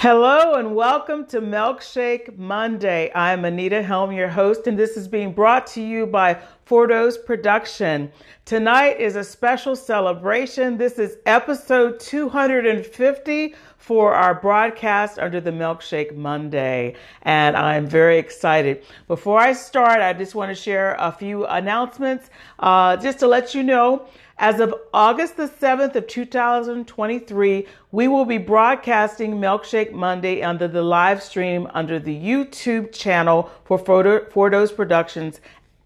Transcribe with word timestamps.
Hello 0.00 0.54
and 0.54 0.76
welcome 0.76 1.26
to 1.26 1.40
Milkshake 1.40 2.38
Monday. 2.38 3.10
I'm 3.16 3.44
Anita 3.44 3.82
Helm, 3.82 4.12
your 4.12 4.28
host, 4.28 4.68
and 4.68 4.78
this 4.78 4.96
is 4.96 5.08
being 5.08 5.32
brought 5.32 5.66
to 5.74 5.82
you 5.82 6.06
by 6.06 6.40
Fordos 6.64 7.16
Production. 7.26 8.12
Tonight 8.44 9.00
is 9.00 9.16
a 9.16 9.24
special 9.24 9.74
celebration. 9.74 10.78
This 10.78 11.00
is 11.00 11.16
episode 11.26 11.98
250 11.98 13.56
for 13.76 14.14
our 14.14 14.36
broadcast 14.36 15.18
under 15.18 15.40
the 15.40 15.50
Milkshake 15.50 16.14
Monday, 16.14 16.94
and 17.22 17.56
I'm 17.56 17.84
very 17.84 18.18
excited. 18.18 18.84
Before 19.08 19.40
I 19.40 19.52
start, 19.52 20.00
I 20.00 20.12
just 20.12 20.36
want 20.36 20.50
to 20.50 20.54
share 20.54 20.94
a 21.00 21.10
few 21.10 21.44
announcements 21.46 22.30
uh, 22.60 22.96
just 22.98 23.18
to 23.18 23.26
let 23.26 23.52
you 23.52 23.64
know. 23.64 24.06
As 24.40 24.60
of 24.60 24.72
August 24.94 25.36
the 25.36 25.48
7th 25.48 25.96
of 25.96 26.06
2023, 26.06 27.66
we 27.90 28.06
will 28.06 28.24
be 28.24 28.38
broadcasting 28.38 29.34
Milkshake 29.34 29.90
Monday 29.90 30.42
under 30.42 30.68
the 30.68 30.82
live 30.82 31.20
stream 31.20 31.66
under 31.74 31.98
the 31.98 32.16
YouTube 32.16 32.92
channel 32.92 33.50
for 33.64 33.80
Fordos 33.80 34.76
Productions 34.76 35.40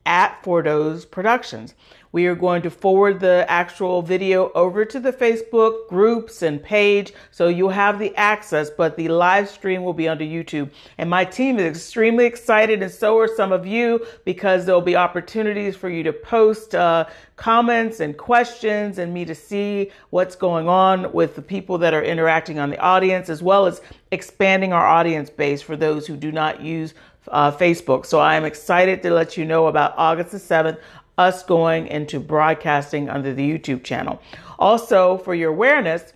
at 0.05 0.43
Fordos 0.43 1.11
Productions. 1.11 1.75
We 2.13 2.27
are 2.27 2.35
going 2.35 2.61
to 2.63 2.71
forward 2.71 3.21
the 3.21 3.47
actual 3.49 4.03
video 4.03 4.53
over 4.55 4.85
to 4.85 5.01
the 5.01 5.15
Facebook 5.15 5.89
groups 5.89 6.43
and 6.43 6.63
page 6.63 7.15
so 7.31 7.49
you'll 7.49 7.71
have 7.71 7.99
the 7.99 8.15
access, 8.17 8.69
but 8.69 8.97
the 8.99 9.09
live 9.09 9.49
stream 9.49 9.83
will 9.83 9.95
be 9.95 10.09
under 10.09 10.25
YouTube. 10.25 10.71
And 10.99 11.09
my 11.09 11.25
team 11.25 11.59
is 11.59 11.65
extremely 11.65 12.27
excited, 12.27 12.83
and 12.83 12.93
so 12.93 13.19
are 13.19 13.35
some 13.35 13.51
of 13.51 13.67
you, 13.67 14.07
because 14.27 14.67
there'll 14.67 14.83
be 14.83 14.95
opportunities 14.95 15.75
for 15.75 15.89
you 15.89 16.03
to 16.03 16.13
post 16.13 16.75
uh, 16.75 17.07
comments 17.37 18.01
and 18.01 18.17
questions 18.19 18.99
and 18.99 19.15
me 19.15 19.25
to 19.25 19.35
see 19.35 19.91
what's 20.11 20.37
going 20.37 20.69
on 20.69 21.11
with 21.15 21.35
the 21.35 21.43
people 21.43 21.79
that 21.79 21.95
are 21.95 22.03
interacting 22.03 22.59
on 22.59 22.69
the 22.69 22.79
audience, 22.79 23.31
as 23.31 23.43
well 23.43 23.65
as 23.65 23.81
expanding 24.11 24.75
our 24.75 24.87
audience 24.87 25.31
base 25.31 25.63
for 25.63 25.77
those 25.77 26.07
who 26.07 26.17
do 26.17 26.31
not 26.31 26.61
use 26.61 26.93
uh, 27.29 27.51
Facebook. 27.51 28.05
So 28.05 28.19
I 28.19 28.35
am 28.35 28.45
excited 28.45 29.03
to 29.03 29.11
let 29.11 29.37
you 29.37 29.45
know 29.45 29.69
about 29.69 29.95
August 29.97 30.33
the 30.33 30.39
7th 30.39 30.79
us 31.19 31.43
going 31.43 31.87
into 31.87 32.19
broadcasting 32.19 33.09
under 33.09 33.35
the 33.35 33.49
YouTube 33.49 33.85
channel. 33.85 34.21
Also, 34.59 35.19
for 35.19 35.35
your 35.35 35.51
awareness, 35.51 36.13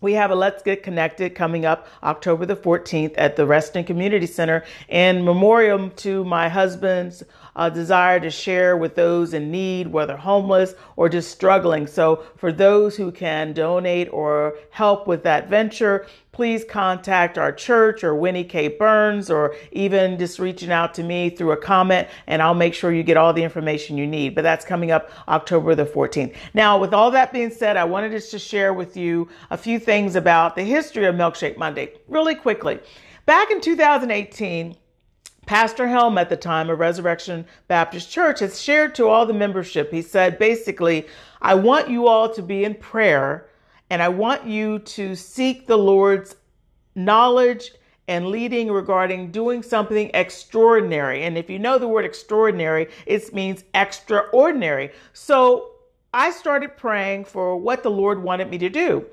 we 0.00 0.14
have 0.14 0.30
a 0.30 0.34
Let's 0.34 0.62
Get 0.62 0.82
Connected 0.82 1.34
coming 1.34 1.66
up 1.66 1.86
October 2.02 2.46
the 2.46 2.56
14th 2.56 3.14
at 3.18 3.36
the 3.36 3.46
Reston 3.46 3.84
Community 3.84 4.26
Center 4.26 4.64
in 4.88 5.24
memoriam 5.24 5.90
to 5.96 6.24
my 6.24 6.48
husband's 6.48 7.22
uh, 7.60 7.68
desire 7.68 8.18
to 8.18 8.30
share 8.30 8.74
with 8.74 8.94
those 8.94 9.34
in 9.34 9.50
need, 9.50 9.86
whether 9.86 10.16
homeless 10.16 10.72
or 10.96 11.10
just 11.10 11.30
struggling. 11.30 11.86
So, 11.86 12.24
for 12.38 12.52
those 12.52 12.96
who 12.96 13.12
can 13.12 13.52
donate 13.52 14.10
or 14.14 14.56
help 14.70 15.06
with 15.06 15.24
that 15.24 15.50
venture, 15.50 16.06
please 16.32 16.64
contact 16.64 17.36
our 17.36 17.52
church 17.52 18.02
or 18.02 18.14
Winnie 18.14 18.44
K. 18.44 18.68
Burns 18.68 19.30
or 19.30 19.54
even 19.72 20.18
just 20.18 20.38
reaching 20.38 20.72
out 20.72 20.94
to 20.94 21.02
me 21.02 21.28
through 21.28 21.52
a 21.52 21.56
comment 21.58 22.08
and 22.26 22.40
I'll 22.40 22.54
make 22.54 22.72
sure 22.72 22.92
you 22.92 23.02
get 23.02 23.18
all 23.18 23.34
the 23.34 23.42
information 23.42 23.98
you 23.98 24.06
need. 24.06 24.34
But 24.34 24.40
that's 24.40 24.64
coming 24.64 24.90
up 24.90 25.10
October 25.28 25.74
the 25.74 25.84
14th. 25.84 26.34
Now, 26.54 26.78
with 26.78 26.94
all 26.94 27.10
that 27.10 27.30
being 27.30 27.50
said, 27.50 27.76
I 27.76 27.84
wanted 27.84 28.12
just 28.12 28.30
to 28.30 28.38
share 28.38 28.72
with 28.72 28.96
you 28.96 29.28
a 29.50 29.58
few 29.58 29.78
things 29.78 30.16
about 30.16 30.56
the 30.56 30.64
history 30.64 31.04
of 31.04 31.14
Milkshake 31.14 31.58
Monday 31.58 31.92
really 32.08 32.36
quickly. 32.36 32.80
Back 33.26 33.50
in 33.50 33.60
2018, 33.60 34.76
Pastor 35.50 35.88
Helm 35.88 36.16
at 36.16 36.28
the 36.28 36.36
time 36.36 36.70
of 36.70 36.78
Resurrection 36.78 37.44
Baptist 37.66 38.08
Church 38.08 38.38
has 38.38 38.62
shared 38.62 38.94
to 38.94 39.08
all 39.08 39.26
the 39.26 39.32
membership. 39.32 39.90
He 39.90 40.00
said, 40.00 40.38
basically, 40.38 41.08
I 41.42 41.54
want 41.54 41.90
you 41.90 42.06
all 42.06 42.32
to 42.34 42.40
be 42.40 42.62
in 42.62 42.76
prayer 42.76 43.48
and 43.90 44.00
I 44.00 44.10
want 44.10 44.46
you 44.46 44.78
to 44.78 45.16
seek 45.16 45.66
the 45.66 45.76
Lord's 45.76 46.36
knowledge 46.94 47.72
and 48.06 48.28
leading 48.28 48.70
regarding 48.70 49.32
doing 49.32 49.64
something 49.64 50.12
extraordinary. 50.14 51.24
And 51.24 51.36
if 51.36 51.50
you 51.50 51.58
know 51.58 51.78
the 51.78 51.88
word 51.88 52.04
extraordinary, 52.04 52.86
it 53.04 53.34
means 53.34 53.64
extraordinary. 53.74 54.92
So 55.14 55.72
I 56.14 56.30
started 56.30 56.76
praying 56.76 57.24
for 57.24 57.56
what 57.56 57.82
the 57.82 57.90
Lord 57.90 58.22
wanted 58.22 58.50
me 58.50 58.58
to 58.58 58.68
do. 58.68 59.04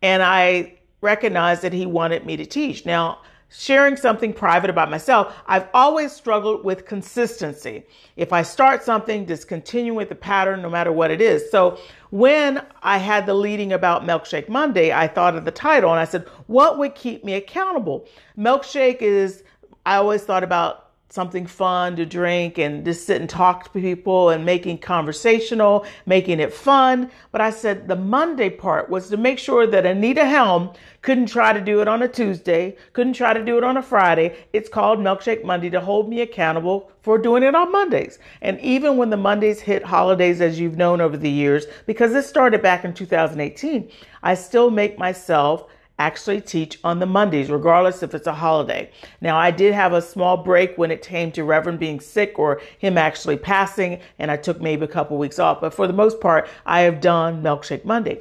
And 0.00 0.22
I 0.22 0.78
recognized 1.02 1.60
that 1.60 1.74
He 1.74 1.84
wanted 1.84 2.24
me 2.24 2.38
to 2.38 2.46
teach. 2.46 2.86
Now, 2.86 3.18
sharing 3.52 3.96
something 3.96 4.32
private 4.32 4.70
about 4.70 4.90
myself, 4.90 5.34
I've 5.46 5.68
always 5.74 6.12
struggled 6.12 6.64
with 6.64 6.86
consistency. 6.86 7.84
If 8.16 8.32
I 8.32 8.42
start 8.42 8.82
something, 8.82 9.26
just 9.26 9.46
continue 9.46 9.94
with 9.94 10.08
the 10.08 10.14
pattern 10.14 10.62
no 10.62 10.70
matter 10.70 10.90
what 10.90 11.10
it 11.10 11.20
is. 11.20 11.50
So 11.50 11.78
when 12.10 12.64
I 12.82 12.98
had 12.98 13.26
the 13.26 13.34
leading 13.34 13.72
about 13.72 14.04
Milkshake 14.04 14.48
Monday, 14.48 14.92
I 14.92 15.06
thought 15.06 15.36
of 15.36 15.44
the 15.44 15.50
title 15.50 15.90
and 15.90 16.00
I 16.00 16.04
said, 16.04 16.26
what 16.46 16.78
would 16.78 16.94
keep 16.94 17.24
me 17.24 17.34
accountable? 17.34 18.06
Milkshake 18.38 19.02
is, 19.02 19.44
I 19.84 19.96
always 19.96 20.22
thought 20.22 20.44
about 20.44 20.81
something 21.12 21.44
fun 21.44 21.94
to 21.94 22.06
drink 22.06 22.56
and 22.56 22.86
just 22.86 23.04
sit 23.06 23.20
and 23.20 23.28
talk 23.28 23.64
to 23.64 23.70
people 23.78 24.30
and 24.30 24.46
making 24.46 24.78
conversational, 24.78 25.84
making 26.06 26.40
it 26.40 26.54
fun. 26.54 27.10
But 27.30 27.42
I 27.42 27.50
said 27.50 27.86
the 27.86 27.96
Monday 27.96 28.48
part 28.48 28.88
was 28.88 29.10
to 29.10 29.18
make 29.18 29.38
sure 29.38 29.66
that 29.66 29.84
Anita 29.84 30.24
Helm 30.24 30.72
couldn't 31.02 31.26
try 31.26 31.52
to 31.52 31.60
do 31.60 31.82
it 31.82 31.88
on 31.88 32.02
a 32.02 32.08
Tuesday, 32.08 32.74
couldn't 32.94 33.12
try 33.12 33.34
to 33.34 33.44
do 33.44 33.58
it 33.58 33.64
on 33.64 33.76
a 33.76 33.82
Friday. 33.82 34.38
It's 34.54 34.70
called 34.70 35.00
Milkshake 35.00 35.44
Monday 35.44 35.68
to 35.68 35.80
hold 35.80 36.08
me 36.08 36.22
accountable 36.22 36.90
for 37.02 37.18
doing 37.18 37.42
it 37.42 37.54
on 37.54 37.70
Mondays. 37.70 38.18
And 38.40 38.58
even 38.60 38.96
when 38.96 39.10
the 39.10 39.16
Mondays 39.18 39.60
hit 39.60 39.84
holidays, 39.84 40.40
as 40.40 40.58
you've 40.58 40.78
known 40.78 41.02
over 41.02 41.18
the 41.18 41.28
years, 41.28 41.66
because 41.84 42.14
this 42.14 42.26
started 42.26 42.62
back 42.62 42.86
in 42.86 42.94
2018, 42.94 43.90
I 44.22 44.34
still 44.34 44.70
make 44.70 44.98
myself 44.98 45.66
actually 46.06 46.40
teach 46.40 46.78
on 46.82 46.98
the 46.98 47.06
Mondays, 47.06 47.48
regardless 47.48 48.02
if 48.02 48.14
it's 48.14 48.26
a 48.26 48.34
holiday. 48.34 48.90
Now, 49.20 49.36
I 49.36 49.52
did 49.52 49.72
have 49.72 49.92
a 49.92 50.02
small 50.02 50.36
break 50.36 50.76
when 50.76 50.90
it 50.90 51.00
came 51.00 51.30
to 51.32 51.44
Reverend 51.44 51.78
being 51.78 52.00
sick 52.00 52.38
or 52.38 52.60
him 52.78 52.98
actually 52.98 53.36
passing, 53.36 54.00
and 54.18 54.30
I 54.30 54.36
took 54.36 54.60
maybe 54.60 54.84
a 54.84 54.88
couple 54.88 55.16
weeks 55.16 55.38
off. 55.38 55.60
But 55.60 55.72
for 55.72 55.86
the 55.86 55.92
most 55.92 56.20
part, 56.20 56.48
I 56.66 56.80
have 56.80 57.00
done 57.00 57.42
Milkshake 57.42 57.84
Monday. 57.84 58.20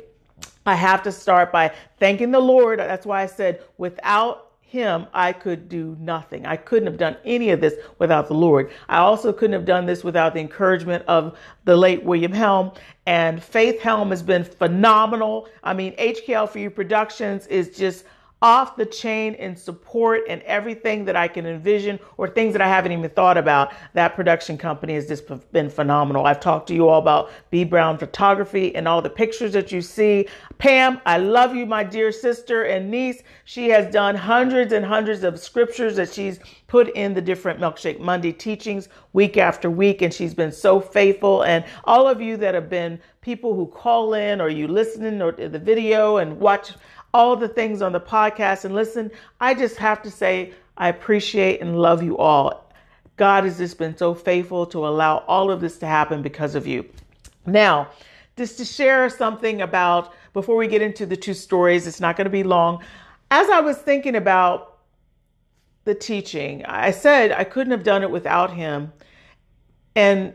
I 0.63 0.75
have 0.75 1.01
to 1.03 1.11
start 1.11 1.51
by 1.51 1.73
thanking 1.99 2.29
the 2.29 2.39
Lord. 2.39 2.77
That's 2.77 3.05
why 3.05 3.23
I 3.23 3.25
said, 3.25 3.63
without 3.79 4.50
him, 4.71 5.05
I 5.13 5.33
could 5.33 5.67
do 5.67 5.97
nothing. 5.99 6.45
I 6.45 6.55
couldn't 6.55 6.87
have 6.87 6.97
done 6.97 7.17
any 7.25 7.49
of 7.49 7.59
this 7.59 7.73
without 7.99 8.29
the 8.29 8.33
Lord. 8.33 8.71
I 8.87 8.99
also 8.99 9.33
couldn't 9.33 9.51
have 9.51 9.65
done 9.65 9.85
this 9.85 10.01
without 10.01 10.33
the 10.33 10.39
encouragement 10.39 11.03
of 11.09 11.37
the 11.65 11.75
late 11.75 12.05
William 12.05 12.31
Helm. 12.31 12.71
And 13.05 13.43
Faith 13.43 13.81
Helm 13.81 14.11
has 14.11 14.23
been 14.23 14.45
phenomenal. 14.45 15.49
I 15.61 15.73
mean, 15.73 15.93
HKL 15.97 16.47
for 16.47 16.59
You 16.59 16.69
Productions 16.69 17.47
is 17.47 17.75
just 17.75 18.05
off 18.41 18.75
the 18.75 18.85
chain 18.85 19.35
in 19.35 19.55
support 19.55 20.21
and 20.27 20.41
everything 20.43 21.05
that 21.05 21.15
I 21.15 21.27
can 21.27 21.45
envision 21.45 21.99
or 22.17 22.27
things 22.27 22.53
that 22.53 22.61
I 22.61 22.67
haven't 22.67 22.91
even 22.91 23.09
thought 23.11 23.37
about. 23.37 23.73
That 23.93 24.15
production 24.15 24.57
company 24.57 24.95
has 24.95 25.07
just 25.07 25.25
been 25.51 25.69
phenomenal. 25.69 26.25
I've 26.25 26.39
talked 26.39 26.67
to 26.69 26.73
you 26.73 26.87
all 26.87 26.99
about 26.99 27.31
B 27.51 27.63
Brown 27.63 27.97
Photography 27.97 28.75
and 28.75 28.87
all 28.87 29.01
the 29.01 29.09
pictures 29.09 29.53
that 29.53 29.71
you 29.71 29.81
see. 29.81 30.27
Pam, 30.57 30.99
I 31.05 31.17
love 31.17 31.55
you, 31.55 31.65
my 31.65 31.83
dear 31.83 32.11
sister 32.11 32.63
and 32.63 32.89
niece. 32.89 33.21
She 33.45 33.69
has 33.69 33.91
done 33.93 34.15
hundreds 34.15 34.73
and 34.73 34.83
hundreds 34.85 35.23
of 35.23 35.39
scriptures 35.39 35.95
that 35.97 36.11
she's 36.11 36.39
put 36.67 36.89
in 36.95 37.13
the 37.13 37.21
different 37.21 37.59
Milkshake 37.59 37.99
Monday 37.99 38.31
teachings 38.31 38.89
week 39.13 39.37
after 39.37 39.69
week, 39.69 40.01
and 40.01 40.13
she's 40.13 40.33
been 40.33 40.51
so 40.51 40.79
faithful. 40.79 41.43
And 41.43 41.65
all 41.83 42.07
of 42.07 42.21
you 42.21 42.37
that 42.37 42.55
have 42.55 42.69
been 42.69 42.99
people 43.21 43.53
who 43.55 43.67
call 43.67 44.13
in 44.15 44.41
or 44.41 44.49
you 44.49 44.67
listening 44.67 45.21
or 45.21 45.31
the 45.31 45.59
video 45.59 46.17
and 46.17 46.39
watch 46.39 46.71
all 47.13 47.35
the 47.35 47.47
things 47.47 47.81
on 47.81 47.91
the 47.91 47.99
podcast 47.99 48.65
and 48.65 48.73
listen, 48.73 49.11
I 49.39 49.53
just 49.53 49.77
have 49.77 50.01
to 50.03 50.11
say 50.11 50.53
I 50.77 50.89
appreciate 50.89 51.61
and 51.61 51.79
love 51.79 52.01
you 52.01 52.17
all. 52.17 52.71
God 53.17 53.43
has 53.43 53.57
just 53.57 53.77
been 53.77 53.95
so 53.95 54.13
faithful 54.15 54.65
to 54.67 54.87
allow 54.87 55.19
all 55.27 55.51
of 55.51 55.61
this 55.61 55.77
to 55.79 55.85
happen 55.85 56.21
because 56.21 56.55
of 56.55 56.65
you. 56.65 56.85
Now, 57.45 57.89
just 58.37 58.57
to 58.57 58.65
share 58.65 59.09
something 59.09 59.61
about 59.61 60.13
before 60.33 60.55
we 60.55 60.67
get 60.67 60.81
into 60.81 61.05
the 61.05 61.17
two 61.17 61.33
stories, 61.33 61.85
it's 61.85 61.99
not 61.99 62.15
going 62.15 62.25
to 62.25 62.31
be 62.31 62.43
long. 62.43 62.83
As 63.29 63.49
I 63.49 63.59
was 63.59 63.77
thinking 63.77 64.15
about 64.15 64.79
the 65.83 65.93
teaching, 65.93 66.65
I 66.65 66.91
said 66.91 67.31
I 67.31 67.43
couldn't 67.43 67.71
have 67.71 67.83
done 67.83 68.01
it 68.01 68.09
without 68.09 68.53
him. 68.53 68.93
And 69.95 70.33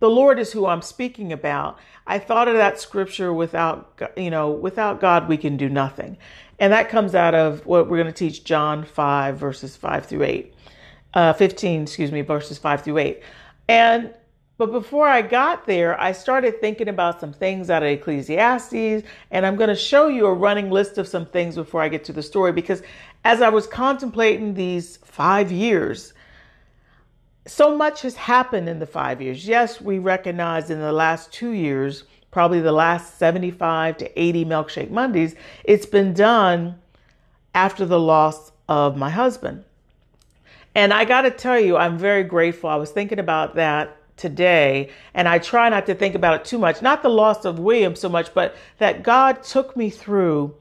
the 0.00 0.10
Lord 0.10 0.38
is 0.38 0.52
who 0.52 0.66
I'm 0.66 0.82
speaking 0.82 1.32
about. 1.32 1.78
I 2.06 2.18
thought 2.18 2.48
of 2.48 2.54
that 2.54 2.80
scripture 2.80 3.32
without, 3.32 4.00
you 4.16 4.30
know, 4.30 4.50
without 4.50 5.00
God, 5.00 5.28
we 5.28 5.36
can 5.36 5.56
do 5.56 5.68
nothing. 5.68 6.18
And 6.58 6.72
that 6.72 6.88
comes 6.88 7.14
out 7.14 7.34
of 7.34 7.64
what 7.66 7.88
we're 7.88 7.96
going 7.96 8.12
to 8.12 8.12
teach 8.12 8.44
John 8.44 8.84
5, 8.84 9.36
verses 9.36 9.76
5 9.76 10.06
through 10.06 10.22
8, 10.24 10.54
uh, 11.14 11.32
15, 11.32 11.82
excuse 11.82 12.12
me, 12.12 12.20
verses 12.22 12.58
5 12.58 12.82
through 12.82 12.98
8. 12.98 13.22
And, 13.68 14.14
but 14.58 14.70
before 14.70 15.08
I 15.08 15.22
got 15.22 15.66
there, 15.66 16.00
I 16.00 16.12
started 16.12 16.60
thinking 16.60 16.88
about 16.88 17.20
some 17.20 17.32
things 17.32 17.70
out 17.70 17.82
of 17.82 17.88
Ecclesiastes, 17.88 19.04
and 19.30 19.46
I'm 19.46 19.56
going 19.56 19.70
to 19.70 19.76
show 19.76 20.08
you 20.08 20.26
a 20.26 20.34
running 20.34 20.70
list 20.70 20.98
of 20.98 21.08
some 21.08 21.26
things 21.26 21.54
before 21.54 21.82
I 21.82 21.88
get 21.88 22.04
to 22.04 22.12
the 22.12 22.22
story, 22.22 22.52
because 22.52 22.82
as 23.24 23.42
I 23.42 23.48
was 23.48 23.66
contemplating 23.66 24.54
these 24.54 24.98
five 24.98 25.50
years, 25.50 26.14
so 27.46 27.76
much 27.76 28.02
has 28.02 28.14
happened 28.14 28.68
in 28.68 28.78
the 28.78 28.86
five 28.86 29.20
years. 29.20 29.46
Yes, 29.46 29.80
we 29.80 29.98
recognize 29.98 30.70
in 30.70 30.80
the 30.80 30.92
last 30.92 31.32
two 31.32 31.50
years, 31.50 32.04
probably 32.30 32.60
the 32.60 32.72
last 32.72 33.18
75 33.18 33.98
to 33.98 34.20
80 34.20 34.44
Milkshake 34.44 34.90
Mondays, 34.90 35.34
it's 35.64 35.86
been 35.86 36.14
done 36.14 36.78
after 37.54 37.84
the 37.84 38.00
loss 38.00 38.52
of 38.68 38.96
my 38.96 39.10
husband. 39.10 39.64
And 40.74 40.92
I 40.92 41.04
got 41.04 41.22
to 41.22 41.30
tell 41.30 41.60
you, 41.60 41.76
I'm 41.76 41.98
very 41.98 42.22
grateful. 42.22 42.70
I 42.70 42.76
was 42.76 42.90
thinking 42.90 43.18
about 43.18 43.56
that 43.56 43.96
today, 44.16 44.90
and 45.12 45.28
I 45.28 45.38
try 45.38 45.68
not 45.68 45.86
to 45.86 45.94
think 45.94 46.14
about 46.14 46.40
it 46.40 46.44
too 46.44 46.58
much. 46.58 46.80
Not 46.80 47.02
the 47.02 47.10
loss 47.10 47.44
of 47.44 47.58
William 47.58 47.96
so 47.96 48.08
much, 48.08 48.32
but 48.32 48.54
that 48.78 49.02
God 49.02 49.42
took 49.42 49.76
me 49.76 49.90
through 49.90 50.54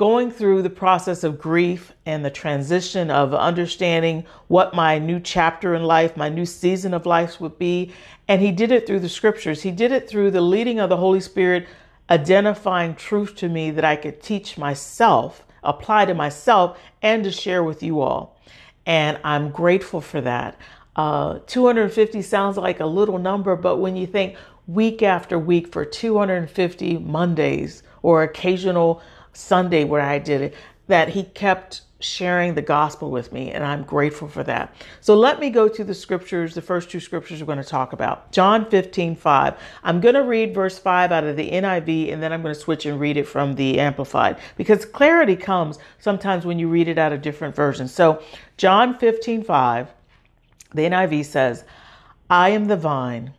going 0.00 0.30
through 0.30 0.62
the 0.62 0.70
process 0.70 1.22
of 1.24 1.38
grief 1.38 1.92
and 2.06 2.24
the 2.24 2.30
transition 2.30 3.10
of 3.10 3.34
understanding 3.34 4.24
what 4.48 4.72
my 4.72 4.98
new 4.98 5.20
chapter 5.20 5.74
in 5.74 5.82
life, 5.82 6.16
my 6.16 6.30
new 6.30 6.46
season 6.46 6.94
of 6.94 7.04
life 7.04 7.38
would 7.38 7.58
be. 7.58 7.92
And 8.26 8.40
He 8.40 8.50
did 8.50 8.72
it 8.72 8.86
through 8.86 9.00
the 9.00 9.10
scriptures, 9.10 9.60
He 9.60 9.70
did 9.70 9.92
it 9.92 10.08
through 10.08 10.30
the 10.30 10.40
leading 10.40 10.80
of 10.80 10.88
the 10.88 10.96
Holy 10.96 11.20
Spirit, 11.20 11.68
identifying 12.08 12.94
truth 12.94 13.36
to 13.36 13.50
me 13.50 13.70
that 13.72 13.84
I 13.84 13.94
could 13.94 14.22
teach 14.22 14.56
myself, 14.56 15.44
apply 15.62 16.06
to 16.06 16.14
myself, 16.14 16.78
and 17.02 17.22
to 17.24 17.30
share 17.30 17.62
with 17.62 17.82
you 17.82 18.00
all. 18.00 18.40
And 18.86 19.18
I'm 19.22 19.50
grateful 19.50 20.00
for 20.00 20.22
that. 20.22 20.58
Uh, 20.96 21.40
250 21.46 22.22
sounds 22.22 22.56
like 22.56 22.80
a 22.80 22.86
little 22.86 23.18
number, 23.18 23.54
but 23.54 23.76
when 23.76 23.96
you 23.96 24.06
think 24.06 24.36
week 24.66 25.02
after 25.02 25.38
week 25.38 25.70
for 25.70 25.84
250 25.84 26.96
Mondays 26.96 27.82
or 28.00 28.22
occasional 28.22 29.02
Sunday 29.32 29.84
where 29.84 30.00
I 30.00 30.18
did 30.18 30.40
it, 30.40 30.54
that 30.86 31.10
he 31.10 31.24
kept 31.24 31.82
sharing 32.00 32.54
the 32.54 32.62
gospel 32.62 33.10
with 33.10 33.30
me, 33.32 33.50
and 33.50 33.62
I'm 33.62 33.84
grateful 33.84 34.26
for 34.26 34.42
that. 34.44 34.74
So 35.00 35.14
let 35.14 35.38
me 35.38 35.50
go 35.50 35.68
to 35.68 35.84
the 35.84 35.94
scriptures, 35.94 36.54
the 36.54 36.62
first 36.62 36.90
two 36.90 37.00
scriptures 37.00 37.40
we're 37.40 37.46
going 37.46 37.58
to 37.58 37.64
talk 37.64 37.92
about. 37.92 38.32
John 38.32 38.68
15, 38.68 39.16
5. 39.16 39.54
I'm 39.84 40.00
going 40.00 40.14
to 40.14 40.22
read 40.22 40.54
verse 40.54 40.78
5 40.78 41.12
out 41.12 41.24
of 41.24 41.36
the 41.36 41.50
NIV, 41.50 42.12
and 42.12 42.22
then 42.22 42.32
I'm 42.32 42.42
going 42.42 42.54
to 42.54 42.60
switch 42.60 42.86
and 42.86 42.98
read 42.98 43.16
it 43.16 43.28
from 43.28 43.54
the 43.54 43.78
Amplified 43.78 44.38
because 44.56 44.84
clarity 44.84 45.36
comes 45.36 45.78
sometimes 45.98 46.46
when 46.46 46.58
you 46.58 46.68
read 46.68 46.88
it 46.88 46.98
out 46.98 47.12
of 47.12 47.22
different 47.22 47.54
versions. 47.54 47.92
So, 47.92 48.22
John 48.56 48.98
15, 48.98 49.44
5, 49.44 49.88
the 50.74 50.82
NIV 50.82 51.24
says, 51.26 51.64
I 52.30 52.50
am 52.50 52.66
the 52.66 52.76
vine, 52.76 53.34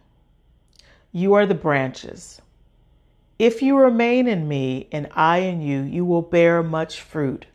you 1.12 1.34
are 1.34 1.46
the 1.46 1.56
branches. 1.56 2.41
If 3.42 3.64
you 3.64 3.76
remain 3.76 4.28
in 4.28 4.48
me 4.48 4.88
and 4.92 5.08
I 5.14 5.40
in 5.40 5.62
you, 5.62 5.82
you 5.82 6.06
will 6.06 6.22
bear 6.22 6.62
much 6.62 7.02
fruit. 7.02 7.48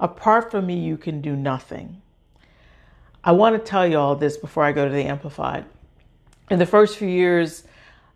Apart 0.00 0.50
from 0.50 0.66
me, 0.66 0.80
you 0.80 0.96
can 0.96 1.20
do 1.20 1.36
nothing. 1.36 2.02
I 3.22 3.30
want 3.30 3.54
to 3.54 3.62
tell 3.62 3.86
you 3.86 3.98
all 3.98 4.16
this 4.16 4.36
before 4.36 4.64
I 4.64 4.72
go 4.72 4.84
to 4.84 4.92
the 4.92 5.04
Amplified. 5.04 5.64
In 6.50 6.58
the 6.58 6.66
first 6.66 6.96
few 6.96 7.06
years, 7.06 7.62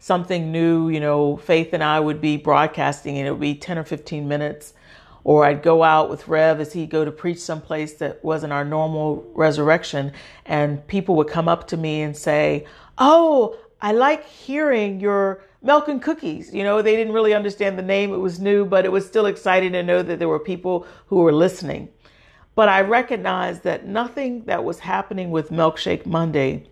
something 0.00 0.50
new, 0.50 0.88
you 0.88 0.98
know, 0.98 1.36
Faith 1.36 1.72
and 1.72 1.84
I 1.84 2.00
would 2.00 2.20
be 2.20 2.38
broadcasting 2.38 3.16
and 3.18 3.28
it 3.28 3.30
would 3.30 3.38
be 3.38 3.54
10 3.54 3.78
or 3.78 3.84
15 3.84 4.26
minutes. 4.26 4.74
Or 5.22 5.44
I'd 5.44 5.62
go 5.62 5.84
out 5.84 6.10
with 6.10 6.26
Rev 6.26 6.58
as 6.58 6.72
he'd 6.72 6.90
go 6.90 7.04
to 7.04 7.12
preach 7.12 7.38
someplace 7.38 7.94
that 7.98 8.24
wasn't 8.24 8.52
our 8.52 8.64
normal 8.64 9.30
resurrection. 9.32 10.10
And 10.44 10.84
people 10.88 11.14
would 11.14 11.28
come 11.28 11.46
up 11.46 11.68
to 11.68 11.76
me 11.76 12.02
and 12.02 12.16
say, 12.16 12.66
Oh, 12.98 13.56
I 13.80 13.92
like 13.92 14.26
hearing 14.26 14.98
your 14.98 15.44
milk 15.62 15.88
and 15.88 16.02
cookies. 16.02 16.52
You 16.52 16.64
know, 16.64 16.82
they 16.82 16.96
didn't 16.96 17.12
really 17.12 17.34
understand 17.34 17.78
the 17.78 17.82
name. 17.82 18.12
It 18.12 18.18
was 18.18 18.40
new, 18.40 18.64
but 18.64 18.84
it 18.84 18.92
was 18.92 19.06
still 19.06 19.26
exciting 19.26 19.72
to 19.72 19.82
know 19.82 20.02
that 20.02 20.18
there 20.18 20.28
were 20.28 20.38
people 20.38 20.86
who 21.06 21.16
were 21.16 21.32
listening. 21.32 21.88
But 22.54 22.68
I 22.68 22.82
recognized 22.82 23.62
that 23.62 23.86
nothing 23.86 24.44
that 24.44 24.64
was 24.64 24.80
happening 24.80 25.30
with 25.30 25.50
Milkshake 25.50 26.04
Monday 26.04 26.66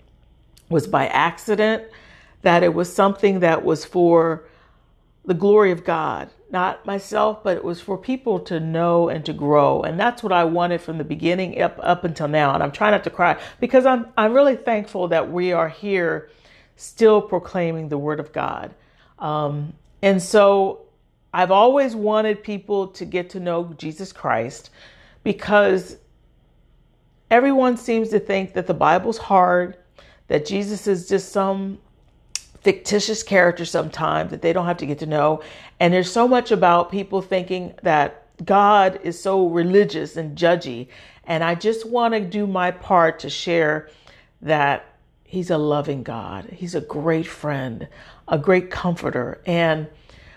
was 0.69 0.87
by 0.87 1.07
accident, 1.07 1.85
that 2.43 2.63
it 2.63 2.75
was 2.75 2.93
something 2.93 3.41
that 3.41 3.65
was 3.65 3.85
for 3.85 4.45
the 5.25 5.35
glory 5.35 5.71
of 5.71 5.85
God, 5.85 6.31
not 6.51 6.85
myself, 6.87 7.43
but 7.43 7.57
it 7.57 7.65
was 7.65 7.81
for 7.81 7.97
people 7.97 8.41
to 8.41 8.59
know 8.59 9.09
and 9.09 9.25
to 9.27 9.33
grow. 9.33 9.83
And 9.83 9.99
that's 9.99 10.23
what 10.23 10.33
I 10.33 10.45
wanted 10.45 10.81
from 10.81 10.99
the 10.99 11.05
beginning 11.05 11.61
up, 11.61 11.79
up 11.83 12.05
until 12.05 12.29
now. 12.29 12.55
And 12.55 12.63
I'm 12.63 12.73
trying 12.73 12.93
not 12.93 13.05
to 13.05 13.11
cry 13.11 13.41
because 13.61 13.87
I'm, 13.87 14.07
I'm 14.17 14.33
really 14.33 14.57
thankful 14.57 15.09
that 15.09 15.31
we 15.31 15.53
are 15.53 15.69
here 15.69 16.31
still 16.77 17.21
proclaiming 17.21 17.89
the 17.89 17.99
word 17.99 18.21
of 18.21 18.33
God. 18.33 18.75
Um, 19.21 19.75
and 20.03 20.23
so 20.23 20.81
I've 21.33 21.51
always 21.51 21.95
wanted 21.95 22.43
people 22.43 22.89
to 22.89 23.05
get 23.05 23.31
to 23.31 23.41
know 23.41 23.73
Jesus 23.77 24.13
Christ 24.13 24.71
because 25.23 25.97
everyone 27.31 27.77
seems 27.77 28.09
to 28.11 28.19
think 28.19 28.55
that 28.55 28.67
the 28.67 28.75
Bible's 28.75 29.19
hard, 29.19 29.77
that 30.29 30.47
Jesus 30.47 30.87
is 30.87 31.09
just 31.09 31.33
some 31.33 31.79
fictitious 32.63 33.23
character 33.23 33.65
sometimes 33.65 34.31
that 34.31 34.43
they 34.43 34.53
don't 34.53 34.67
have 34.67 34.77
to 34.79 34.87
get 34.87 34.99
to 34.99 35.07
know. 35.07 35.43
And 35.79 35.93
there's 35.93 36.11
so 36.11 36.29
much 36.29 36.51
about 36.51 36.91
people 36.91 37.23
thinking 37.23 37.75
that 37.83 38.27
God 38.45 39.01
is 39.03 39.21
so 39.21 39.47
religious 39.47 40.17
and 40.17 40.37
judgy. 40.37 40.89
And 41.25 41.45
I 41.45 41.55
just 41.55 41.87
want 41.87 42.15
to 42.15 42.21
do 42.21 42.47
my 42.47 42.71
part 42.71 43.21
to 43.21 43.31
share 43.31 43.89
that 44.43 44.87
He's 45.25 45.51
a 45.51 45.59
loving 45.59 46.03
God. 46.03 46.47
He's 46.47 46.75
a 46.75 46.81
great 46.81 47.27
friend, 47.27 47.87
a 48.31 48.39
great 48.39 48.71
comforter. 48.71 49.43
And 49.45 49.89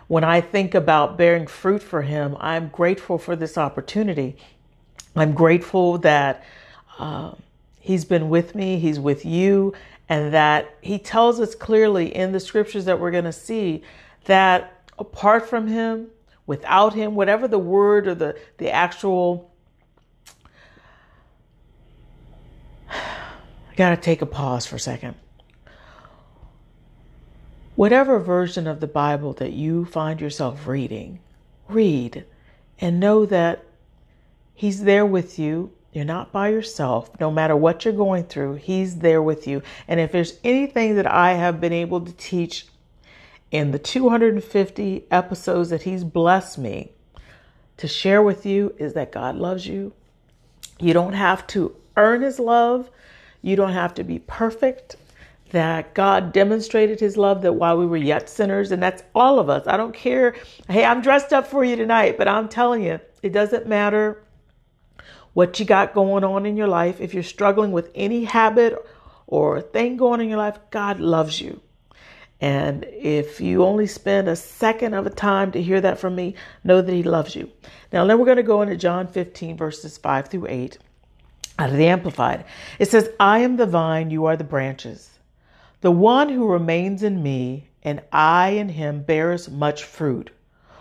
when 0.07 0.23
I 0.23 0.41
think 0.41 0.75
about 0.75 1.17
bearing 1.17 1.47
fruit 1.47 1.81
for 1.81 2.01
Him, 2.01 2.35
I'm 2.39 2.67
grateful 2.69 3.17
for 3.17 3.35
this 3.35 3.57
opportunity. 3.57 4.35
I'm 5.15 5.33
grateful 5.33 5.99
that 5.99 6.43
uh, 6.99 7.35
He's 7.79 8.03
been 8.03 8.29
with 8.29 8.55
me, 8.55 8.79
He's 8.79 8.99
with 8.99 9.23
you, 9.23 9.73
and 10.09 10.33
that 10.33 10.75
He 10.81 10.97
tells 10.97 11.39
us 11.39 11.55
clearly 11.55 12.13
in 12.13 12.31
the 12.31 12.39
scriptures 12.39 12.85
that 12.85 12.99
we're 12.99 13.11
going 13.11 13.23
to 13.23 13.31
see 13.31 13.83
that 14.25 14.89
apart 14.97 15.47
from 15.47 15.67
Him, 15.67 16.07
without 16.47 16.93
Him, 16.93 17.15
whatever 17.15 17.47
the 17.47 17.59
word 17.59 18.07
or 18.07 18.15
the, 18.15 18.37
the 18.57 18.71
actual 18.71 19.51
I 22.89 23.75
got 23.75 23.91
to 23.91 23.97
take 23.97 24.21
a 24.21 24.27
pause 24.27 24.65
for 24.65 24.75
a 24.75 24.79
second. 24.79 25.15
Whatever 27.75 28.19
version 28.19 28.67
of 28.67 28.81
the 28.81 28.87
Bible 28.87 29.33
that 29.33 29.53
you 29.53 29.85
find 29.85 30.21
yourself 30.21 30.67
reading, 30.67 31.19
read 31.67 32.23
and 32.79 32.99
know 32.99 33.25
that 33.25 33.65
He's 34.53 34.83
there 34.83 35.05
with 35.05 35.39
you. 35.39 35.71
You're 35.91 36.05
not 36.05 36.31
by 36.31 36.49
yourself. 36.49 37.09
No 37.19 37.31
matter 37.31 37.55
what 37.55 37.83
you're 37.83 37.93
going 37.93 38.25
through, 38.25 38.55
He's 38.55 38.97
there 38.97 39.23
with 39.23 39.47
you. 39.47 39.63
And 39.87 39.99
if 39.99 40.11
there's 40.11 40.37
anything 40.43 40.95
that 40.97 41.07
I 41.07 41.33
have 41.33 41.59
been 41.59 41.73
able 41.73 42.01
to 42.01 42.11
teach 42.13 42.67
in 43.49 43.71
the 43.71 43.79
250 43.79 45.05
episodes 45.09 45.71
that 45.71 45.81
He's 45.81 46.03
blessed 46.03 46.59
me 46.59 46.91
to 47.77 47.87
share 47.87 48.21
with 48.21 48.45
you, 48.45 48.75
is 48.77 48.93
that 48.93 49.11
God 49.11 49.35
loves 49.35 49.65
you. 49.65 49.93
You 50.79 50.93
don't 50.93 51.13
have 51.13 51.47
to 51.47 51.75
earn 51.97 52.21
His 52.21 52.39
love. 52.39 52.91
You 53.41 53.55
don't 53.55 53.73
have 53.73 53.95
to 53.95 54.03
be 54.03 54.19
perfect. 54.19 54.95
That 55.53 55.93
God 55.93 56.33
demonstrated 56.33 56.99
his 56.99 57.15
love 57.15 57.43
that 57.43 57.53
while 57.53 57.77
we 57.77 57.85
were 57.85 57.95
yet 57.95 58.27
sinners, 58.27 58.71
and 58.71 58.81
that's 58.81 59.03
all 59.13 59.39
of 59.39 59.49
us. 59.49 59.67
I 59.67 59.77
don't 59.77 59.93
care. 59.93 60.35
Hey, 60.67 60.83
I'm 60.83 61.01
dressed 61.01 61.31
up 61.31 61.45
for 61.45 61.63
you 61.63 61.75
tonight, 61.75 62.17
but 62.17 62.27
I'm 62.27 62.49
telling 62.49 62.83
you, 62.83 62.99
it 63.21 63.33
doesn't 63.33 63.67
matter 63.67 64.23
what 65.33 65.59
you 65.59 65.65
got 65.65 65.93
going 65.93 66.23
on 66.23 66.47
in 66.47 66.57
your 66.57 66.67
life. 66.67 66.99
If 66.99 67.13
you're 67.13 67.21
struggling 67.21 67.71
with 67.71 67.91
any 67.93 68.23
habit 68.23 68.75
or 69.27 69.61
thing 69.61 69.95
going 69.95 70.13
on 70.13 70.21
in 70.21 70.29
your 70.29 70.39
life, 70.39 70.57
God 70.71 70.99
loves 70.99 71.39
you. 71.39 71.61
And 72.41 72.83
if 72.89 73.39
you 73.39 73.63
only 73.63 73.85
spend 73.85 74.27
a 74.27 74.35
second 74.35 74.95
of 74.95 75.05
a 75.05 75.11
time 75.11 75.51
to 75.51 75.61
hear 75.61 75.79
that 75.81 75.99
from 75.99 76.15
me, 76.15 76.33
know 76.63 76.81
that 76.81 76.91
He 76.91 77.03
loves 77.03 77.35
you. 77.35 77.51
Now, 77.91 78.05
then 78.05 78.17
we're 78.17 78.25
going 78.25 78.37
to 78.37 78.43
go 78.43 78.63
into 78.63 78.75
John 78.75 79.07
15, 79.07 79.55
verses 79.55 79.99
5 79.99 80.29
through 80.29 80.47
8 80.49 80.79
out 81.59 81.69
of 81.69 81.77
the 81.77 81.87
Amplified. 81.87 82.45
It 82.79 82.89
says, 82.89 83.09
I 83.19 83.39
am 83.39 83.57
the 83.57 83.67
vine, 83.67 84.09
you 84.09 84.25
are 84.25 84.35
the 84.35 84.43
branches. 84.43 85.12
The 85.83 85.91
one 85.91 86.29
who 86.29 86.47
remains 86.47 87.03
in 87.03 87.21
me 87.21 87.67
and 87.83 88.01
I 88.13 88.51
in 88.51 88.69
him 88.69 89.01
bears 89.03 89.49
much 89.49 89.83
fruit. 89.83 90.31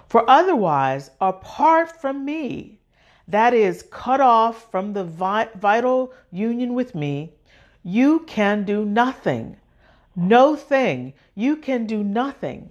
For 0.09 0.23
otherwise, 0.31 1.11
apart 1.21 2.01
from 2.01 2.25
me, 2.25 2.79
that 3.27 3.53
is, 3.53 3.83
cut 3.91 4.21
off 4.21 4.71
from 4.71 4.93
the 4.93 5.03
vital 5.03 6.13
union 6.31 6.75
with 6.75 6.95
me, 6.95 7.33
you 7.83 8.21
can 8.29 8.63
do 8.63 8.85
nothing. 8.85 9.57
No 10.15 10.55
thing. 10.55 11.15
You 11.35 11.57
can 11.57 11.85
do 11.85 12.05
nothing. 12.05 12.71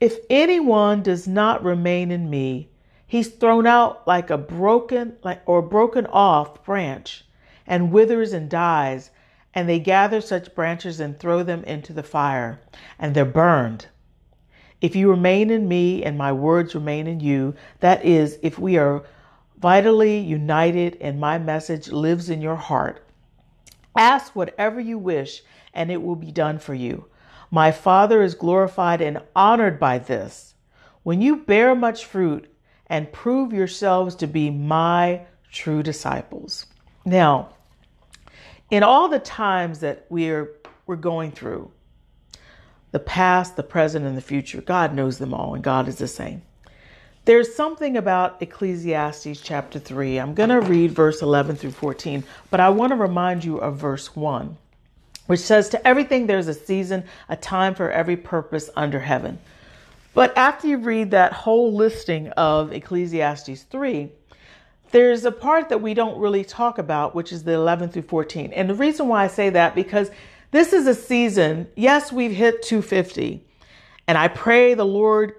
If 0.00 0.20
anyone 0.30 1.02
does 1.02 1.28
not 1.28 1.62
remain 1.62 2.10
in 2.10 2.30
me, 2.30 2.70
he's 3.06 3.28
thrown 3.28 3.66
out 3.66 4.08
like 4.08 4.30
a 4.30 4.38
broken 4.38 5.18
like 5.22 5.42
or 5.44 5.60
broken 5.60 6.06
off 6.06 6.64
branch 6.64 7.26
and 7.66 7.92
withers 7.92 8.32
and 8.32 8.48
dies, 8.48 9.10
and 9.54 9.68
they 9.68 9.78
gather 9.78 10.20
such 10.20 10.54
branches 10.54 11.00
and 11.00 11.18
throw 11.18 11.42
them 11.42 11.64
into 11.64 11.92
the 11.92 12.02
fire, 12.02 12.60
and 12.98 13.14
they're 13.14 13.24
burned. 13.24 13.86
If 14.80 14.94
you 14.94 15.10
remain 15.10 15.50
in 15.50 15.66
me 15.66 16.04
and 16.04 16.16
my 16.16 16.32
words 16.32 16.74
remain 16.74 17.06
in 17.06 17.20
you, 17.20 17.54
that 17.80 18.04
is, 18.04 18.38
if 18.42 18.58
we 18.58 18.78
are 18.78 19.04
vitally 19.58 20.18
united 20.18 20.96
and 21.00 21.18
my 21.18 21.38
message 21.38 21.88
lives 21.88 22.30
in 22.30 22.40
your 22.40 22.56
heart, 22.56 23.04
ask 23.96 24.36
whatever 24.36 24.78
you 24.78 24.98
wish 24.98 25.42
and 25.74 25.90
it 25.90 26.00
will 26.00 26.16
be 26.16 26.30
done 26.30 26.58
for 26.58 26.74
you. 26.74 27.06
My 27.50 27.72
Father 27.72 28.22
is 28.22 28.34
glorified 28.34 29.00
and 29.00 29.20
honored 29.34 29.80
by 29.80 29.98
this. 29.98 30.54
When 31.02 31.20
you 31.20 31.36
bear 31.36 31.74
much 31.74 32.04
fruit 32.04 32.52
and 32.86 33.12
prove 33.12 33.52
yourselves 33.52 34.14
to 34.16 34.26
be 34.26 34.50
my 34.50 35.22
true 35.50 35.82
disciples. 35.82 36.66
Now, 37.04 37.54
in 38.70 38.82
all 38.82 39.08
the 39.08 39.18
times 39.18 39.80
that 39.80 40.06
we're 40.08 40.50
we're 40.86 40.96
going 40.96 41.30
through, 41.30 41.70
the 42.92 42.98
past, 42.98 43.56
the 43.56 43.62
present, 43.62 44.06
and 44.06 44.16
the 44.16 44.22
future, 44.22 44.62
God 44.62 44.94
knows 44.94 45.18
them 45.18 45.34
all, 45.34 45.54
and 45.54 45.62
God 45.62 45.86
is 45.86 45.98
the 45.98 46.08
same. 46.08 46.42
There's 47.26 47.54
something 47.54 47.98
about 47.98 48.40
Ecclesiastes 48.40 49.42
chapter 49.42 49.78
3. 49.78 50.16
I'm 50.16 50.32
going 50.32 50.48
to 50.48 50.62
read 50.62 50.92
verse 50.92 51.20
11 51.20 51.56
through 51.56 51.72
14, 51.72 52.24
but 52.50 52.58
I 52.58 52.70
want 52.70 52.90
to 52.92 52.96
remind 52.96 53.44
you 53.44 53.58
of 53.58 53.76
verse 53.76 54.16
1, 54.16 54.56
which 55.26 55.40
says, 55.40 55.68
To 55.68 55.86
everything 55.86 56.26
there's 56.26 56.48
a 56.48 56.54
season, 56.54 57.04
a 57.28 57.36
time 57.36 57.74
for 57.74 57.90
every 57.90 58.16
purpose 58.16 58.70
under 58.74 59.00
heaven. 59.00 59.38
But 60.14 60.34
after 60.38 60.68
you 60.68 60.78
read 60.78 61.10
that 61.10 61.34
whole 61.34 61.74
listing 61.74 62.30
of 62.30 62.72
Ecclesiastes 62.72 63.64
3, 63.64 64.10
there's 64.90 65.24
a 65.24 65.32
part 65.32 65.68
that 65.68 65.82
we 65.82 65.94
don't 65.94 66.18
really 66.18 66.44
talk 66.44 66.78
about, 66.78 67.14
which 67.14 67.32
is 67.32 67.44
the 67.44 67.52
11 67.52 67.90
through 67.90 68.02
14. 68.02 68.52
And 68.52 68.70
the 68.70 68.74
reason 68.74 69.08
why 69.08 69.24
I 69.24 69.28
say 69.28 69.50
that, 69.50 69.74
because 69.74 70.10
this 70.50 70.72
is 70.72 70.86
a 70.86 70.94
season, 70.94 71.68
yes, 71.76 72.12
we've 72.12 72.32
hit 72.32 72.62
250. 72.62 73.44
And 74.06 74.16
I 74.16 74.28
pray 74.28 74.74
the 74.74 74.84
Lord 74.84 75.34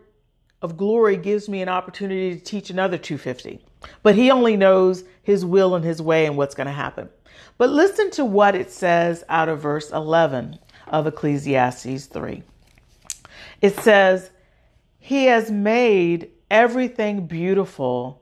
of 0.62 0.78
glory 0.78 1.18
gives 1.18 1.50
me 1.50 1.62
an 1.62 1.70
opportunity 1.70 2.36
to 2.36 2.44
teach 2.44 2.70
another 2.70 2.98
250. 2.98 3.64
But 4.04 4.16
he 4.16 4.30
only 4.30 4.58
knows 4.58 5.04
his 5.24 5.46
will 5.46 5.76
and 5.76 5.84
his 5.84 6.02
way 6.02 6.26
and 6.26 6.38
what's 6.38 6.56
going 6.56 6.68
to 6.68 6.74
happen. 6.74 7.10
But 7.58 7.70
listen 7.70 8.12
to 8.12 8.26
what 8.26 8.56
it 8.56 8.72
says 8.72 9.24
out 9.30 9.50
of 9.50 9.62
verse 9.62 9.92
11 9.92 10.60
of 10.88 11.08
Ecclesiastes 11.08 12.06
3. 12.06 12.44
It 13.62 13.76
says, 13.78 14.32
He 15.00 15.26
has 15.26 15.50
made 15.50 16.30
everything 16.52 17.26
beautiful 17.28 18.19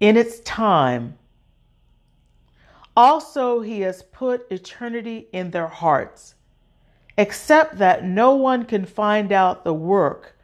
in 0.00 0.16
its 0.16 0.40
time. 0.40 1.18
Also, 2.96 3.60
He 3.60 3.80
has 3.82 4.02
put 4.02 4.50
eternity 4.50 5.28
in 5.32 5.50
their 5.50 5.68
hearts, 5.68 6.34
except 7.16 7.78
that 7.78 8.04
no 8.04 8.34
one 8.34 8.64
can 8.64 8.84
find 8.84 9.32
out 9.32 9.64
the 9.64 9.74
work 9.74 10.36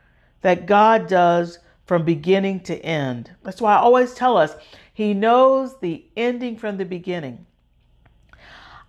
that 0.43 0.67
God 0.67 1.09
does 1.09 1.59
from 1.87 2.05
beginning 2.05 2.61
to 2.61 2.79
end. 2.85 3.31
That's 3.43 3.61
why 3.61 3.75
I 3.75 3.79
always 3.79 4.15
tell 4.15 4.37
us 4.37 4.57
He 4.93 5.15
knows 5.15 5.79
the 5.81 6.05
ending 6.17 6.57
from 6.57 6.77
the 6.77 6.85
beginning. 6.85 7.47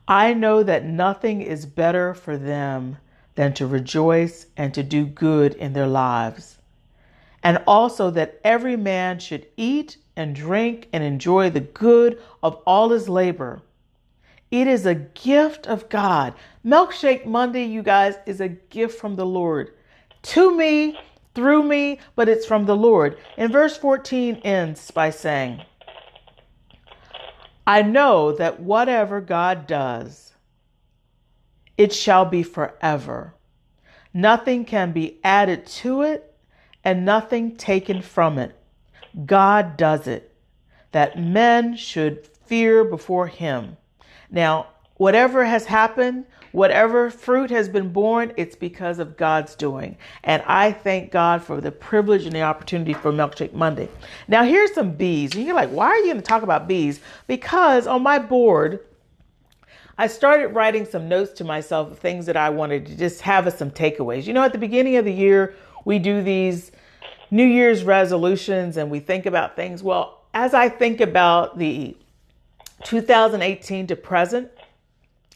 I 0.07 0.33
know 0.33 0.61
that 0.61 0.85
nothing 0.85 1.41
is 1.41 1.65
better 1.65 2.13
for 2.13 2.37
them 2.37 2.97
than 3.33 3.53
to 3.55 3.65
rejoice 3.67 4.45
and 4.55 4.73
to 4.73 4.83
do 4.83 5.05
good 5.05 5.55
in 5.55 5.73
their 5.73 5.87
lives. 5.87 6.59
And 7.43 7.61
also 7.65 8.11
that 8.11 8.39
every 8.43 8.75
man 8.75 9.19
should 9.19 9.47
eat 9.57 9.97
and 10.15 10.35
drink 10.35 10.87
and 10.93 11.03
enjoy 11.03 11.49
the 11.49 11.61
good 11.61 12.21
of 12.41 12.55
all 12.65 12.89
his 12.89 13.09
labor. 13.09 13.61
It 14.51 14.67
is 14.67 14.85
a 14.85 14.95
gift 14.95 15.67
of 15.67 15.89
God. 15.89 16.33
Milkshake 16.65 17.25
Monday, 17.25 17.65
you 17.65 17.83
guys, 17.83 18.15
is 18.25 18.39
a 18.39 18.47
gift 18.49 18.99
from 18.99 19.15
the 19.15 19.25
Lord 19.25 19.73
to 20.23 20.55
me 20.55 20.97
through 21.33 21.63
me, 21.63 21.99
but 22.15 22.29
it's 22.29 22.45
from 22.45 22.65
the 22.65 22.75
Lord. 22.75 23.17
And 23.37 23.51
verse 23.51 23.77
14 23.77 24.37
ends 24.43 24.89
by 24.91 25.09
saying, 25.09 25.61
I 27.67 27.81
know 27.81 28.31
that 28.31 28.59
whatever 28.59 29.21
God 29.21 29.67
does, 29.67 30.33
it 31.77 31.93
shall 31.93 32.25
be 32.25 32.43
forever. 32.43 33.33
Nothing 34.13 34.63
can 34.63 34.93
be 34.93 35.19
added 35.23 35.65
to 35.65 36.03
it 36.03 36.33
and 36.83 37.03
nothing 37.03 37.55
taken 37.57 38.01
from 38.01 38.37
it. 38.37 38.55
God 39.25 39.77
does 39.77 40.07
it, 40.07 40.35
that 40.91 41.19
men 41.19 41.75
should 41.75 42.25
fear 42.25 42.83
before 42.83 43.27
him. 43.27 43.77
Now, 44.29 44.67
whatever 44.97 45.45
has 45.45 45.65
happened, 45.65 46.25
Whatever 46.55 47.09
fruit 47.09 47.49
has 47.49 47.67
been 47.67 47.91
borne, 47.91 48.31
it's 48.37 48.55
because 48.55 48.99
of 48.99 49.17
God's 49.17 49.55
doing. 49.55 49.97
And 50.23 50.41
I 50.47 50.71
thank 50.71 51.11
God 51.11 51.43
for 51.43 51.59
the 51.59 51.69
privilege 51.69 52.23
and 52.23 52.31
the 52.31 52.43
opportunity 52.43 52.93
for 52.93 53.11
Milkshake 53.11 53.51
Monday. 53.51 53.89
Now, 54.29 54.45
here's 54.45 54.73
some 54.73 54.93
bees. 54.93 55.35
And 55.35 55.45
you're 55.45 55.53
like, 55.53 55.71
why 55.71 55.87
are 55.87 55.97
you 55.97 56.05
going 56.05 56.15
to 56.15 56.21
talk 56.21 56.43
about 56.43 56.65
bees? 56.65 57.01
Because 57.27 57.87
on 57.87 58.03
my 58.03 58.19
board, 58.19 58.79
I 59.97 60.07
started 60.07 60.47
writing 60.55 60.85
some 60.85 61.09
notes 61.09 61.33
to 61.33 61.43
myself 61.43 61.91
of 61.91 61.99
things 61.99 62.25
that 62.27 62.37
I 62.37 62.49
wanted 62.51 62.85
to 62.85 62.95
just 62.95 63.19
have 63.19 63.47
as 63.47 63.57
some 63.57 63.69
takeaways. 63.69 64.25
You 64.25 64.31
know, 64.31 64.43
at 64.43 64.53
the 64.53 64.57
beginning 64.57 64.95
of 64.95 65.03
the 65.03 65.11
year, 65.11 65.55
we 65.83 65.99
do 65.99 66.23
these 66.23 66.71
New 67.35 67.45
Year's 67.45 67.83
resolutions 67.83 68.77
and 68.77 68.89
we 68.89 69.01
think 69.01 69.25
about 69.25 69.57
things. 69.57 69.83
Well, 69.83 70.21
as 70.33 70.53
I 70.53 70.69
think 70.69 71.01
about 71.01 71.57
the 71.59 71.97
2018 72.85 73.87
to 73.87 73.95
present, 73.97 74.49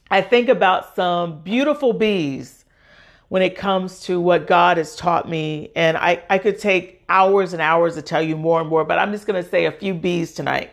I 0.10 0.22
think 0.22 0.48
about 0.48 0.96
some 0.96 1.42
beautiful 1.42 1.92
bees 1.92 2.64
when 3.28 3.42
it 3.42 3.58
comes 3.58 4.00
to 4.04 4.22
what 4.22 4.48
God 4.48 4.78
has 4.78 4.96
taught 4.96 5.28
me. 5.28 5.72
And 5.76 5.98
I, 5.98 6.24
I 6.30 6.38
could 6.38 6.58
take 6.58 7.04
hours 7.10 7.52
and 7.52 7.62
hours 7.62 7.96
to 7.96 8.02
tell 8.02 8.22
you 8.22 8.38
more 8.38 8.62
and 8.62 8.70
more, 8.70 8.86
but 8.86 8.98
I'm 8.98 9.12
just 9.12 9.28
going 9.28 9.44
to 9.44 9.50
say 9.50 9.66
a 9.66 9.72
few 9.74 9.94
bees 9.94 10.34
tonight. 10.34 10.72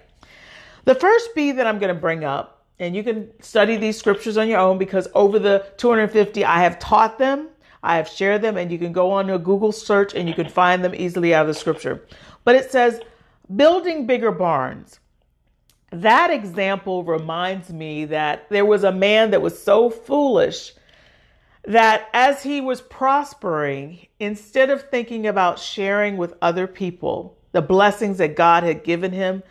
The 0.84 0.94
first 0.94 1.34
bee 1.34 1.50
that 1.50 1.66
I'm 1.66 1.80
going 1.80 1.92
to 1.92 2.00
bring 2.00 2.22
up, 2.22 2.64
and 2.78 2.94
you 2.94 3.02
can 3.02 3.32
study 3.42 3.76
these 3.76 3.98
scriptures 3.98 4.36
on 4.36 4.46
your 4.46 4.60
own 4.60 4.78
because 4.78 5.08
over 5.12 5.40
the 5.40 5.66
250, 5.76 6.44
I 6.44 6.60
have 6.60 6.78
taught 6.78 7.18
them, 7.18 7.48
I 7.82 7.96
have 7.96 8.08
shared 8.08 8.42
them, 8.42 8.56
and 8.56 8.70
you 8.70 8.78
can 8.78 8.92
go 8.92 9.10
on 9.12 9.30
a 9.30 9.38
Google 9.38 9.72
search 9.72 10.14
and 10.14 10.28
you 10.28 10.34
can 10.34 10.48
find 10.48 10.84
them 10.84 10.94
easily 10.94 11.34
out 11.34 11.42
of 11.42 11.48
the 11.48 11.60
scripture. 11.60 12.06
But 12.44 12.56
it 12.56 12.70
says, 12.70 13.00
building 13.54 14.06
bigger 14.06 14.32
barns 14.32 15.00
that 15.92 16.30
example 16.30 17.04
reminds 17.04 17.72
me 17.72 18.06
that 18.06 18.48
there 18.50 18.64
was 18.64 18.84
a 18.84 18.92
man 18.92 19.30
that 19.30 19.42
was 19.42 19.62
so 19.62 19.88
foolish 19.88 20.72
that 21.64 22.08
as 22.12 22.42
he 22.42 22.60
was 22.60 22.80
prospering, 22.80 24.06
instead 24.20 24.70
of 24.70 24.88
thinking 24.90 25.26
about 25.26 25.58
sharing 25.58 26.16
with 26.16 26.34
other 26.42 26.66
people 26.66 27.36
the 27.52 27.62
blessings 27.62 28.18
that 28.18 28.36
God 28.36 28.62
had 28.62 28.84
given 28.84 29.12
him, 29.12 29.42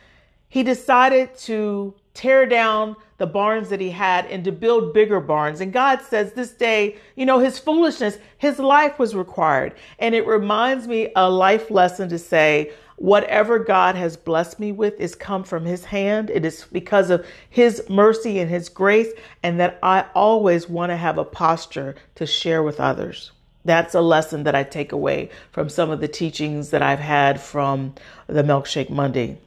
he 0.47 0.63
decided 0.63 1.35
to 1.39 1.95
tear 2.15 2.47
down 2.47 2.95
the 3.17 3.27
barns 3.27 3.69
that 3.69 3.79
he 3.79 3.91
had 3.91 4.25
and 4.25 4.43
to 4.43 4.51
build 4.51 4.93
bigger 4.93 5.19
barns. 5.19 5.61
And 5.61 5.71
God 5.71 6.01
says 6.01 6.33
this 6.33 6.51
day, 6.51 6.97
you 7.15 7.25
know, 7.25 7.39
his 7.39 7.59
foolishness, 7.59 8.17
his 8.37 8.57
life 8.57 8.97
was 8.97 9.15
required. 9.15 9.75
And 9.99 10.15
it 10.15 10.25
reminds 10.25 10.87
me 10.87 11.11
a 11.15 11.29
life 11.29 11.69
lesson 11.69 12.09
to 12.09 12.17
say, 12.17 12.71
Whatever 12.97 13.59
God 13.59 13.95
has 13.95 14.15
blessed 14.15 14.57
me 14.57 14.71
with 14.71 14.97
is 15.01 15.15
come 15.15 15.43
from 15.43 15.65
his 15.65 15.83
hand. 15.83 16.29
It 16.29 16.45
is 16.45 16.65
because 16.71 17.09
of 17.09 17.25
his 17.49 17.83
mercy 17.89 18.39
and 18.39 18.49
his 18.49 18.69
grace, 18.69 19.11
and 19.43 19.59
that 19.59 19.77
I 19.83 20.05
always 20.15 20.69
want 20.69 20.91
to 20.91 20.97
have 20.97 21.17
a 21.17 21.25
posture 21.25 21.95
to 22.15 22.25
share 22.25 22.63
with 22.63 22.79
others. 22.79 23.33
That's 23.65 23.95
a 23.95 24.01
lesson 24.01 24.43
that 24.43 24.55
I 24.55 24.63
take 24.63 24.93
away 24.93 25.29
from 25.51 25.67
some 25.67 25.89
of 25.89 25.99
the 25.99 26.07
teachings 26.07 26.69
that 26.69 26.81
I've 26.81 26.99
had 26.99 27.41
from 27.41 27.95
the 28.27 28.43
Milkshake 28.43 28.89
Monday. 28.89 29.39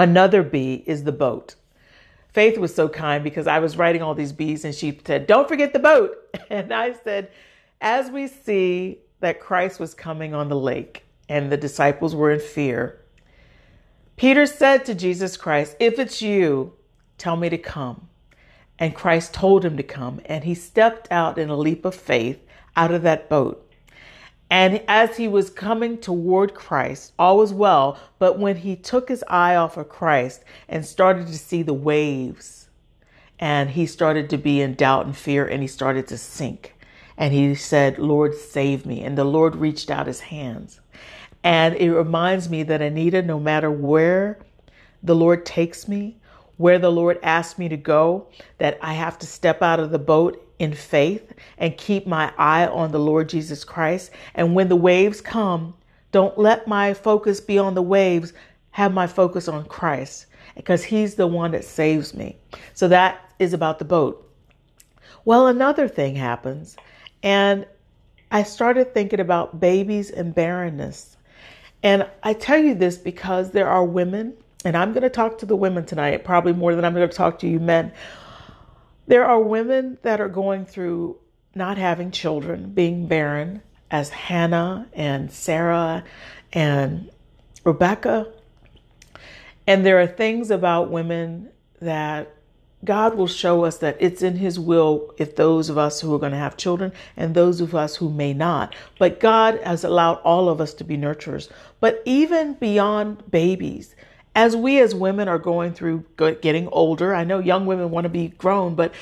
Another 0.00 0.42
bee 0.42 0.82
is 0.86 1.04
the 1.04 1.12
boat. 1.12 1.56
Faith 2.32 2.56
was 2.56 2.74
so 2.74 2.88
kind 2.88 3.22
because 3.22 3.46
I 3.46 3.58
was 3.58 3.76
writing 3.76 4.00
all 4.00 4.14
these 4.14 4.32
bees 4.32 4.64
and 4.64 4.74
she 4.74 4.98
said, 5.04 5.26
Don't 5.26 5.46
forget 5.46 5.72
the 5.72 5.78
boat. 5.78 6.16
And 6.50 6.72
I 6.72 6.94
said, 6.94 7.30
As 7.82 8.10
we 8.10 8.26
see 8.26 9.00
that 9.20 9.40
Christ 9.40 9.78
was 9.78 9.92
coming 9.92 10.32
on 10.32 10.48
the 10.48 10.56
lake, 10.56 11.04
and 11.28 11.52
the 11.52 11.56
disciples 11.56 12.14
were 12.14 12.32
in 12.32 12.40
fear. 12.40 12.98
Peter 14.16 14.46
said 14.46 14.84
to 14.86 14.94
Jesus 14.94 15.36
Christ, 15.36 15.76
If 15.78 15.98
it's 15.98 16.22
you, 16.22 16.72
tell 17.18 17.36
me 17.36 17.50
to 17.50 17.58
come. 17.58 18.08
And 18.78 18.94
Christ 18.94 19.34
told 19.34 19.64
him 19.64 19.76
to 19.76 19.82
come, 19.82 20.20
and 20.24 20.44
he 20.44 20.54
stepped 20.54 21.08
out 21.10 21.38
in 21.38 21.50
a 21.50 21.56
leap 21.56 21.84
of 21.84 21.94
faith 21.94 22.40
out 22.74 22.92
of 22.92 23.02
that 23.02 23.28
boat. 23.28 23.69
And 24.50 24.82
as 24.88 25.16
he 25.16 25.28
was 25.28 25.48
coming 25.48 25.96
toward 25.98 26.54
Christ, 26.54 27.12
all 27.18 27.38
was 27.38 27.54
well. 27.54 27.98
But 28.18 28.38
when 28.38 28.56
he 28.56 28.74
took 28.74 29.08
his 29.08 29.24
eye 29.28 29.54
off 29.54 29.76
of 29.76 29.88
Christ 29.88 30.42
and 30.68 30.84
started 30.84 31.28
to 31.28 31.38
see 31.38 31.62
the 31.62 31.72
waves, 31.72 32.68
and 33.38 33.70
he 33.70 33.86
started 33.86 34.28
to 34.30 34.36
be 34.36 34.60
in 34.60 34.74
doubt 34.74 35.06
and 35.06 35.16
fear, 35.16 35.46
and 35.46 35.62
he 35.62 35.68
started 35.68 36.08
to 36.08 36.18
sink. 36.18 36.74
And 37.16 37.32
he 37.32 37.54
said, 37.54 37.98
Lord, 37.98 38.34
save 38.34 38.84
me. 38.84 39.02
And 39.02 39.16
the 39.16 39.24
Lord 39.24 39.54
reached 39.54 39.90
out 39.90 40.06
his 40.06 40.20
hands. 40.20 40.80
And 41.44 41.74
it 41.76 41.92
reminds 41.92 42.50
me 42.50 42.62
that 42.64 42.82
Anita, 42.82 43.22
no 43.22 43.38
matter 43.38 43.70
where 43.70 44.40
the 45.02 45.14
Lord 45.14 45.46
takes 45.46 45.86
me, 45.86 46.16
where 46.60 46.78
the 46.78 46.92
Lord 46.92 47.18
asks 47.22 47.58
me 47.58 47.70
to 47.70 47.76
go, 47.78 48.28
that 48.58 48.78
I 48.82 48.92
have 48.92 49.18
to 49.20 49.26
step 49.26 49.62
out 49.62 49.80
of 49.80 49.90
the 49.90 49.98
boat 49.98 50.46
in 50.58 50.74
faith 50.74 51.32
and 51.56 51.74
keep 51.78 52.06
my 52.06 52.34
eye 52.36 52.66
on 52.66 52.92
the 52.92 52.98
Lord 52.98 53.30
Jesus 53.30 53.64
Christ. 53.64 54.10
And 54.34 54.54
when 54.54 54.68
the 54.68 54.76
waves 54.76 55.22
come, 55.22 55.72
don't 56.12 56.36
let 56.36 56.68
my 56.68 56.92
focus 56.92 57.40
be 57.40 57.58
on 57.58 57.72
the 57.72 57.80
waves, 57.80 58.34
have 58.72 58.92
my 58.92 59.06
focus 59.06 59.48
on 59.48 59.64
Christ 59.64 60.26
because 60.54 60.84
He's 60.84 61.14
the 61.14 61.26
one 61.26 61.52
that 61.52 61.64
saves 61.64 62.12
me. 62.12 62.36
So 62.74 62.88
that 62.88 63.32
is 63.38 63.54
about 63.54 63.78
the 63.78 63.86
boat. 63.86 64.30
Well, 65.24 65.46
another 65.46 65.88
thing 65.88 66.14
happens, 66.14 66.76
and 67.22 67.64
I 68.30 68.42
started 68.42 68.92
thinking 68.92 69.20
about 69.20 69.60
babies 69.60 70.10
and 70.10 70.34
barrenness. 70.34 71.16
And 71.82 72.06
I 72.22 72.34
tell 72.34 72.58
you 72.58 72.74
this 72.74 72.98
because 72.98 73.52
there 73.52 73.68
are 73.68 73.82
women 73.82 74.34
and 74.64 74.76
I'm 74.76 74.92
going 74.92 75.02
to 75.02 75.10
talk 75.10 75.38
to 75.38 75.46
the 75.46 75.56
women 75.56 75.86
tonight, 75.86 76.24
probably 76.24 76.52
more 76.52 76.74
than 76.74 76.84
I'm 76.84 76.94
going 76.94 77.08
to 77.08 77.16
talk 77.16 77.38
to 77.40 77.48
you 77.48 77.58
men. 77.58 77.92
There 79.06 79.24
are 79.24 79.40
women 79.40 79.98
that 80.02 80.20
are 80.20 80.28
going 80.28 80.66
through 80.66 81.18
not 81.54 81.78
having 81.78 82.10
children, 82.10 82.70
being 82.70 83.06
barren, 83.06 83.62
as 83.90 84.10
Hannah 84.10 84.86
and 84.92 85.32
Sarah 85.32 86.04
and 86.52 87.10
Rebecca. 87.64 88.32
And 89.66 89.84
there 89.84 90.00
are 90.00 90.06
things 90.06 90.50
about 90.50 90.90
women 90.90 91.50
that 91.80 92.34
God 92.84 93.14
will 93.14 93.26
show 93.26 93.64
us 93.64 93.78
that 93.78 93.96
it's 94.00 94.22
in 94.22 94.36
His 94.36 94.58
will 94.58 95.12
if 95.18 95.36
those 95.36 95.68
of 95.68 95.76
us 95.76 96.00
who 96.00 96.14
are 96.14 96.18
going 96.18 96.32
to 96.32 96.38
have 96.38 96.56
children 96.56 96.92
and 97.16 97.34
those 97.34 97.60
of 97.60 97.74
us 97.74 97.96
who 97.96 98.08
may 98.08 98.32
not. 98.32 98.74
But 98.98 99.20
God 99.20 99.60
has 99.64 99.84
allowed 99.84 100.18
all 100.18 100.48
of 100.48 100.60
us 100.60 100.72
to 100.74 100.84
be 100.84 100.96
nurturers. 100.96 101.50
But 101.80 102.02
even 102.04 102.54
beyond 102.54 103.30
babies, 103.30 103.94
as 104.34 104.56
we 104.56 104.80
as 104.80 104.94
women 104.94 105.28
are 105.28 105.38
going 105.38 105.72
through 105.72 106.04
getting 106.16 106.68
older, 106.68 107.14
I 107.14 107.24
know 107.24 107.38
young 107.38 107.66
women 107.66 107.90
want 107.90 108.04
to 108.04 108.08
be 108.08 108.28
grown, 108.28 108.74
but 108.74 108.94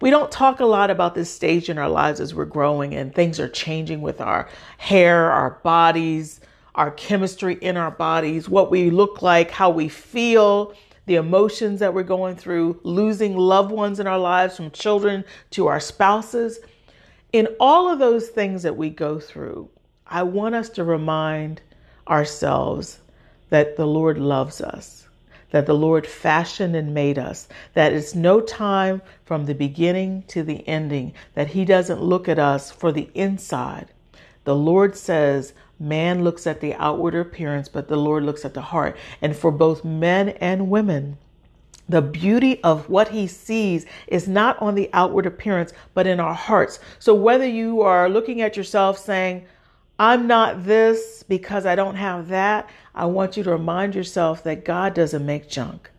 we 0.00 0.10
don't 0.10 0.30
talk 0.30 0.60
a 0.60 0.66
lot 0.66 0.90
about 0.90 1.14
this 1.14 1.32
stage 1.32 1.70
in 1.70 1.78
our 1.78 1.88
lives 1.88 2.20
as 2.20 2.34
we're 2.34 2.44
growing 2.44 2.94
and 2.94 3.14
things 3.14 3.40
are 3.40 3.48
changing 3.48 4.02
with 4.02 4.20
our 4.20 4.48
hair, 4.78 5.30
our 5.30 5.50
bodies, 5.62 6.40
our 6.74 6.90
chemistry 6.90 7.54
in 7.62 7.76
our 7.76 7.90
bodies, 7.90 8.48
what 8.48 8.70
we 8.70 8.90
look 8.90 9.22
like, 9.22 9.50
how 9.50 9.70
we 9.70 9.88
feel 9.88 10.74
the 11.06 11.14
emotions 11.14 11.80
that 11.80 11.94
we're 11.94 12.02
going 12.02 12.36
through, 12.36 12.78
losing 12.82 13.36
loved 13.36 13.70
ones 13.70 14.00
in 14.00 14.06
our 14.06 14.18
lives, 14.18 14.56
from 14.56 14.70
children 14.72 15.24
to 15.50 15.68
our 15.68 15.80
spouses. 15.80 16.58
In 17.32 17.48
all 17.60 17.90
of 17.90 17.98
those 17.98 18.28
things 18.28 18.62
that 18.64 18.76
we 18.76 18.90
go 18.90 19.18
through, 19.18 19.70
I 20.06 20.24
want 20.24 20.56
us 20.56 20.68
to 20.70 20.84
remind 20.84 21.62
ourselves 22.08 23.00
that 23.50 23.76
the 23.76 23.86
Lord 23.86 24.18
loves 24.18 24.60
us, 24.60 25.06
that 25.50 25.66
the 25.66 25.74
Lord 25.74 26.06
fashioned 26.06 26.74
and 26.74 26.92
made 26.92 27.18
us, 27.18 27.48
that 27.74 27.92
it's 27.92 28.14
no 28.14 28.40
time 28.40 29.02
from 29.24 29.46
the 29.46 29.54
beginning 29.54 30.24
to 30.28 30.42
the 30.42 30.66
ending, 30.68 31.14
that 31.34 31.48
He 31.48 31.64
doesn't 31.64 32.02
look 32.02 32.28
at 32.28 32.38
us 32.38 32.70
for 32.70 32.92
the 32.92 33.08
inside. 33.14 33.88
The 34.44 34.54
Lord 34.54 34.96
says, 34.96 35.52
Man 35.78 36.24
looks 36.24 36.46
at 36.46 36.60
the 36.60 36.74
outward 36.74 37.14
appearance, 37.14 37.68
but 37.68 37.88
the 37.88 37.96
Lord 37.96 38.24
looks 38.24 38.44
at 38.44 38.54
the 38.54 38.62
heart. 38.62 38.96
And 39.20 39.36
for 39.36 39.50
both 39.50 39.84
men 39.84 40.30
and 40.40 40.70
women, 40.70 41.18
the 41.88 42.02
beauty 42.02 42.62
of 42.64 42.88
what 42.88 43.08
he 43.08 43.26
sees 43.26 43.86
is 44.08 44.26
not 44.26 44.60
on 44.60 44.74
the 44.74 44.90
outward 44.92 45.26
appearance, 45.26 45.72
but 45.94 46.06
in 46.06 46.18
our 46.18 46.34
hearts. 46.34 46.80
So 46.98 47.14
whether 47.14 47.46
you 47.46 47.82
are 47.82 48.08
looking 48.08 48.40
at 48.40 48.56
yourself 48.56 48.98
saying, 48.98 49.44
I'm 49.98 50.26
not 50.26 50.64
this 50.64 51.22
because 51.22 51.64
I 51.64 51.74
don't 51.74 51.94
have 51.94 52.28
that, 52.28 52.68
I 52.94 53.06
want 53.06 53.36
you 53.36 53.42
to 53.44 53.50
remind 53.50 53.94
yourself 53.94 54.42
that 54.44 54.64
God 54.64 54.94
doesn't 54.94 55.24
make 55.24 55.48
junk. 55.48 55.90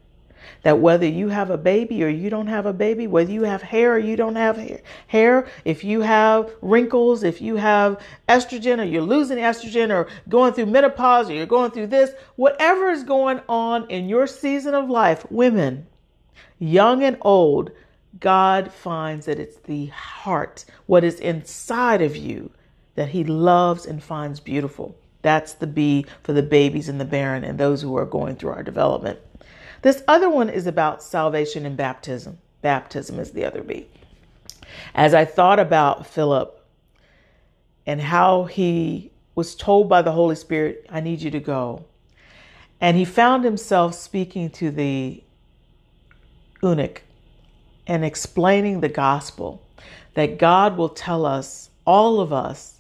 That 0.64 0.80
whether 0.80 1.06
you 1.06 1.30
have 1.30 1.50
a 1.50 1.58
baby 1.58 2.04
or 2.04 2.08
you 2.08 2.30
don't 2.30 2.48
have 2.48 2.66
a 2.66 2.74
baby, 2.74 3.08
whether 3.08 3.32
you 3.32 3.44
have 3.44 3.62
hair 3.62 3.94
or 3.94 4.00
you 4.00 4.16
don't 4.16 4.36
have 4.36 4.82
hair, 5.08 5.48
if 5.66 5.84
you 5.84 6.02
have 6.02 6.52
wrinkles, 6.62 7.24
if 7.24 7.42
you 7.42 7.56
have 7.56 8.00
estrogen 8.30 8.80
or 8.80 8.84
you're 8.84 9.02
losing 9.02 9.38
estrogen 9.38 9.92
or 9.92 10.08
going 10.30 10.54
through 10.54 10.68
menopause 10.68 11.30
or 11.30 11.34
you're 11.34 11.46
going 11.46 11.72
through 11.72 11.88
this, 11.88 12.12
whatever 12.36 12.90
is 12.90 13.04
going 13.04 13.42
on 13.50 13.90
in 13.90 14.10
your 14.10 14.28
season 14.28 14.74
of 14.74 14.90
life, 14.90 15.26
women, 15.30 15.86
young 16.60 17.04
and 17.04 17.18
old, 17.22 17.72
God 18.20 18.72
finds 18.72 19.26
that 19.26 19.40
it's 19.40 19.58
the 19.58 19.88
heart, 19.88 20.66
what 20.86 21.04
is 21.04 21.20
inside 21.20 22.02
of 22.02 22.16
you, 22.16 22.52
that 22.98 23.10
He 23.10 23.24
loves 23.24 23.86
and 23.86 24.04
finds 24.04 24.40
beautiful. 24.40 24.98
That's 25.22 25.54
the 25.54 25.68
B 25.68 26.06
for 26.24 26.34
the 26.34 26.44
babies 26.44 26.90
and 26.90 27.00
the 27.00 27.06
barren 27.06 27.44
and 27.44 27.58
those 27.58 27.82
who 27.82 27.96
are 27.96 28.06
going 28.06 28.36
through 28.36 28.50
our 28.50 28.64
development. 28.64 29.20
This 29.84 30.04
other 30.08 30.30
one 30.30 30.50
is 30.50 30.66
about 30.66 31.04
salvation 31.04 31.66
and 31.66 31.78
baptism. 31.78 32.40
Baptism 32.64 33.20
is 33.20 33.32
the 33.32 33.46
other 33.46 33.62
B. 33.62 33.88
As 34.96 35.14
I 35.14 35.26
thought 35.26 35.60
about 35.60 36.08
Philip 36.08 36.66
and 37.86 38.02
how 38.02 38.46
he 38.46 39.12
was 39.36 39.56
told 39.56 39.88
by 39.88 40.02
the 40.02 40.12
Holy 40.12 40.36
Spirit, 40.36 40.88
I 40.90 41.00
need 41.00 41.22
you 41.22 41.30
to 41.32 41.40
go. 41.40 41.86
And 42.82 42.98
he 42.98 43.06
found 43.06 43.44
himself 43.44 43.94
speaking 43.94 44.50
to 44.52 44.72
the 44.72 45.24
eunuch 46.64 47.04
and 47.86 48.04
explaining 48.04 48.82
the 48.82 48.90
gospel 48.90 49.62
that 50.16 50.40
God 50.40 50.78
will 50.78 50.90
tell 50.90 51.28
us, 51.28 51.70
all 51.86 52.20
of 52.20 52.34
us, 52.34 52.77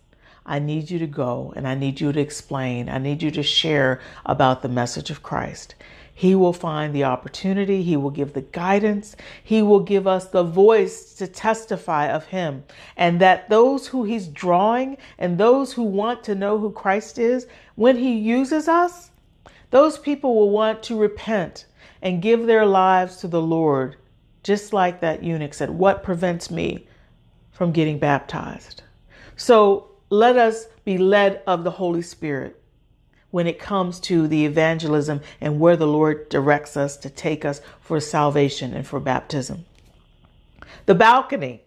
I 0.47 0.59
need 0.59 0.89
you 0.89 0.97
to 0.99 1.07
go 1.07 1.53
and 1.55 1.67
I 1.67 1.75
need 1.75 1.99
you 1.99 2.11
to 2.13 2.19
explain, 2.19 2.87
I 2.87 2.97
need 2.97 3.21
you 3.21 3.29
to 3.31 3.43
share 3.43 3.99
about 4.25 4.61
the 4.61 4.69
message 4.69 5.11
of 5.11 5.21
Christ. 5.21 5.75
He 6.17 6.33
will 6.33 6.51
find 6.51 6.95
the 6.95 7.03
opportunity. 7.03 7.83
He 7.83 7.95
will 7.95 8.09
give 8.09 8.33
the 8.33 8.41
guidance. 8.41 9.15
He 9.43 9.61
will 9.61 9.81
give 9.81 10.07
us 10.07 10.25
the 10.25 10.41
voice 10.41 11.13
to 11.13 11.27
testify 11.27 12.07
of 12.07 12.25
Him. 12.25 12.63
And 12.95 13.21
that 13.21 13.51
those 13.51 13.85
who 13.85 14.03
He's 14.03 14.27
drawing 14.27 14.97
and 15.19 15.37
those 15.37 15.73
who 15.73 15.83
want 15.83 16.23
to 16.23 16.33
know 16.33 16.57
who 16.57 16.71
Christ 16.71 17.19
is, 17.19 17.45
when 17.75 17.97
He 17.97 18.17
uses 18.17 18.67
us, 18.67 19.11
those 19.69 19.99
people 19.99 20.33
will 20.33 20.49
want 20.49 20.81
to 20.83 20.97
repent 20.97 21.67
and 22.01 22.19
give 22.19 22.47
their 22.47 22.65
lives 22.65 23.17
to 23.17 23.27
the 23.27 23.41
Lord, 23.41 23.97
just 24.41 24.73
like 24.73 25.01
that 25.01 25.21
eunuch 25.21 25.53
said, 25.53 25.69
What 25.69 26.01
prevents 26.01 26.49
me 26.49 26.87
from 27.51 27.71
getting 27.71 27.99
baptized? 27.99 28.81
So 29.35 29.91
let 30.09 30.37
us 30.37 30.67
be 30.85 30.97
led 30.97 31.41
of 31.45 31.63
the 31.63 31.71
Holy 31.71 32.01
Spirit 32.01 32.61
when 33.29 33.47
it 33.47 33.59
comes 33.59 33.99
to 33.99 34.27
the 34.27 34.45
evangelism 34.45 35.21
and 35.41 35.59
where 35.59 35.75
the 35.75 35.87
Lord 35.87 36.29
directs 36.29 36.77
us 36.77 36.95
to 36.97 37.09
take 37.09 37.43
us 37.43 37.61
for 37.79 37.99
salvation 37.99 38.73
and 38.73 38.87
for 38.87 38.99
baptism. 38.99 39.65
The 40.85 40.95
balcony. 40.95 41.63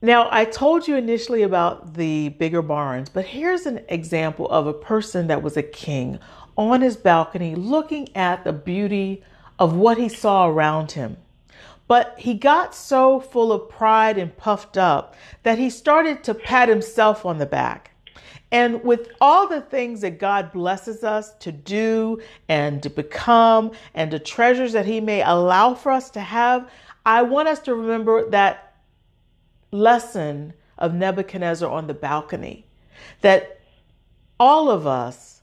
Now, 0.00 0.28
I 0.32 0.44
told 0.44 0.88
you 0.88 0.96
initially 0.96 1.42
about 1.42 1.94
the 1.94 2.30
bigger 2.30 2.60
barns, 2.60 3.08
but 3.08 3.24
here's 3.24 3.66
an 3.66 3.84
example 3.88 4.48
of 4.50 4.66
a 4.66 4.72
person 4.72 5.28
that 5.28 5.42
was 5.42 5.56
a 5.56 5.62
king 5.62 6.18
on 6.56 6.80
his 6.80 6.96
balcony 6.96 7.54
looking 7.54 8.14
at 8.16 8.42
the 8.42 8.52
beauty 8.52 9.22
of 9.60 9.76
what 9.76 9.98
he 9.98 10.08
saw 10.08 10.48
around 10.48 10.92
him. 10.92 11.16
But 11.92 12.14
he 12.16 12.32
got 12.32 12.74
so 12.74 13.20
full 13.20 13.52
of 13.52 13.68
pride 13.68 14.16
and 14.16 14.34
puffed 14.34 14.78
up 14.78 15.14
that 15.42 15.58
he 15.58 15.68
started 15.68 16.24
to 16.24 16.32
pat 16.32 16.70
himself 16.70 17.26
on 17.26 17.36
the 17.36 17.44
back. 17.44 17.90
And 18.50 18.82
with 18.82 19.10
all 19.20 19.46
the 19.46 19.60
things 19.60 20.00
that 20.00 20.18
God 20.18 20.52
blesses 20.52 21.04
us 21.04 21.34
to 21.40 21.52
do 21.52 22.18
and 22.48 22.82
to 22.82 22.88
become 22.88 23.72
and 23.92 24.10
the 24.10 24.18
treasures 24.18 24.72
that 24.72 24.86
He 24.86 25.02
may 25.02 25.20
allow 25.20 25.74
for 25.74 25.92
us 25.92 26.08
to 26.12 26.20
have, 26.20 26.70
I 27.04 27.20
want 27.24 27.48
us 27.48 27.58
to 27.60 27.74
remember 27.74 28.30
that 28.30 28.74
lesson 29.70 30.54
of 30.78 30.94
Nebuchadnezzar 30.94 31.70
on 31.70 31.88
the 31.88 31.94
balcony 31.94 32.64
that 33.20 33.60
all 34.40 34.70
of 34.70 34.86
us, 34.86 35.42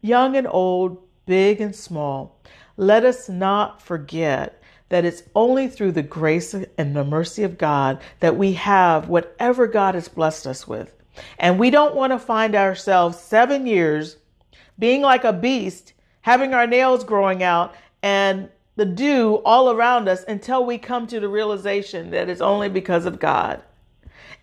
young 0.00 0.36
and 0.36 0.46
old, 0.48 1.02
big 1.26 1.60
and 1.60 1.74
small, 1.74 2.40
let 2.76 3.04
us 3.04 3.28
not 3.28 3.82
forget 3.82 4.54
that 4.88 5.04
it's 5.04 5.22
only 5.34 5.68
through 5.68 5.92
the 5.92 6.02
grace 6.02 6.54
and 6.54 6.96
the 6.96 7.04
mercy 7.04 7.42
of 7.42 7.58
God 7.58 8.00
that 8.20 8.36
we 8.36 8.54
have 8.54 9.08
whatever 9.08 9.66
God 9.66 9.94
has 9.94 10.08
blessed 10.08 10.46
us 10.46 10.66
with. 10.66 10.94
And 11.38 11.58
we 11.58 11.70
don't 11.70 11.94
want 11.94 12.12
to 12.12 12.18
find 12.18 12.54
ourselves 12.54 13.18
seven 13.18 13.66
years 13.66 14.16
being 14.78 15.02
like 15.02 15.24
a 15.24 15.32
beast, 15.32 15.92
having 16.22 16.54
our 16.54 16.66
nails 16.66 17.04
growing 17.04 17.42
out 17.42 17.74
and 18.02 18.48
the 18.76 18.84
dew 18.84 19.42
all 19.44 19.72
around 19.72 20.08
us 20.08 20.24
until 20.28 20.64
we 20.64 20.78
come 20.78 21.06
to 21.08 21.18
the 21.18 21.28
realization 21.28 22.10
that 22.10 22.28
it's 22.28 22.40
only 22.40 22.68
because 22.68 23.06
of 23.06 23.18
God. 23.18 23.60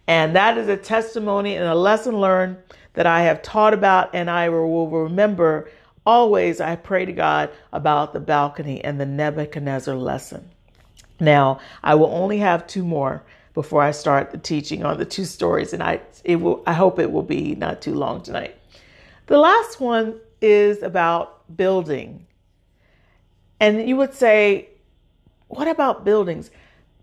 And 0.07 0.35
that 0.35 0.57
is 0.57 0.67
a 0.67 0.77
testimony 0.77 1.55
and 1.55 1.65
a 1.65 1.73
lesson 1.73 2.19
learned 2.19 2.57
that 2.93 3.05
I 3.05 3.23
have 3.23 3.41
taught 3.41 3.73
about, 3.73 4.09
and 4.13 4.29
I 4.29 4.49
will 4.49 4.89
remember 4.89 5.69
always. 6.05 6.61
I 6.61 6.75
pray 6.75 7.05
to 7.05 7.13
God 7.13 7.49
about 7.73 8.13
the 8.13 8.19
balcony 8.19 8.83
and 8.83 8.99
the 8.99 9.05
Nebuchadnezzar 9.05 9.95
lesson. 9.95 10.49
Now, 11.19 11.59
I 11.83 11.95
will 11.95 12.07
only 12.13 12.37
have 12.39 12.67
two 12.67 12.83
more 12.83 13.23
before 13.53 13.81
I 13.81 13.91
start 13.91 14.31
the 14.31 14.37
teaching 14.37 14.83
on 14.83 14.97
the 14.97 15.05
two 15.05 15.25
stories, 15.25 15.73
and 15.73 15.81
I 15.81 16.01
it 16.23 16.37
will 16.37 16.61
I 16.67 16.73
hope 16.73 16.99
it 16.99 17.11
will 17.11 17.23
be 17.23 17.55
not 17.55 17.81
too 17.81 17.95
long 17.95 18.21
tonight. 18.21 18.55
The 19.27 19.37
last 19.37 19.79
one 19.79 20.19
is 20.41 20.83
about 20.83 21.55
building. 21.55 22.27
And 23.59 23.87
you 23.87 23.95
would 23.95 24.13
say, 24.13 24.69
what 25.47 25.67
about 25.67 26.03
buildings? 26.03 26.51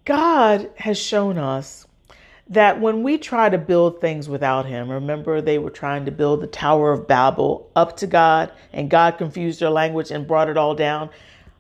God 0.05 0.71
has 0.77 0.99
shown 0.99 1.39
us 1.39 1.87
that 2.49 2.81
when 2.81 3.03
we 3.03 3.19
try 3.19 3.49
to 3.49 3.59
build 3.59 4.01
things 4.01 4.29
without 4.29 4.67
Him, 4.67 4.91
remember 4.91 5.41
they 5.41 5.59
were 5.59 5.71
trying 5.71 6.05
to 6.05 6.11
build 6.11 6.41
the 6.41 6.47
Tower 6.47 6.93
of 6.93 7.07
Babel 7.07 7.71
up 7.77 7.97
to 7.99 8.07
God, 8.07 8.53
and 8.73 8.91
God 8.91 9.19
confused 9.19 9.61
their 9.61 9.71
language 9.71 10.11
and 10.11 10.27
brought 10.27 10.49
it 10.49 10.57
all 10.57 10.75
down 10.75 11.11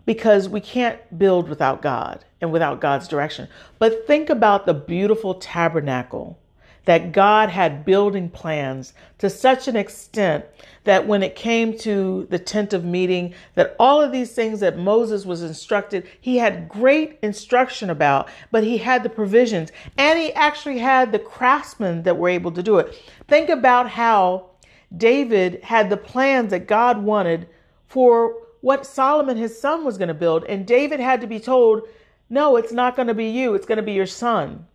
because 0.04 0.48
we 0.48 0.60
can't 0.60 1.18
build 1.18 1.48
without 1.48 1.80
God 1.80 2.24
and 2.40 2.52
without 2.52 2.80
God's 2.80 3.08
direction. 3.08 3.48
But 3.78 4.06
think 4.06 4.28
about 4.28 4.66
the 4.66 4.74
beautiful 4.74 5.34
tabernacle 5.34 6.38
that 6.84 7.12
God 7.12 7.48
had 7.48 7.84
building 7.84 8.28
plans 8.28 8.92
to 9.18 9.30
such 9.30 9.68
an 9.68 9.76
extent 9.76 10.44
that 10.84 11.06
when 11.06 11.22
it 11.22 11.36
came 11.36 11.78
to 11.78 12.26
the 12.30 12.38
tent 12.38 12.72
of 12.72 12.84
meeting, 12.84 13.34
that 13.54 13.76
all 13.78 14.00
of 14.00 14.10
these 14.10 14.32
things 14.32 14.60
that 14.60 14.78
Moses 14.78 15.24
was 15.24 15.42
instructed, 15.42 16.08
he 16.20 16.38
had 16.38 16.68
great 16.68 17.18
instruction 17.22 17.88
about, 17.88 18.28
but 18.50 18.64
he 18.64 18.78
had 18.78 19.02
the 19.02 19.08
provisions 19.08 19.70
and 19.96 20.18
he 20.18 20.32
actually 20.32 20.78
had 20.78 21.12
the 21.12 21.18
craftsmen 21.18 22.02
that 22.02 22.16
were 22.16 22.28
able 22.28 22.50
to 22.52 22.62
do 22.62 22.78
it. 22.78 23.00
Think 23.28 23.48
about 23.48 23.88
how 23.88 24.50
David 24.96 25.62
had 25.62 25.88
the 25.88 25.96
plans 25.96 26.50
that 26.50 26.66
God 26.66 27.02
wanted 27.02 27.48
for 27.86 28.36
what 28.60 28.86
Solomon, 28.86 29.36
his 29.36 29.60
son, 29.60 29.84
was 29.84 29.98
going 29.98 30.08
to 30.08 30.14
build. 30.14 30.44
And 30.44 30.66
David 30.66 31.00
had 31.00 31.20
to 31.20 31.26
be 31.26 31.40
told, 31.40 31.82
no, 32.30 32.56
it's 32.56 32.72
not 32.72 32.96
going 32.96 33.08
to 33.08 33.14
be 33.14 33.28
you, 33.28 33.54
it's 33.54 33.66
going 33.66 33.76
to 33.76 33.82
be 33.82 33.92
your 33.92 34.06
son. 34.06 34.66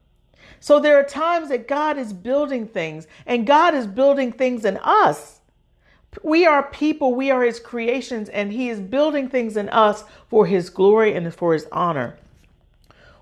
So 0.59 0.79
there 0.79 0.97
are 0.99 1.03
times 1.03 1.49
that 1.49 1.67
God 1.67 1.97
is 1.97 2.13
building 2.13 2.67
things, 2.67 3.07
and 3.25 3.47
God 3.47 3.73
is 3.73 3.87
building 3.87 4.31
things 4.31 4.65
in 4.65 4.77
us. 4.77 5.39
We 6.23 6.45
are 6.45 6.63
people, 6.63 7.13
we 7.13 7.29
are 7.31 7.43
His 7.43 7.59
creations, 7.59 8.29
and 8.29 8.51
He 8.51 8.69
is 8.69 8.79
building 8.79 9.29
things 9.29 9.57
in 9.57 9.69
us 9.69 10.03
for 10.29 10.45
His 10.45 10.69
glory 10.69 11.13
and 11.13 11.33
for 11.33 11.53
His 11.53 11.67
honor. 11.71 12.17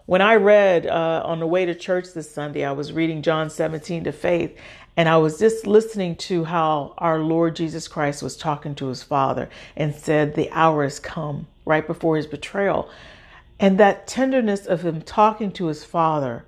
When 0.05 0.21
I 0.21 0.35
read 0.35 0.85
uh, 0.85 1.23
on 1.25 1.39
the 1.39 1.47
way 1.47 1.65
to 1.65 1.73
church 1.73 2.13
this 2.13 2.29
Sunday, 2.29 2.63
I 2.63 2.71
was 2.71 2.93
reading 2.93 3.23
John 3.23 3.49
17 3.49 4.03
to 4.03 4.11
faith, 4.11 4.55
and 4.95 5.09
I 5.09 5.17
was 5.17 5.39
just 5.39 5.65
listening 5.65 6.15
to 6.17 6.43
how 6.45 6.93
our 6.99 7.19
Lord 7.19 7.55
Jesus 7.55 7.87
Christ 7.87 8.21
was 8.21 8.37
talking 8.37 8.75
to 8.75 8.87
his 8.87 9.03
Father 9.03 9.49
and 9.75 9.95
said, 9.95 10.35
The 10.35 10.51
hour 10.51 10.83
has 10.83 10.99
come 10.99 11.47
right 11.65 11.85
before 11.85 12.15
his 12.17 12.27
betrayal. 12.27 12.89
And 13.59 13.79
that 13.79 14.07
tenderness 14.07 14.65
of 14.65 14.85
him 14.85 15.01
talking 15.01 15.51
to 15.53 15.67
his 15.67 15.83
Father 15.83 16.45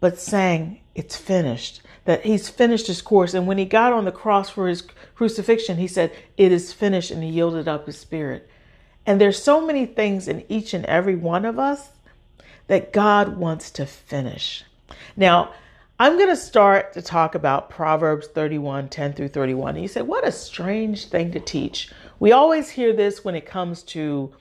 but 0.00 0.18
saying 0.18 0.80
it's 0.94 1.16
finished, 1.16 1.82
that 2.04 2.24
he's 2.24 2.48
finished 2.48 2.86
his 2.86 3.02
course. 3.02 3.34
And 3.34 3.46
when 3.46 3.58
he 3.58 3.64
got 3.64 3.92
on 3.92 4.04
the 4.04 4.12
cross 4.12 4.50
for 4.50 4.66
his 4.66 4.82
crucifixion, 5.14 5.76
he 5.76 5.86
said, 5.86 6.12
It 6.36 6.50
is 6.50 6.72
finished, 6.72 7.10
and 7.10 7.22
he 7.22 7.30
yielded 7.30 7.68
up 7.68 7.86
his 7.86 7.98
spirit. 7.98 8.48
And 9.06 9.20
there's 9.20 9.42
so 9.42 9.64
many 9.64 9.86
things 9.86 10.28
in 10.28 10.44
each 10.48 10.74
and 10.74 10.84
every 10.86 11.16
one 11.16 11.44
of 11.44 11.58
us 11.58 11.90
that 12.66 12.92
God 12.92 13.36
wants 13.36 13.70
to 13.72 13.86
finish. 13.86 14.64
Now, 15.16 15.52
I'm 15.98 16.16
going 16.16 16.30
to 16.30 16.36
start 16.36 16.94
to 16.94 17.02
talk 17.02 17.34
about 17.34 17.68
Proverbs 17.68 18.26
31 18.28 18.88
10 18.88 19.12
through 19.12 19.28
31. 19.28 19.74
And 19.74 19.82
you 19.82 19.88
say, 19.88 20.02
What 20.02 20.26
a 20.26 20.32
strange 20.32 21.06
thing 21.06 21.32
to 21.32 21.40
teach. 21.40 21.90
We 22.18 22.32
always 22.32 22.70
hear 22.70 22.92
this 22.92 23.24
when 23.24 23.34
it 23.34 23.46
comes 23.46 23.82
to 23.84 24.32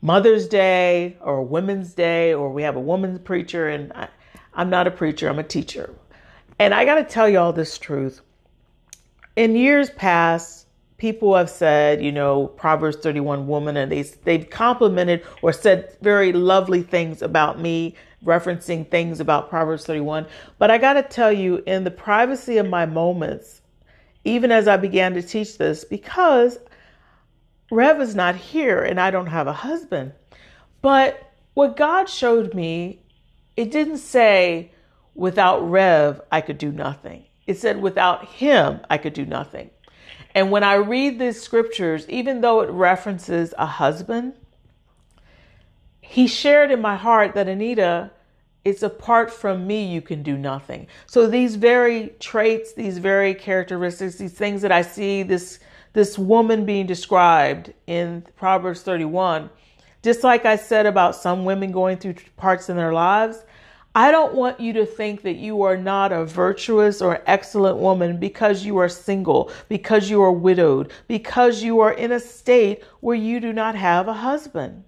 Mother's 0.00 0.48
Day 0.48 1.16
or 1.20 1.42
Women's 1.42 1.94
Day, 1.94 2.34
or 2.34 2.50
we 2.50 2.62
have 2.62 2.76
a 2.76 2.80
woman's 2.80 3.20
preacher. 3.20 3.68
And 3.68 3.92
I, 3.92 4.08
I'm 4.54 4.70
not 4.70 4.86
a 4.86 4.90
preacher, 4.90 5.28
I'm 5.28 5.38
a 5.38 5.44
teacher. 5.44 5.94
And 6.58 6.74
I 6.74 6.84
got 6.84 6.96
to 6.96 7.04
tell 7.04 7.28
y'all 7.28 7.52
this 7.52 7.78
truth. 7.78 8.20
In 9.36 9.56
years 9.56 9.90
past, 9.90 10.66
people 10.98 11.34
have 11.34 11.50
said, 11.50 12.02
you 12.02 12.12
know, 12.12 12.46
Proverbs 12.46 12.98
31 12.98 13.46
woman, 13.46 13.76
and 13.76 13.90
they, 13.90 14.02
they've 14.02 14.48
complimented 14.48 15.24
or 15.42 15.52
said 15.52 15.96
very 16.02 16.32
lovely 16.32 16.82
things 16.82 17.22
about 17.22 17.58
me, 17.58 17.96
referencing 18.24 18.88
things 18.88 19.18
about 19.18 19.48
Proverbs 19.48 19.84
31. 19.84 20.26
But 20.58 20.70
I 20.70 20.78
got 20.78 20.92
to 20.92 21.02
tell 21.02 21.32
you, 21.32 21.62
in 21.66 21.84
the 21.84 21.90
privacy 21.90 22.58
of 22.58 22.68
my 22.68 22.86
moments, 22.86 23.62
even 24.24 24.52
as 24.52 24.68
I 24.68 24.76
began 24.76 25.14
to 25.14 25.22
teach 25.22 25.58
this, 25.58 25.84
because 25.84 26.58
Rev 27.70 28.00
is 28.00 28.14
not 28.14 28.36
here 28.36 28.84
and 28.84 29.00
I 29.00 29.10
don't 29.10 29.26
have 29.26 29.46
a 29.46 29.52
husband. 29.52 30.12
But 30.82 31.32
what 31.54 31.76
God 31.76 32.08
showed 32.08 32.54
me 32.54 33.02
it 33.56 33.70
didn't 33.70 33.98
say 33.98 34.72
without 35.14 35.60
Rev, 35.60 36.20
I 36.30 36.40
could 36.40 36.58
do 36.58 36.72
nothing. 36.72 37.24
It 37.46 37.58
said 37.58 37.82
without 37.82 38.26
him, 38.26 38.80
I 38.88 38.98
could 38.98 39.12
do 39.12 39.26
nothing. 39.26 39.70
And 40.34 40.50
when 40.50 40.64
I 40.64 40.74
read 40.74 41.18
these 41.18 41.40
scriptures, 41.40 42.08
even 42.08 42.40
though 42.40 42.60
it 42.60 42.70
references 42.70 43.52
a 43.58 43.66
husband, 43.66 44.34
he 46.00 46.26
shared 46.26 46.70
in 46.70 46.80
my 46.80 46.96
heart 46.96 47.34
that 47.34 47.48
Anita, 47.48 48.10
it's 48.64 48.82
apart 48.82 49.30
from 49.30 49.66
me, 49.66 49.84
you 49.84 50.00
can 50.00 50.22
do 50.22 50.38
nothing. 50.38 50.86
So 51.06 51.26
these 51.26 51.56
very 51.56 52.14
traits, 52.20 52.72
these 52.72 52.98
very 52.98 53.34
characteristics, 53.34 54.16
these 54.16 54.32
things 54.32 54.62
that 54.62 54.72
I 54.72 54.82
see, 54.82 55.22
this 55.22 55.58
this 55.94 56.18
woman 56.18 56.64
being 56.64 56.86
described 56.86 57.74
in 57.86 58.24
Proverbs 58.36 58.80
31, 58.80 59.50
just 60.02 60.24
like 60.24 60.44
I 60.44 60.56
said 60.56 60.86
about 60.86 61.16
some 61.16 61.44
women 61.44 61.72
going 61.72 61.96
through 61.96 62.14
parts 62.36 62.68
in 62.68 62.76
their 62.76 62.92
lives, 62.92 63.44
I 63.94 64.10
don't 64.10 64.34
want 64.34 64.58
you 64.58 64.72
to 64.74 64.86
think 64.86 65.22
that 65.22 65.36
you 65.36 65.62
are 65.62 65.76
not 65.76 66.12
a 66.12 66.24
virtuous 66.24 67.02
or 67.02 67.22
excellent 67.26 67.76
woman 67.76 68.18
because 68.18 68.64
you 68.64 68.78
are 68.78 68.88
single, 68.88 69.50
because 69.68 70.08
you 70.08 70.22
are 70.22 70.32
widowed, 70.32 70.90
because 71.08 71.62
you 71.62 71.80
are 71.80 71.92
in 71.92 72.10
a 72.10 72.18
state 72.18 72.82
where 73.00 73.16
you 73.16 73.38
do 73.38 73.52
not 73.52 73.74
have 73.74 74.08
a 74.08 74.14
husband. 74.14 74.84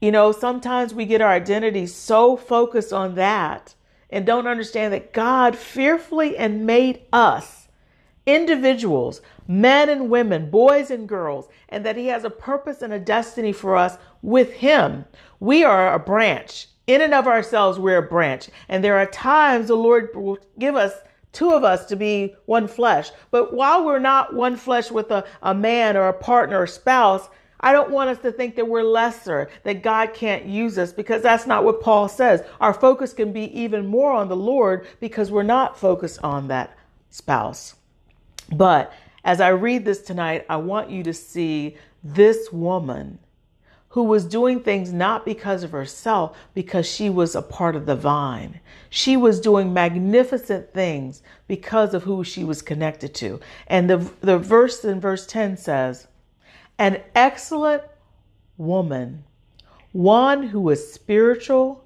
You 0.00 0.12
know, 0.12 0.32
sometimes 0.32 0.92
we 0.92 1.06
get 1.06 1.22
our 1.22 1.32
identity 1.32 1.86
so 1.86 2.36
focused 2.36 2.92
on 2.92 3.14
that 3.14 3.74
and 4.10 4.26
don't 4.26 4.46
understand 4.46 4.92
that 4.92 5.12
God 5.12 5.56
fearfully 5.56 6.36
and 6.36 6.66
made 6.66 7.02
us 7.12 7.68
individuals, 8.26 9.22
men 9.48 9.88
and 9.88 10.10
women, 10.10 10.50
boys 10.50 10.90
and 10.90 11.08
girls, 11.08 11.48
and 11.70 11.84
that 11.84 11.96
He 11.96 12.06
has 12.06 12.22
a 12.22 12.30
purpose 12.30 12.82
and 12.82 12.92
a 12.92 13.00
destiny 13.00 13.52
for 13.52 13.74
us 13.74 13.98
with 14.22 14.52
Him. 14.52 15.04
We 15.40 15.64
are 15.64 15.92
a 15.92 15.98
branch. 15.98 16.68
In 16.86 17.00
and 17.00 17.12
of 17.12 17.26
ourselves, 17.26 17.78
we're 17.78 17.98
a 17.98 18.02
branch. 18.02 18.48
And 18.68 18.84
there 18.84 18.96
are 18.96 19.06
times 19.06 19.68
the 19.68 19.74
Lord 19.74 20.10
will 20.14 20.38
give 20.58 20.76
us 20.76 20.92
two 21.32 21.50
of 21.50 21.64
us 21.64 21.86
to 21.86 21.96
be 21.96 22.34
one 22.46 22.68
flesh. 22.68 23.10
But 23.30 23.52
while 23.52 23.84
we're 23.84 23.98
not 23.98 24.34
one 24.34 24.56
flesh 24.56 24.90
with 24.90 25.10
a, 25.10 25.24
a 25.42 25.54
man 25.54 25.96
or 25.96 26.08
a 26.08 26.12
partner 26.12 26.60
or 26.60 26.66
spouse, 26.66 27.28
I 27.60 27.72
don't 27.72 27.90
want 27.90 28.10
us 28.10 28.18
to 28.18 28.32
think 28.32 28.54
that 28.56 28.68
we're 28.68 28.82
lesser, 28.82 29.50
that 29.64 29.82
God 29.82 30.14
can't 30.14 30.46
use 30.46 30.78
us, 30.78 30.92
because 30.92 31.22
that's 31.22 31.46
not 31.46 31.64
what 31.64 31.80
Paul 31.80 32.08
says. 32.08 32.42
Our 32.60 32.72
focus 32.72 33.12
can 33.12 33.32
be 33.32 33.58
even 33.58 33.86
more 33.86 34.12
on 34.12 34.28
the 34.28 34.36
Lord 34.36 34.86
because 35.00 35.30
we're 35.30 35.42
not 35.42 35.78
focused 35.78 36.20
on 36.22 36.48
that 36.48 36.76
spouse. 37.10 37.74
But 38.52 38.92
as 39.24 39.40
I 39.40 39.48
read 39.48 39.84
this 39.84 40.02
tonight, 40.02 40.46
I 40.48 40.56
want 40.56 40.90
you 40.90 41.02
to 41.04 41.12
see 41.12 41.76
this 42.02 42.52
woman 42.52 43.18
who 43.90 44.04
was 44.04 44.24
doing 44.26 44.60
things 44.60 44.92
not 44.92 45.24
because 45.24 45.62
of 45.62 45.72
herself, 45.72 46.36
because 46.54 46.86
she 46.86 47.08
was 47.08 47.34
a 47.34 47.42
part 47.42 47.74
of 47.74 47.86
the 47.86 47.96
vine. 47.96 48.60
She 48.90 49.16
was 49.16 49.40
doing 49.40 49.72
magnificent 49.72 50.72
things 50.74 51.22
because 51.46 51.94
of 51.94 52.02
who 52.02 52.22
she 52.22 52.44
was 52.44 52.60
connected 52.60 53.14
to. 53.16 53.40
And 53.66 53.88
the, 53.88 53.96
the 54.20 54.38
verse 54.38 54.84
in 54.84 55.00
verse 55.00 55.26
10 55.26 55.56
says, 55.56 56.06
An 56.78 57.02
excellent 57.14 57.82
woman, 58.58 59.24
one 59.92 60.42
who 60.42 60.68
is 60.68 60.92
spiritual, 60.92 61.82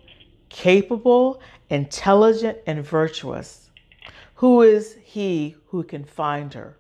capable, 0.49 1.41
intelligent, 1.71 2.59
and 2.67 2.85
virtuous. 2.85 3.71
Who 4.37 4.63
is 4.63 4.97
he 5.05 5.55
who 5.69 5.85
can 5.85 6.05
find 6.05 6.53
her? 6.55 6.77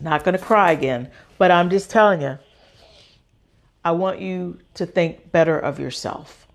Not 0.00 0.24
going 0.24 0.36
to 0.36 0.44
cry 0.44 0.72
again, 0.72 1.10
but 1.38 1.50
I'm 1.50 1.70
just 1.70 1.90
telling 1.90 2.20
you, 2.20 2.38
I 3.84 3.92
want 3.92 4.20
you 4.20 4.58
to 4.74 4.86
think 4.86 5.30
better 5.30 5.58
of 5.58 5.78
yourself. 5.78 6.46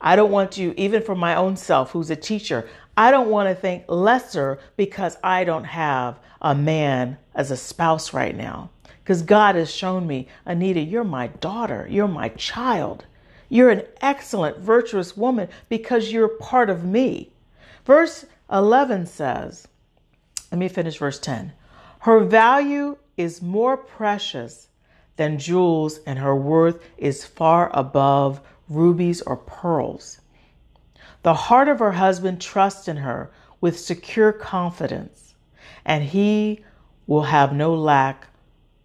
I 0.00 0.16
don't 0.16 0.30
want 0.30 0.56
you, 0.56 0.74
even 0.76 1.02
for 1.02 1.14
my 1.14 1.34
own 1.34 1.56
self, 1.56 1.90
who's 1.90 2.10
a 2.10 2.16
teacher, 2.16 2.68
I 2.96 3.10
don't 3.10 3.30
want 3.30 3.48
to 3.48 3.54
think 3.54 3.84
lesser 3.88 4.58
because 4.76 5.16
I 5.22 5.44
don't 5.44 5.64
have 5.64 6.18
a 6.42 6.54
man 6.54 7.18
as 7.34 7.50
a 7.50 7.56
spouse 7.56 8.12
right 8.12 8.36
now. 8.36 8.70
Because 9.02 9.22
God 9.22 9.54
has 9.54 9.72
shown 9.74 10.06
me, 10.06 10.28
Anita, 10.44 10.80
you're 10.80 11.04
my 11.04 11.28
daughter, 11.28 11.86
you're 11.90 12.08
my 12.08 12.28
child. 12.30 13.06
You're 13.48 13.70
an 13.70 13.84
excellent, 14.00 14.58
virtuous 14.58 15.16
woman 15.16 15.48
because 15.68 16.12
you're 16.12 16.28
part 16.28 16.68
of 16.68 16.84
me. 16.84 17.30
Verse 17.84 18.26
11 18.52 19.06
says, 19.06 19.66
let 20.50 20.58
me 20.58 20.68
finish 20.68 20.98
verse 20.98 21.18
10. 21.18 21.52
Her 22.08 22.20
value 22.20 22.96
is 23.18 23.42
more 23.42 23.76
precious 23.76 24.68
than 25.16 25.38
jewels, 25.38 26.00
and 26.06 26.18
her 26.18 26.34
worth 26.34 26.82
is 26.96 27.26
far 27.26 27.70
above 27.76 28.40
rubies 28.66 29.20
or 29.20 29.36
pearls. 29.36 30.18
The 31.22 31.34
heart 31.34 31.68
of 31.68 31.80
her 31.80 31.92
husband 31.92 32.40
trusts 32.40 32.88
in 32.88 32.96
her 32.96 33.30
with 33.60 33.78
secure 33.78 34.32
confidence, 34.32 35.34
and 35.84 36.02
he 36.02 36.64
will 37.06 37.24
have 37.24 37.52
no 37.52 37.74
lack 37.74 38.28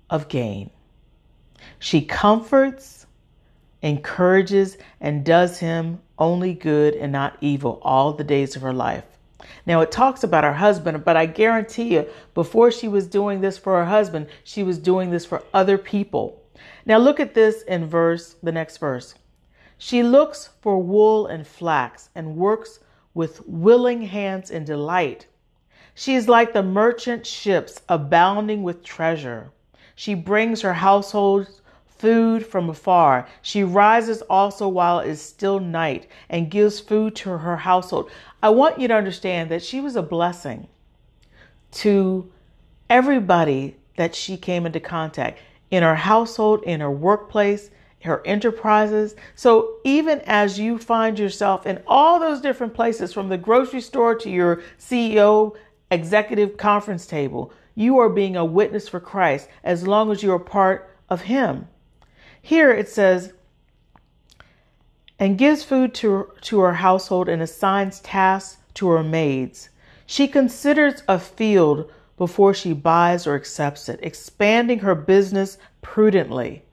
of 0.10 0.28
gain. 0.28 0.70
She 1.80 2.02
comforts, 2.02 3.06
encourages, 3.82 4.78
and 5.00 5.24
does 5.24 5.60
him 5.60 6.02
only 6.20 6.54
good 6.54 6.94
and 6.94 7.14
not 7.14 7.38
evil 7.40 7.80
all 7.84 8.12
the 8.12 8.26
days 8.26 8.58
of 8.58 8.64
her 8.64 8.74
life. 8.74 9.13
Now 9.66 9.82
it 9.82 9.92
talks 9.92 10.24
about 10.24 10.44
her 10.44 10.54
husband, 10.54 11.04
but 11.04 11.18
I 11.18 11.26
guarantee 11.26 11.96
you, 11.96 12.08
before 12.34 12.72
she 12.72 12.88
was 12.88 13.08
doing 13.08 13.42
this 13.42 13.58
for 13.58 13.78
her 13.78 13.86
husband, 13.86 14.28
she 14.44 14.64
was 14.64 14.78
doing 14.78 15.10
this 15.10 15.26
for 15.26 15.44
other 15.54 15.78
people. 15.78 16.42
Now 16.86 16.98
look 16.98 17.20
at 17.20 17.34
this 17.34 17.62
in 17.64 17.88
verse, 17.88 18.36
the 18.44 18.52
next 18.52 18.78
verse. 18.78 19.16
She 19.78 20.04
looks 20.04 20.50
for 20.62 20.78
wool 20.78 21.28
and 21.28 21.46
flax 21.46 22.10
and 22.16 22.38
works 22.38 22.80
with 23.14 23.46
willing 23.48 24.02
hands 24.02 24.52
and 24.52 24.66
delight. 24.66 25.28
She 25.94 26.16
is 26.16 26.28
like 26.28 26.54
the 26.54 26.64
merchant 26.64 27.26
ships 27.26 27.82
abounding 27.88 28.64
with 28.64 28.84
treasure. 28.84 29.52
She 29.96 30.16
brings 30.16 30.62
her 30.62 30.74
household 30.74 31.62
food 32.04 32.46
from 32.46 32.70
afar. 32.70 33.26
She 33.42 33.64
rises 33.64 34.22
also 34.24 34.68
while 34.68 35.00
it 35.00 35.08
is 35.08 35.22
still 35.22 35.62
night 35.62 36.08
and 36.28 36.52
gives 36.52 36.82
food 36.82 37.16
to 37.16 37.30
her 37.30 37.56
household. 37.56 38.12
I 38.42 38.50
want 38.50 38.78
you 38.78 38.90
to 38.90 38.94
understand 38.94 39.50
that 39.52 39.64
she 39.64 39.80
was 39.80 39.96
a 39.96 40.02
blessing 40.02 40.68
to 41.72 42.30
everybody 42.90 43.78
that 43.96 44.14
she 44.16 44.36
came 44.36 44.66
into 44.66 44.82
contact 44.82 45.40
in 45.72 45.82
her 45.82 45.96
household, 45.96 46.62
in 46.64 46.82
her 46.82 46.92
workplace, 46.92 47.70
her 48.04 48.22
enterprises. 48.26 49.16
So 49.36 49.78
even 49.86 50.20
as 50.26 50.60
you 50.60 50.78
find 50.78 51.18
yourself 51.18 51.66
in 51.66 51.82
all 51.88 52.20
those 52.20 52.42
different 52.42 52.74
places, 52.74 53.14
from 53.14 53.30
the 53.30 53.38
grocery 53.38 53.80
store 53.80 54.14
to 54.16 54.30
your 54.30 54.62
CEO 54.78 55.56
executive 55.90 56.58
conference 56.58 57.06
table, 57.06 57.54
you 57.76 57.98
are 58.00 58.10
being 58.10 58.36
a 58.36 58.44
witness 58.44 58.90
for 58.90 59.00
Christ 59.00 59.48
as 59.64 59.88
long 59.88 60.12
as 60.12 60.22
you're 60.22 60.38
part 60.38 60.94
of 61.10 61.22
Him. 61.22 61.70
Here 62.46 62.72
it 62.72 62.90
says, 62.90 63.32
and 65.18 65.38
gives 65.38 65.64
food 65.64 65.94
to, 65.96 66.28
to 66.42 66.60
her 66.60 66.74
household 66.74 67.30
and 67.30 67.42
assigns 67.42 68.02
tasks 68.02 68.58
to 68.74 68.90
her 68.90 69.02
maids. 69.02 69.70
She 70.06 70.28
considers 70.28 71.04
a 71.08 71.20
field 71.20 71.90
before 72.18 72.54
she 72.54 72.74
buys 72.74 73.26
or 73.26 73.36
accepts 73.36 73.88
it, 73.88 74.02
expanding 74.04 74.80
her 74.80 74.94
business 74.94 75.58
prudently. 75.82 76.64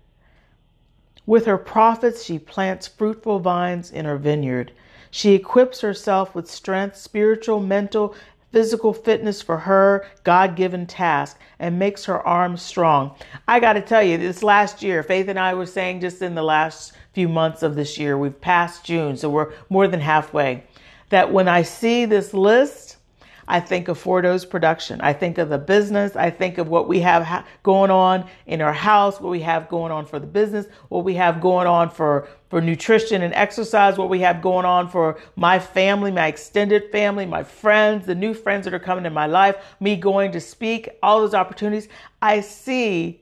With 1.24 1.46
her 1.46 1.56
profits, 1.56 2.24
she 2.24 2.40
plants 2.40 2.88
fruitful 2.88 3.38
vines 3.38 3.92
in 3.92 4.06
her 4.06 4.18
vineyard. 4.18 4.72
She 5.12 5.35
equips 5.35 5.83
herself 5.83 6.35
with 6.35 6.50
strength, 6.50 6.96
spiritual, 6.96 7.61
mental, 7.61 8.16
physical 8.52 8.92
fitness 8.92 9.40
for 9.42 9.58
her 9.58 10.06
God 10.24 10.56
given 10.56 10.86
task 10.86 11.38
and 11.58 11.78
makes 11.78 12.04
her 12.04 12.20
arms 12.26 12.62
strong. 12.62 13.14
I 13.46 13.60
got 13.60 13.74
to 13.74 13.80
tell 13.80 14.02
you, 14.02 14.18
this 14.18 14.42
last 14.42 14.82
year, 14.82 15.02
Faith 15.02 15.28
and 15.28 15.38
I 15.38 15.54
were 15.54 15.66
saying 15.66 16.00
just 16.00 16.22
in 16.22 16.34
the 16.34 16.42
last 16.42 16.92
few 17.12 17.28
months 17.28 17.62
of 17.62 17.74
this 17.74 17.98
year, 17.98 18.18
we've 18.18 18.40
passed 18.40 18.84
June, 18.84 19.16
so 19.16 19.30
we're 19.30 19.52
more 19.68 19.88
than 19.88 20.00
halfway, 20.00 20.64
that 21.10 21.32
when 21.32 21.48
I 21.48 21.62
see 21.62 22.04
this 22.04 22.32
list, 22.34 22.89
I 23.50 23.58
think 23.58 23.88
of 23.88 23.98
Fordo's 23.98 24.44
production. 24.44 25.00
I 25.00 25.12
think 25.12 25.36
of 25.36 25.48
the 25.48 25.58
business. 25.58 26.14
I 26.14 26.30
think 26.30 26.58
of 26.58 26.68
what 26.68 26.86
we 26.86 27.00
have 27.00 27.24
ha- 27.24 27.44
going 27.64 27.90
on 27.90 28.30
in 28.46 28.60
our 28.60 28.72
house, 28.72 29.20
what 29.20 29.30
we 29.30 29.40
have 29.40 29.68
going 29.68 29.90
on 29.90 30.06
for 30.06 30.20
the 30.20 30.26
business, 30.26 30.66
what 30.88 31.04
we 31.04 31.14
have 31.16 31.40
going 31.40 31.66
on 31.66 31.90
for, 31.90 32.28
for 32.48 32.60
nutrition 32.60 33.22
and 33.22 33.34
exercise, 33.34 33.98
what 33.98 34.08
we 34.08 34.20
have 34.20 34.40
going 34.40 34.64
on 34.64 34.88
for 34.88 35.18
my 35.34 35.58
family, 35.58 36.12
my 36.12 36.28
extended 36.28 36.92
family, 36.92 37.26
my 37.26 37.42
friends, 37.42 38.06
the 38.06 38.14
new 38.14 38.34
friends 38.34 38.66
that 38.66 38.72
are 38.72 38.78
coming 38.78 39.04
in 39.04 39.12
my 39.12 39.26
life, 39.26 39.56
me 39.80 39.96
going 39.96 40.30
to 40.30 40.40
speak, 40.40 40.88
all 41.02 41.20
those 41.20 41.34
opportunities. 41.34 41.88
I 42.22 42.42
see 42.42 43.19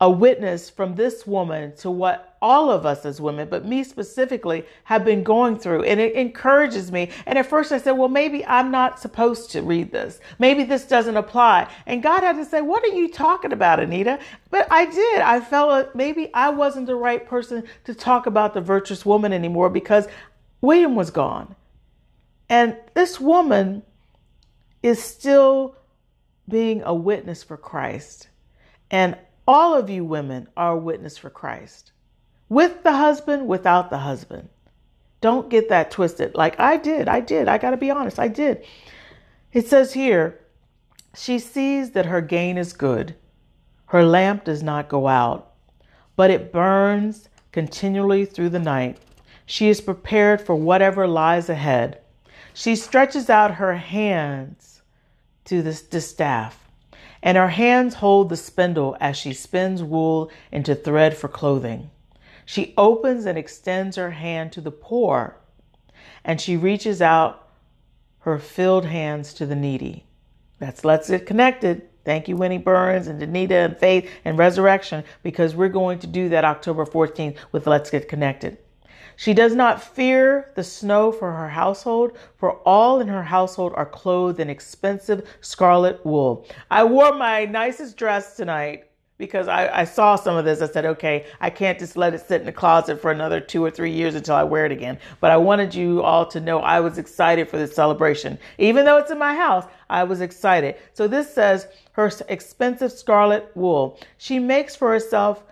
a 0.00 0.08
witness 0.08 0.70
from 0.70 0.94
this 0.94 1.26
woman 1.26 1.74
to 1.76 1.90
what 1.90 2.36
all 2.40 2.70
of 2.70 2.86
us 2.86 3.04
as 3.04 3.20
women, 3.20 3.48
but 3.48 3.64
me 3.64 3.82
specifically, 3.82 4.64
have 4.84 5.04
been 5.04 5.24
going 5.24 5.58
through. 5.58 5.82
And 5.82 5.98
it 5.98 6.14
encourages 6.14 6.92
me. 6.92 7.10
And 7.26 7.36
at 7.36 7.46
first 7.46 7.72
I 7.72 7.78
said, 7.78 7.92
well, 7.92 8.08
maybe 8.08 8.46
I'm 8.46 8.70
not 8.70 9.00
supposed 9.00 9.50
to 9.52 9.62
read 9.62 9.90
this. 9.90 10.20
Maybe 10.38 10.62
this 10.62 10.84
doesn't 10.84 11.16
apply. 11.16 11.68
And 11.86 12.00
God 12.00 12.22
had 12.22 12.36
to 12.36 12.44
say, 12.44 12.60
what 12.60 12.84
are 12.84 12.94
you 12.94 13.08
talking 13.10 13.52
about, 13.52 13.80
Anita? 13.80 14.20
But 14.50 14.68
I 14.70 14.86
did. 14.86 15.20
I 15.20 15.40
felt 15.40 15.94
maybe 15.96 16.32
I 16.32 16.50
wasn't 16.50 16.86
the 16.86 16.94
right 16.94 17.26
person 17.26 17.64
to 17.84 17.94
talk 17.94 18.26
about 18.26 18.54
the 18.54 18.60
virtuous 18.60 19.04
woman 19.04 19.32
anymore 19.32 19.68
because 19.68 20.06
William 20.60 20.94
was 20.94 21.10
gone. 21.10 21.56
And 22.48 22.76
this 22.94 23.18
woman 23.20 23.82
is 24.80 25.02
still 25.02 25.74
being 26.48 26.82
a 26.84 26.94
witness 26.94 27.42
for 27.42 27.56
Christ. 27.56 28.28
And 28.90 29.16
all 29.48 29.74
of 29.74 29.88
you 29.88 30.04
women 30.04 30.46
are 30.58 30.72
a 30.72 30.78
witness 30.78 31.16
for 31.16 31.30
Christ. 31.30 31.90
With 32.50 32.82
the 32.82 32.92
husband, 32.92 33.48
without 33.48 33.88
the 33.88 33.98
husband. 33.98 34.50
Don't 35.22 35.48
get 35.48 35.70
that 35.70 35.90
twisted. 35.90 36.34
Like 36.34 36.60
I 36.60 36.76
did. 36.76 37.08
I 37.08 37.20
did. 37.20 37.48
I 37.48 37.56
got 37.56 37.70
to 37.70 37.78
be 37.78 37.90
honest. 37.90 38.18
I 38.18 38.28
did. 38.28 38.64
It 39.54 39.66
says 39.66 39.94
here, 39.94 40.38
she 41.16 41.38
sees 41.38 41.92
that 41.92 42.06
her 42.06 42.20
gain 42.20 42.58
is 42.58 42.74
good. 42.74 43.16
Her 43.86 44.04
lamp 44.04 44.44
does 44.44 44.62
not 44.62 44.90
go 44.90 45.08
out, 45.08 45.54
but 46.14 46.30
it 46.30 46.52
burns 46.52 47.30
continually 47.50 48.26
through 48.26 48.50
the 48.50 48.58
night. 48.58 48.98
She 49.46 49.70
is 49.70 49.80
prepared 49.80 50.42
for 50.42 50.54
whatever 50.54 51.08
lies 51.08 51.48
ahead. 51.48 52.02
She 52.52 52.76
stretches 52.76 53.30
out 53.30 53.54
her 53.54 53.76
hands 53.76 54.82
to 55.46 55.62
the, 55.62 55.82
the 55.90 56.02
staff 56.02 56.67
and 57.22 57.36
her 57.36 57.48
hands 57.48 57.94
hold 57.94 58.28
the 58.28 58.36
spindle 58.36 58.96
as 59.00 59.16
she 59.16 59.32
spins 59.32 59.82
wool 59.82 60.30
into 60.52 60.74
thread 60.74 61.16
for 61.16 61.28
clothing. 61.28 61.90
She 62.44 62.72
opens 62.76 63.26
and 63.26 63.36
extends 63.36 63.96
her 63.96 64.12
hand 64.12 64.52
to 64.52 64.60
the 64.60 64.70
poor, 64.70 65.36
and 66.24 66.40
she 66.40 66.56
reaches 66.56 67.02
out 67.02 67.48
her 68.20 68.38
filled 68.38 68.84
hands 68.84 69.34
to 69.34 69.46
the 69.46 69.56
needy. 69.56 70.04
That's 70.58 70.84
Let's 70.84 71.10
Get 71.10 71.26
Connected. 71.26 71.82
Thank 72.04 72.26
you, 72.26 72.36
Winnie 72.36 72.58
Burns 72.58 73.06
and 73.06 73.20
Danita 73.20 73.66
and 73.66 73.76
Faith 73.76 74.10
and 74.24 74.38
Resurrection, 74.38 75.04
because 75.22 75.54
we're 75.54 75.68
going 75.68 75.98
to 76.00 76.06
do 76.06 76.30
that 76.30 76.44
October 76.44 76.84
14th 76.86 77.36
with 77.52 77.66
Let's 77.66 77.90
Get 77.90 78.08
Connected. 78.08 78.58
She 79.18 79.34
does 79.34 79.52
not 79.52 79.82
fear 79.82 80.52
the 80.54 80.62
snow 80.62 81.10
for 81.10 81.32
her 81.32 81.48
household, 81.48 82.16
for 82.36 82.52
all 82.58 83.00
in 83.00 83.08
her 83.08 83.24
household 83.24 83.72
are 83.74 83.84
clothed 83.84 84.38
in 84.38 84.48
expensive 84.48 85.28
scarlet 85.40 86.06
wool. 86.06 86.46
I 86.70 86.84
wore 86.84 87.12
my 87.12 87.44
nicest 87.44 87.96
dress 87.96 88.36
tonight 88.36 88.84
because 89.16 89.48
I, 89.48 89.80
I, 89.80 89.82
saw 89.82 90.14
some 90.14 90.36
of 90.36 90.44
this. 90.44 90.62
I 90.62 90.68
said, 90.68 90.86
okay, 90.86 91.26
I 91.40 91.50
can't 91.50 91.80
just 91.80 91.96
let 91.96 92.14
it 92.14 92.20
sit 92.20 92.42
in 92.42 92.46
the 92.46 92.52
closet 92.52 93.02
for 93.02 93.10
another 93.10 93.40
two 93.40 93.64
or 93.64 93.72
three 93.72 93.90
years 93.90 94.14
until 94.14 94.36
I 94.36 94.44
wear 94.44 94.64
it 94.66 94.70
again. 94.70 95.00
But 95.18 95.32
I 95.32 95.36
wanted 95.36 95.74
you 95.74 96.00
all 96.00 96.24
to 96.26 96.38
know 96.38 96.60
I 96.60 96.78
was 96.78 96.96
excited 96.96 97.48
for 97.48 97.58
this 97.58 97.74
celebration. 97.74 98.38
Even 98.58 98.84
though 98.84 98.98
it's 98.98 99.10
in 99.10 99.18
my 99.18 99.34
house, 99.34 99.64
I 99.90 100.04
was 100.04 100.20
excited. 100.20 100.76
So 100.92 101.08
this 101.08 101.34
says 101.34 101.66
her 101.94 102.08
expensive 102.28 102.92
scarlet 102.92 103.50
wool. 103.56 103.98
She 104.18 104.38
makes 104.38 104.76
for 104.76 104.92
herself 104.92 105.42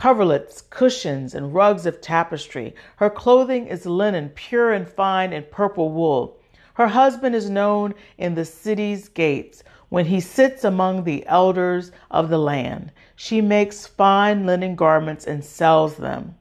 coverlets, 0.00 0.62
cushions, 0.70 1.34
and 1.34 1.52
rugs 1.52 1.84
of 1.84 2.00
tapestry. 2.00 2.74
Her 2.96 3.10
clothing 3.10 3.66
is 3.66 3.84
linen, 3.84 4.30
pure 4.30 4.72
and 4.72 4.88
fine, 4.88 5.34
and 5.34 5.50
purple 5.50 5.90
wool. 5.90 6.40
Her 6.72 6.88
husband 6.88 7.34
is 7.34 7.50
known 7.50 7.92
in 8.16 8.34
the 8.34 8.46
city's 8.46 9.10
gates 9.10 9.62
when 9.90 10.06
he 10.06 10.18
sits 10.18 10.64
among 10.64 11.04
the 11.04 11.26
elders 11.26 11.92
of 12.10 12.30
the 12.30 12.38
land. 12.38 12.92
She 13.14 13.42
makes 13.42 13.86
fine 13.86 14.46
linen 14.46 14.74
garments 14.74 15.26
and 15.26 15.44
sells 15.44 15.96
them 15.96 16.34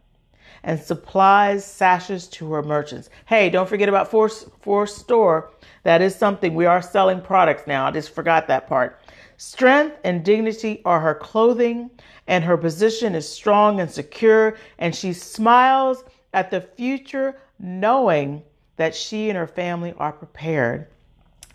and 0.63 0.79
supplies 0.79 1.65
sashes 1.65 2.27
to 2.27 2.51
her 2.51 2.63
merchants. 2.63 3.09
Hey, 3.25 3.49
don't 3.49 3.69
forget 3.69 3.89
about 3.89 4.09
Force, 4.09 4.45
Force 4.61 4.95
Store. 4.95 5.51
That 5.83 6.01
is 6.01 6.15
something. 6.15 6.53
We 6.53 6.65
are 6.65 6.81
selling 6.81 7.21
products 7.21 7.67
now. 7.67 7.85
I 7.85 7.91
just 7.91 8.13
forgot 8.13 8.47
that 8.47 8.67
part. 8.67 8.98
Strength 9.39 9.99
and 10.03 10.25
dignity 10.25 10.81
are 10.83 10.99
her 10.99 11.15
clothing, 11.15 11.89
and 12.27 12.43
her 12.43 12.57
position 12.57 13.15
is 13.15 13.25
strong 13.25 13.79
and 13.79 13.89
secure, 13.89 14.57
and 14.77 14.93
she 14.93 15.13
smiles 15.13 16.03
at 16.33 16.51
the 16.51 16.59
future, 16.59 17.39
knowing 17.57 18.43
that 18.75 18.93
she 18.93 19.29
and 19.29 19.37
her 19.37 19.47
family 19.47 19.93
are 19.97 20.11
prepared. 20.11 20.87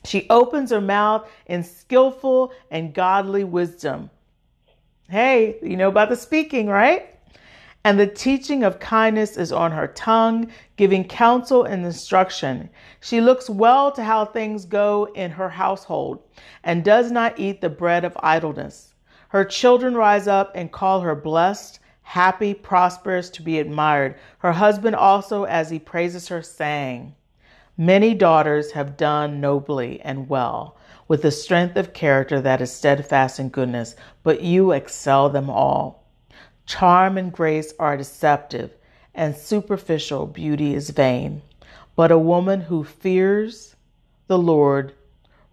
She 0.07 0.27
opens 0.31 0.71
her 0.71 0.81
mouth 0.81 1.31
in 1.45 1.63
skillful 1.63 2.55
and 2.71 2.95
godly 2.95 3.45
wisdom. 3.45 4.09
Hey, 5.11 5.59
you 5.61 5.77
know 5.77 5.89
about 5.89 6.09
the 6.09 6.17
speaking, 6.17 6.69
right? 6.69 7.14
And 7.87 8.01
the 8.01 8.07
teaching 8.07 8.65
of 8.65 8.81
kindness 8.81 9.37
is 9.37 9.53
on 9.53 9.73
her 9.73 9.89
tongue, 9.89 10.51
giving 10.77 11.05
counsel 11.05 11.65
and 11.65 11.85
instruction. 11.85 12.71
She 13.01 13.21
looks 13.21 13.51
well 13.51 13.93
to 13.93 14.03
how 14.03 14.25
things 14.25 14.65
go 14.65 15.07
in 15.15 15.33
her 15.33 15.51
household 15.51 16.23
and 16.63 16.83
does 16.83 17.11
not 17.11 17.39
eat 17.39 17.61
the 17.61 17.69
bread 17.69 18.07
of 18.07 18.17
idleness. 18.23 18.95
Her 19.29 19.45
children 19.45 19.95
rise 19.95 20.27
up 20.27 20.53
and 20.55 20.73
call 20.73 21.01
her 21.01 21.15
blessed, 21.15 21.79
happy, 22.03 22.55
prosperous, 22.55 23.29
to 23.31 23.43
be 23.43 23.59
admired. 23.59 24.15
Her 24.39 24.53
husband 24.53 24.97
also, 24.97 25.45
as 25.45 25.69
he 25.69 25.79
praises 25.79 26.29
her, 26.29 26.41
saying, 26.41 27.15
Many 27.77 28.15
daughters 28.15 28.71
have 28.73 28.97
done 28.97 29.41
nobly 29.41 30.01
and 30.01 30.29
well, 30.29 30.79
with 31.07 31.25
a 31.25 31.31
strength 31.31 31.77
of 31.77 31.93
character 31.93 32.41
that 32.41 32.63
is 32.63 32.73
steadfast 32.73 33.39
in 33.39 33.51
goodness, 33.51 33.95
but 34.23 34.41
you 34.41 34.71
excel 34.73 35.29
them 35.29 35.51
all. 35.51 36.04
Charm 36.67 37.19
and 37.19 37.33
grace 37.33 37.75
are 37.79 37.97
deceptive, 37.97 38.73
and 39.15 39.37
superficial 39.37 40.27
beauty 40.27 40.75
is 40.75 40.91
vain. 40.91 41.43
But 41.97 42.11
a 42.11 42.19
woman 42.19 42.63
who 42.63 42.85
fears 42.85 43.77
the 44.27 44.39
Lord 44.39 44.95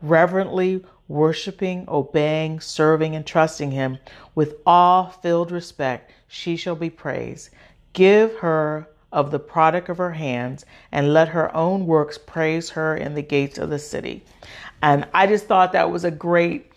reverently 0.02 0.84
worshiping, 1.08 1.86
obeying, 1.88 2.60
serving, 2.60 3.16
and 3.16 3.26
trusting 3.26 3.72
Him 3.72 3.98
with 4.34 4.56
awe 4.66 5.10
filled 5.10 5.52
respect, 5.52 6.12
she 6.28 6.56
shall 6.56 6.76
be 6.76 6.90
praised. 6.90 7.50
Give 7.94 8.34
her 8.38 8.88
of 9.12 9.32
the 9.32 9.40
product 9.40 9.90
of 9.90 9.98
her 9.98 10.12
hands, 10.12 10.66
and 10.92 11.14
let 11.14 11.28
her 11.28 11.54
own 11.56 11.86
works 11.86 12.18
praise 12.18 12.70
her 12.70 12.96
in 12.96 13.14
the 13.14 13.22
gates 13.22 13.58
of 13.58 13.70
the 13.70 13.80
city. 13.80 14.24
And 14.82 15.06
I 15.14 15.28
just 15.28 15.46
thought 15.46 15.74
that 15.74 15.92
was 15.92 16.06
a 16.06 16.12
great 16.12 16.71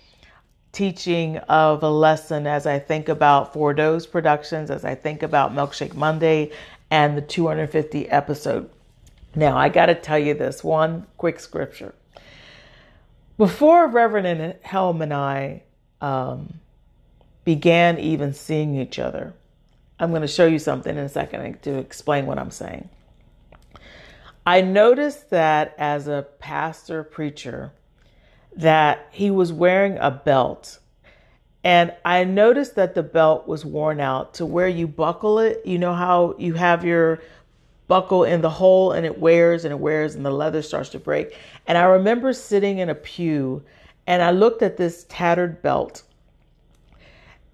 teaching 0.75 1.39
of 1.39 1.83
a 1.83 1.89
lesson 1.89 2.47
as 2.47 2.67
I 2.67 2.79
think 2.79 3.09
about 3.09 3.53
Four 3.53 3.73
Dose 3.73 4.07
Productions, 4.07 4.71
as 4.71 4.85
I 4.85 4.95
think 4.95 5.23
about 5.23 5.55
Milkshake 5.55 5.95
Monday 5.95 6.51
and 6.91 7.17
the 7.17 7.23
250 7.23 8.09
episode. 8.11 8.69
Now, 9.35 9.57
I 9.57 9.69
got 9.69 9.87
to 9.87 9.95
tell 9.95 10.19
you 10.19 10.35
this 10.35 10.63
one 10.63 11.07
quick 11.17 11.41
scripture. 11.41 11.95
Before 13.37 13.89
Reverend 13.89 14.57
Helm 14.63 15.03
and 15.03 15.13
I 15.13 15.63
um, 16.01 16.55
began 17.45 17.99
even 17.99 18.33
seeing 18.33 18.77
each 18.77 18.99
other, 18.99 19.33
I'm 19.99 20.11
going 20.11 20.23
to 20.23 20.29
show 20.29 20.47
you 20.47 20.59
something 20.59 20.97
in 20.97 21.05
a 21.05 21.09
second 21.09 21.63
to 21.63 21.79
explain 21.79 22.27
what 22.27 22.39
I'm 22.39 22.51
saying. 22.51 22.89
I 24.47 24.61
noticed 24.61 25.31
that 25.31 25.75
as 25.79 26.07
a 26.07 26.27
pastor 26.39 27.03
preacher, 27.03 27.73
that 28.57 29.09
he 29.11 29.31
was 29.31 29.53
wearing 29.53 29.99
a 29.99 30.11
belt. 30.11 30.79
And 31.63 31.95
I 32.05 32.25
noticed 32.25 32.75
that 32.77 32.95
the 32.95 33.03
belt 33.03 33.49
was 33.49 33.65
worn 33.65 33.99
out 33.99 34.35
to 34.35 34.47
where 34.47 34.69
you 34.69 34.87
buckle 34.87 35.39
it. 35.39 35.63
You 35.65 35.79
know 35.79 35.95
how 35.95 36.35
you 36.39 36.55
have 36.55 36.85
your 36.85 37.21
buckle 37.87 38.25
in 38.25 38.41
the 38.43 38.51
hole 38.51 38.93
and 38.93 39.05
it 39.05 39.19
wears 39.19 39.65
and 39.65 39.73
it 39.73 39.79
wears 39.79 40.15
and 40.15 40.25
the 40.25 40.31
leather 40.31 40.63
starts 40.63 40.91
to 40.91 40.99
break. 40.99 41.37
And 41.67 41.79
I 41.79 41.85
remember 41.85 42.33
sitting 42.33 42.79
in 42.79 42.91
a 42.91 42.95
pew 42.95 43.63
and 44.07 44.23
I 44.23 44.31
looked 44.31 44.63
at 44.63 44.77
this 44.77 45.07
tattered 45.09 45.63
belt. 45.63 46.03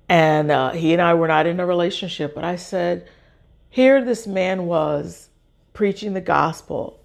And 0.08 0.50
uh, 0.50 0.70
he 0.72 0.92
and 0.92 1.00
I 1.00 1.14
were 1.14 1.28
not 1.28 1.46
in 1.46 1.60
a 1.60 1.66
relationship, 1.66 2.34
but 2.34 2.42
I 2.42 2.56
said, 2.56 3.08
Here 3.68 4.04
this 4.04 4.26
man 4.26 4.66
was 4.66 5.28
preaching 5.72 6.14
the 6.14 6.20
gospel 6.20 6.99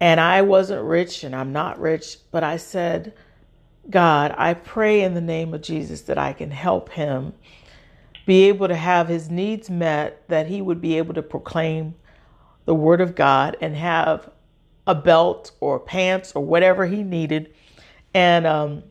and 0.00 0.18
I 0.18 0.42
wasn't 0.42 0.82
rich 0.82 1.24
and 1.24 1.36
I'm 1.36 1.52
not 1.52 1.78
rich, 1.78 2.16
but 2.30 2.42
I 2.42 2.56
said, 2.56 3.12
God, 3.88 4.34
I 4.36 4.54
pray 4.54 5.02
in 5.02 5.14
the 5.14 5.20
name 5.20 5.52
of 5.52 5.62
Jesus 5.62 6.02
that 6.02 6.16
I 6.18 6.32
can 6.32 6.50
help 6.50 6.90
him 6.90 7.34
be 8.26 8.44
able 8.48 8.68
to 8.68 8.76
have 8.76 9.08
his 9.08 9.30
needs 9.30 9.68
met, 9.68 10.26
that 10.28 10.46
he 10.46 10.62
would 10.62 10.80
be 10.80 10.96
able 10.98 11.14
to 11.14 11.22
proclaim 11.22 11.94
the 12.64 12.74
word 12.74 13.00
of 13.00 13.14
God 13.14 13.56
and 13.60 13.76
have 13.76 14.30
a 14.86 14.94
belt 14.94 15.52
or 15.60 15.78
pants 15.78 16.32
or 16.34 16.44
whatever 16.44 16.86
he 16.86 17.02
needed. 17.02 17.54
And 18.14 18.46
um, 18.46 18.84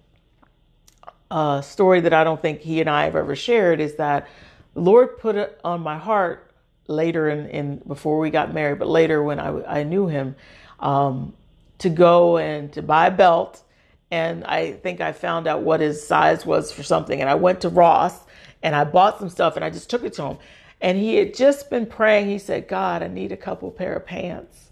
a 1.32 1.64
story 1.66 2.02
that 2.02 2.14
I 2.14 2.24
don't 2.24 2.42
think 2.42 2.62
he 2.62 2.82
and 2.82 2.90
I 2.90 3.06
have 3.06 3.16
ever 3.16 3.36
shared 3.36 3.80
is 3.80 3.96
that 3.96 4.28
the 4.74 4.82
Lord 4.82 5.18
put 5.18 5.36
it 5.36 5.60
on 5.64 5.82
my 5.82 5.98
heart 5.98 6.52
later 6.88 7.30
in, 7.30 7.48
in 7.50 7.78
before 7.88 8.20
we 8.20 8.30
got 8.30 8.54
married, 8.54 8.80
but 8.80 8.88
later 8.88 9.24
when 9.24 9.40
I, 9.40 9.80
I 9.80 9.84
knew 9.84 10.08
him 10.08 10.36
um, 10.80 11.34
to 11.80 11.90
go 11.90 12.38
and 12.38 12.72
to 12.74 12.82
buy 12.82 13.08
a 13.08 13.12
belt. 13.12 13.64
And 14.12 14.44
I 14.46 14.74
think 14.74 15.02
I 15.02 15.12
found 15.12 15.48
out 15.48 15.62
what 15.62 15.80
his 15.80 16.06
size 16.06 16.46
was 16.46 16.72
for 16.72 16.84
something. 16.84 17.22
And 17.22 17.30
I 17.30 17.36
went 17.36 17.62
to 17.62 17.70
Ross 17.70 18.20
and 18.64 18.76
I 18.76 18.84
bought 18.84 19.20
some 19.20 19.30
stuff 19.30 19.56
and 19.56 19.64
I 19.64 19.70
just 19.70 19.90
took 19.90 20.04
it 20.04 20.14
to 20.14 20.24
him. 20.24 20.38
And 20.82 20.98
he 20.98 21.16
had 21.16 21.34
just 21.34 21.70
been 21.70 21.86
praying. 21.86 22.28
He 22.30 22.40
said, 22.40 22.68
God, 22.68 23.04
I 23.04 23.08
need 23.08 23.32
a 23.32 23.38
couple 23.38 23.70
pair 23.72 23.96
of 23.96 24.06
pants. 24.06 24.70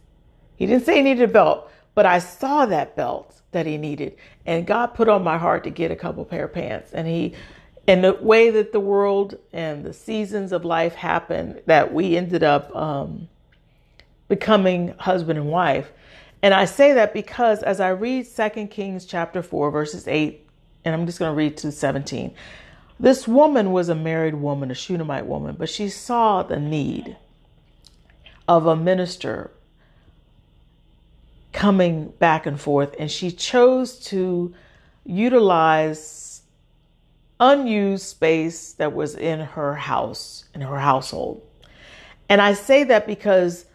He 0.56 0.66
didn't 0.66 0.86
say 0.86 0.98
he 0.98 1.02
needed 1.02 1.30
a 1.30 1.32
belt, 1.32 1.72
but 1.94 2.06
I 2.06 2.20
saw 2.20 2.66
that 2.66 2.96
belt 2.96 3.42
that 3.52 3.66
he 3.66 3.78
needed. 3.78 4.18
And 4.46 4.66
God 4.66 4.88
put 4.88 5.10
on 5.10 5.24
my 5.24 5.38
heart 5.38 5.64
to 5.66 5.70
get 5.70 5.92
a 5.92 5.96
couple 5.96 6.26
pair 6.26 6.46
of 6.46 6.54
pants. 6.54 6.92
And 6.94 7.08
he, 7.08 7.34
in 7.86 8.02
the 8.02 8.14
way 8.14 8.50
that 8.50 8.72
the 8.72 8.80
world 8.80 9.38
and 9.54 9.84
the 9.84 9.94
seasons 9.94 10.52
of 10.52 10.66
life 10.66 10.96
happened, 10.96 11.62
that 11.66 11.94
we 11.94 12.18
ended 12.18 12.44
up 12.44 12.76
um, 12.76 13.28
becoming 14.28 14.96
husband 15.00 15.40
and 15.40 15.50
wife. 15.50 15.92
And 16.42 16.54
I 16.54 16.66
say 16.66 16.94
that 16.94 17.14
because 17.14 17.64
as 17.64 17.80
I 17.80 17.90
read 17.90 18.28
2 18.28 18.68
Kings 18.68 19.06
chapter 19.06 19.42
4, 19.42 19.72
verses 19.72 20.08
8, 20.08 20.48
and 20.86 20.94
I'm 20.94 21.06
just 21.06 21.20
going 21.20 21.32
to 21.32 21.36
read 21.36 21.58
to 21.58 21.72
17. 21.72 22.34
This 23.00 23.28
woman 23.28 23.72
was 23.72 23.90
a 23.90 23.96
married 23.96 24.36
woman, 24.36 24.72
a 24.72 24.76
Shunammite 24.76 25.26
woman, 25.26 25.56
but 25.58 25.70
she 25.70 25.90
saw 25.90 26.44
the 26.44 26.60
need 26.60 27.16
of 28.48 28.66
a 28.66 28.76
minister 28.76 29.52
coming 31.52 32.10
back 32.20 32.46
and 32.46 32.60
forth, 32.60 32.96
and 32.98 33.12
she 33.12 33.32
chose 33.32 34.00
to 34.00 34.54
utilize 35.06 36.42
unused 37.40 38.06
space 38.06 38.74
that 38.74 38.94
was 38.94 39.16
in 39.16 39.40
her 39.40 39.76
house, 39.76 40.46
in 40.54 40.62
her 40.62 40.80
household. 40.80 41.42
And 42.30 42.42
I 42.42 42.54
say 42.54 42.84
that 42.86 43.08
because 43.08 43.66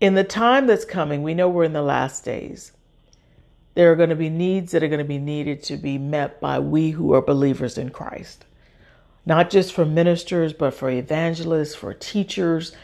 in 0.00 0.14
the 0.14 0.24
time 0.24 0.66
that's 0.66 0.84
coming, 0.84 1.22
we 1.22 1.34
know 1.34 1.48
we're 1.48 1.64
in 1.64 1.72
the 1.72 1.82
last 1.82 2.24
days. 2.24 2.72
There 3.74 3.90
are 3.92 3.96
going 3.96 4.10
to 4.10 4.16
be 4.16 4.30
needs 4.30 4.72
that 4.72 4.82
are 4.82 4.88
going 4.88 4.98
to 4.98 5.04
be 5.04 5.18
needed 5.18 5.62
to 5.64 5.76
be 5.76 5.98
met 5.98 6.40
by 6.40 6.58
we 6.58 6.90
who 6.90 7.12
are 7.14 7.22
believers 7.22 7.78
in 7.78 7.90
Christ. 7.90 8.44
Not 9.24 9.50
just 9.50 9.72
for 9.72 9.84
ministers, 9.84 10.52
but 10.52 10.72
for 10.72 10.88
evangelists, 10.88 11.74
for 11.74 11.92
teachers. 11.92 12.74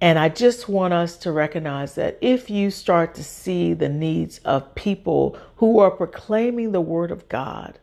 And 0.00 0.18
I 0.18 0.28
just 0.28 0.68
want 0.68 0.94
us 0.94 1.16
to 1.18 1.32
recognize 1.32 1.94
that 1.96 2.18
if 2.20 2.48
you 2.48 2.70
start 2.70 3.14
to 3.16 3.24
see 3.24 3.74
the 3.74 3.88
needs 3.88 4.38
of 4.38 4.74
people 4.74 5.36
who 5.56 5.78
are 5.78 5.90
proclaiming 5.90 6.72
the 6.72 6.80
word 6.80 7.10
of 7.10 7.28
God, 7.28 7.78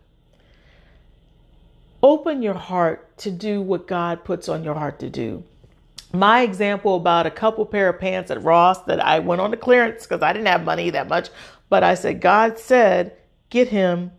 open 2.01 2.41
your 2.41 2.55
heart 2.55 3.17
to 3.19 3.31
do 3.31 3.61
what 3.61 3.87
God 3.87 4.23
puts 4.23 4.49
on 4.49 4.63
your 4.63 4.75
heart 4.75 4.99
to 4.99 5.09
do 5.09 5.43
my 6.13 6.41
example 6.41 6.95
about 6.95 7.25
a 7.25 7.31
couple 7.31 7.65
pair 7.65 7.89
of 7.89 7.99
pants 7.99 8.31
at 8.31 8.43
Ross 8.43 8.81
that 8.83 9.03
I 9.03 9.19
went 9.19 9.41
on 9.41 9.51
the 9.51 9.57
clearance 9.57 10.03
because 10.03 10.21
I 10.21 10.33
didn't 10.33 10.47
have 10.47 10.63
money 10.63 10.89
that 10.89 11.09
much, 11.09 11.29
but 11.69 11.83
I 11.83 11.95
said, 11.95 12.21
God 12.21 12.57
said, 12.57 13.17
get 13.49 13.69
him 13.69 14.11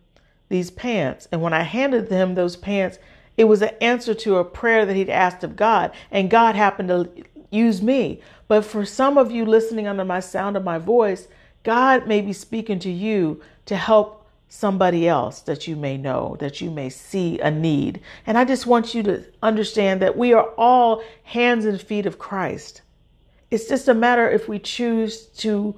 these 0.48 0.70
pants. 0.70 1.28
And 1.32 1.42
when 1.42 1.52
I 1.52 1.62
handed 1.62 2.08
him 2.08 2.34
those 2.34 2.56
pants, 2.56 2.98
it 3.36 3.44
was 3.44 3.62
an 3.62 3.70
answer 3.80 4.14
to 4.14 4.38
a 4.38 4.44
prayer 4.44 4.84
that 4.84 4.96
he'd 4.96 5.10
asked 5.10 5.44
of 5.44 5.56
God, 5.56 5.92
and 6.10 6.30
God 6.30 6.56
happened 6.56 6.88
to 6.88 7.08
use 7.50 7.80
me. 7.80 8.20
But 8.48 8.64
for 8.64 8.84
some 8.84 9.16
of 9.16 9.30
you 9.30 9.44
listening 9.44 9.86
under 9.86 10.04
my 10.04 10.20
sound 10.20 10.56
of 10.56 10.64
my 10.64 10.78
voice, 10.78 11.28
God 11.62 12.06
may 12.06 12.20
be 12.20 12.32
speaking 12.32 12.78
to 12.80 12.90
you 12.90 13.40
to 13.66 13.76
help 13.76 14.17
somebody 14.48 15.06
else 15.06 15.40
that 15.42 15.68
you 15.68 15.76
may 15.76 15.96
know, 15.96 16.36
that 16.40 16.60
you 16.60 16.70
may 16.70 16.88
see 16.88 17.38
a 17.40 17.50
need. 17.50 18.00
And 18.26 18.38
I 18.38 18.44
just 18.44 18.66
want 18.66 18.94
you 18.94 19.02
to 19.04 19.24
understand 19.42 20.00
that 20.00 20.16
we 20.16 20.32
are 20.32 20.48
all 20.56 21.02
hands 21.24 21.64
and 21.64 21.80
feet 21.80 22.06
of 22.06 22.18
Christ. 22.18 22.82
It's 23.50 23.68
just 23.68 23.88
a 23.88 23.94
matter 23.94 24.28
if 24.28 24.48
we 24.48 24.58
choose 24.58 25.26
to 25.38 25.76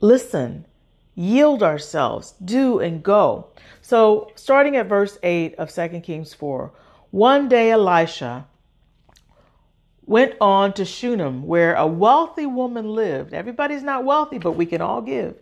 listen, 0.00 0.66
yield 1.14 1.62
ourselves, 1.62 2.34
do 2.44 2.80
and 2.80 3.02
go. 3.02 3.48
So, 3.82 4.32
starting 4.34 4.76
at 4.76 4.88
verse 4.88 5.18
8 5.22 5.54
of 5.56 5.72
2 5.72 6.00
Kings 6.00 6.34
4, 6.34 6.72
one 7.10 7.48
day 7.48 7.70
Elisha 7.70 8.46
went 10.04 10.34
on 10.40 10.72
to 10.74 10.84
Shunem, 10.84 11.44
where 11.46 11.74
a 11.74 11.86
wealthy 11.86 12.46
woman 12.46 12.88
lived. 12.88 13.32
Everybody's 13.32 13.82
not 13.82 14.04
wealthy, 14.04 14.38
but 14.38 14.52
we 14.52 14.66
can 14.66 14.80
all 14.80 15.02
give 15.02 15.36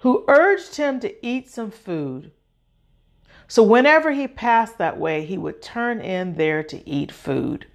who 0.00 0.24
urged 0.28 0.76
him 0.76 1.00
to 1.00 1.26
eat 1.26 1.48
some 1.48 1.70
food. 1.70 2.30
So 3.48 3.62
whenever 3.62 4.12
he 4.12 4.28
passed 4.28 4.78
that 4.78 4.98
way, 4.98 5.24
he 5.24 5.36
would 5.36 5.60
turn 5.60 6.00
in 6.00 6.34
there 6.34 6.62
to 6.64 6.88
eat 6.88 7.10
food. 7.10 7.66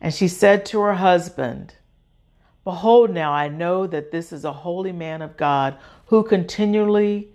And 0.00 0.14
she 0.14 0.28
said 0.28 0.64
to 0.66 0.80
her 0.80 0.94
husband, 0.94 1.74
Behold, 2.64 3.10
now 3.10 3.32
I 3.32 3.48
know 3.48 3.86
that 3.86 4.10
this 4.10 4.32
is 4.32 4.44
a 4.44 4.52
holy 4.52 4.92
man 4.92 5.22
of 5.22 5.36
God 5.36 5.76
who 6.06 6.22
continually 6.22 7.28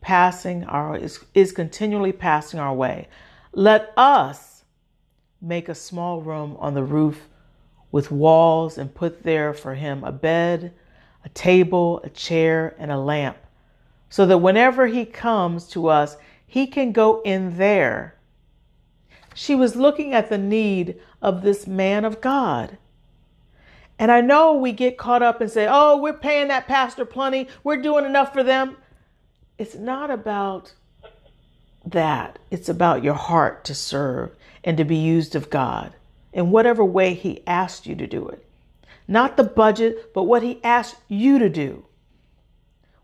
passing 0.00 0.64
our 0.64 0.96
is, 0.96 1.24
is 1.34 1.52
continually 1.52 2.12
passing 2.12 2.60
our 2.60 2.74
way. 2.74 3.08
Let 3.52 3.92
us 3.96 4.64
make 5.40 5.68
a 5.68 5.74
small 5.74 6.20
room 6.20 6.56
on 6.58 6.74
the 6.74 6.84
roof 6.84 7.28
with 7.90 8.10
walls 8.10 8.78
and 8.78 8.94
put 8.94 9.22
there 9.24 9.52
for 9.52 9.74
him 9.74 10.04
a 10.04 10.12
bed 10.12 10.72
a 11.26 11.28
table, 11.30 12.00
a 12.04 12.08
chair, 12.08 12.76
and 12.78 12.92
a 12.92 12.96
lamp, 12.96 13.36
so 14.08 14.24
that 14.26 14.38
whenever 14.38 14.86
he 14.86 15.04
comes 15.04 15.66
to 15.66 15.88
us, 15.88 16.16
he 16.46 16.68
can 16.68 16.92
go 16.92 17.20
in 17.22 17.58
there. 17.58 18.14
She 19.34 19.56
was 19.56 19.74
looking 19.74 20.14
at 20.14 20.28
the 20.28 20.38
need 20.38 21.00
of 21.20 21.42
this 21.42 21.66
man 21.66 22.04
of 22.04 22.20
God. 22.20 22.78
And 23.98 24.12
I 24.12 24.20
know 24.20 24.54
we 24.54 24.70
get 24.70 24.98
caught 24.98 25.22
up 25.22 25.40
and 25.40 25.50
say, 25.50 25.66
oh, 25.68 25.96
we're 25.96 26.12
paying 26.12 26.46
that 26.48 26.68
pastor 26.68 27.04
plenty, 27.04 27.48
we're 27.64 27.82
doing 27.82 28.04
enough 28.04 28.32
for 28.32 28.44
them. 28.44 28.76
It's 29.58 29.74
not 29.74 30.10
about 30.10 30.74
that, 31.84 32.38
it's 32.52 32.68
about 32.68 33.02
your 33.02 33.14
heart 33.14 33.64
to 33.64 33.74
serve 33.74 34.30
and 34.62 34.76
to 34.76 34.84
be 34.84 34.96
used 34.96 35.34
of 35.34 35.50
God 35.50 35.92
in 36.32 36.52
whatever 36.52 36.84
way 36.84 37.14
He 37.14 37.44
asked 37.48 37.84
you 37.84 37.96
to 37.96 38.06
do 38.06 38.28
it 38.28 38.45
not 39.08 39.36
the 39.36 39.44
budget, 39.44 40.12
but 40.12 40.24
what 40.24 40.42
he 40.42 40.62
asked 40.64 40.96
you 41.08 41.38
to 41.38 41.48
do. 41.48 41.84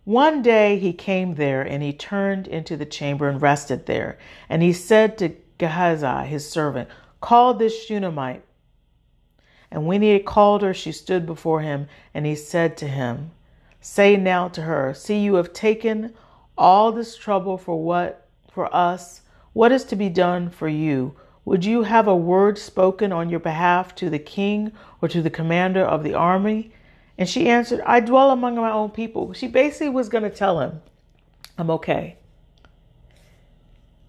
One 0.05 0.43
day 0.43 0.79
he 0.79 0.93
came 0.93 1.37
there 1.37 1.63
and 1.63 1.83
he 1.83 1.93
turned 1.93 2.49
into 2.49 2.77
the 2.77 2.85
chamber 2.85 3.29
and 3.29 3.41
rested 3.41 3.87
there. 3.87 4.19
And 4.49 4.63
he 4.63 4.73
said 4.73 5.17
to 5.19 5.37
Gehazi, 5.59 6.27
his 6.27 6.49
servant, 6.49 6.89
Call 7.21 7.55
this 7.55 7.85
Shunammite. 7.85 8.43
And 9.71 9.87
when 9.87 10.03
he 10.03 10.11
had 10.11 10.25
called 10.25 10.63
her, 10.63 10.75
she 10.75 10.91
stood 10.93 11.25
before 11.25 11.61
him, 11.61 11.87
and 12.13 12.27
he 12.27 12.35
said 12.35 12.77
to 12.79 12.89
him, 12.89 13.31
Say 13.81 14.17
now 14.17 14.49
to 14.49 14.63
her, 14.63 14.93
See, 14.93 15.21
you 15.21 15.37
have 15.37 15.53
taken 15.53 16.15
all 16.59 16.93
this 16.93 17.17
trouble 17.17 17.57
for 17.57 17.83
what? 17.83 18.29
For 18.51 18.75
us. 18.75 19.23
What 19.53 19.73
is 19.73 19.85
to 19.85 19.97
be 19.97 20.09
done 20.09 20.51
for 20.51 20.69
you? 20.69 21.15
Would 21.45 21.65
you 21.65 21.83
have 21.83 22.07
a 22.07 22.15
word 22.15 22.59
spoken 22.59 23.13
on 23.13 23.29
your 23.29 23.41
behalf 23.41 23.95
to 23.97 24.09
the 24.09 24.19
king 24.19 24.73
or 25.01 25.09
to 25.09 25.21
the 25.21 25.31
commander 25.31 25.85
of 25.85 26.05
the 26.05 26.15
army? 26.15 26.73
And 27.19 27.29
she 27.29 27.49
answered, 27.49 27.81
I 27.85 28.01
dwell 28.01 28.31
among 28.31 28.57
my 28.57 28.71
own 28.71 28.91
people. 28.91 29.33
She 29.33 29.49
basically 29.49 29.89
was 29.89 30.09
going 30.09 30.25
to 30.25 30.31
tell 30.31 30.61
him, 30.61 30.81
I'm 31.59 31.71
okay. 31.71 32.17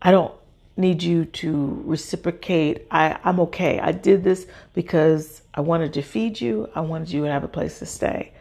I 0.02 0.12
don't 0.12 0.34
need 0.78 1.02
you 1.04 1.26
to 1.26 1.82
reciprocate. 1.86 2.88
I, 2.92 3.18
I'm 3.24 3.40
okay. 3.42 3.80
I 3.80 3.92
did 3.92 4.24
this 4.24 4.48
because 4.74 5.42
I 5.54 5.62
wanted 5.62 5.94
to 5.94 6.02
feed 6.02 6.42
you, 6.42 6.70
I 6.76 6.82
wanted 6.82 7.10
you 7.10 7.24
to 7.26 7.32
have 7.32 7.44
a 7.44 7.48
place 7.48 7.80
to 7.80 7.86
stay. 7.86 8.32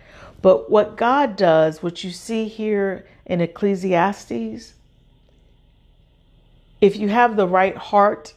But 0.41 0.71
what 0.71 0.97
God 0.97 1.37
does, 1.37 1.83
what 1.83 2.03
you 2.03 2.11
see 2.11 2.49
here 2.49 3.07
in 3.27 3.41
Ecclesiastes, 3.41 4.75
if 6.81 6.97
you 6.97 7.09
have 7.09 7.37
the 7.37 7.47
right 7.47 7.77
heart, 7.77 8.35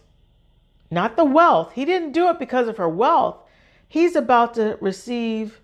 not 0.92 1.16
the 1.16 1.26
wealth, 1.26 1.74
he 1.74 1.86
didn't 1.86 2.12
do 2.12 2.30
it 2.30 2.40
because 2.40 2.68
of 2.68 2.78
her 2.78 2.90
wealth. 2.90 3.38
He's 3.88 4.16
about 4.16 4.54
to 4.56 4.78
receive 4.82 5.60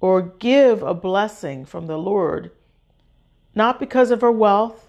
or 0.00 0.22
give 0.22 0.82
a 0.82 0.94
blessing 0.94 1.64
from 1.64 1.86
the 1.86 1.98
Lord, 1.98 2.50
not 3.54 3.78
because 3.78 4.10
of 4.10 4.22
her 4.22 4.32
wealth, 4.32 4.86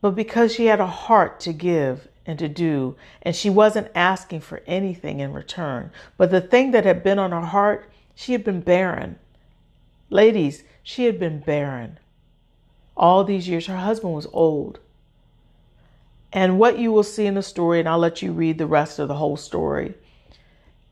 but 0.00 0.12
because 0.12 0.54
she 0.54 0.66
had 0.66 0.80
a 0.80 0.86
heart 0.86 1.40
to 1.40 1.52
give 1.52 2.08
and 2.26 2.38
to 2.38 2.48
do, 2.48 2.96
and 3.22 3.36
she 3.36 3.50
wasn't 3.50 3.90
asking 3.94 4.40
for 4.40 4.62
anything 4.66 5.20
in 5.20 5.32
return. 5.32 5.90
But 6.16 6.30
the 6.30 6.40
thing 6.40 6.70
that 6.70 6.84
had 6.84 7.02
been 7.02 7.18
on 7.18 7.32
her 7.32 7.40
heart, 7.40 7.90
she 8.14 8.32
had 8.32 8.44
been 8.44 8.60
barren. 8.60 9.18
Ladies, 10.10 10.64
she 10.82 11.04
had 11.04 11.18
been 11.18 11.40
barren. 11.40 11.98
All 12.96 13.24
these 13.24 13.48
years, 13.48 13.66
her 13.66 13.76
husband 13.76 14.14
was 14.14 14.26
old. 14.32 14.78
And 16.34 16.58
what 16.58 16.80
you 16.80 16.90
will 16.90 17.04
see 17.04 17.26
in 17.26 17.34
the 17.34 17.42
story, 17.42 17.78
and 17.78 17.88
I'll 17.88 17.98
let 17.98 18.20
you 18.20 18.32
read 18.32 18.58
the 18.58 18.66
rest 18.66 18.98
of 18.98 19.06
the 19.06 19.14
whole 19.14 19.36
story, 19.36 19.94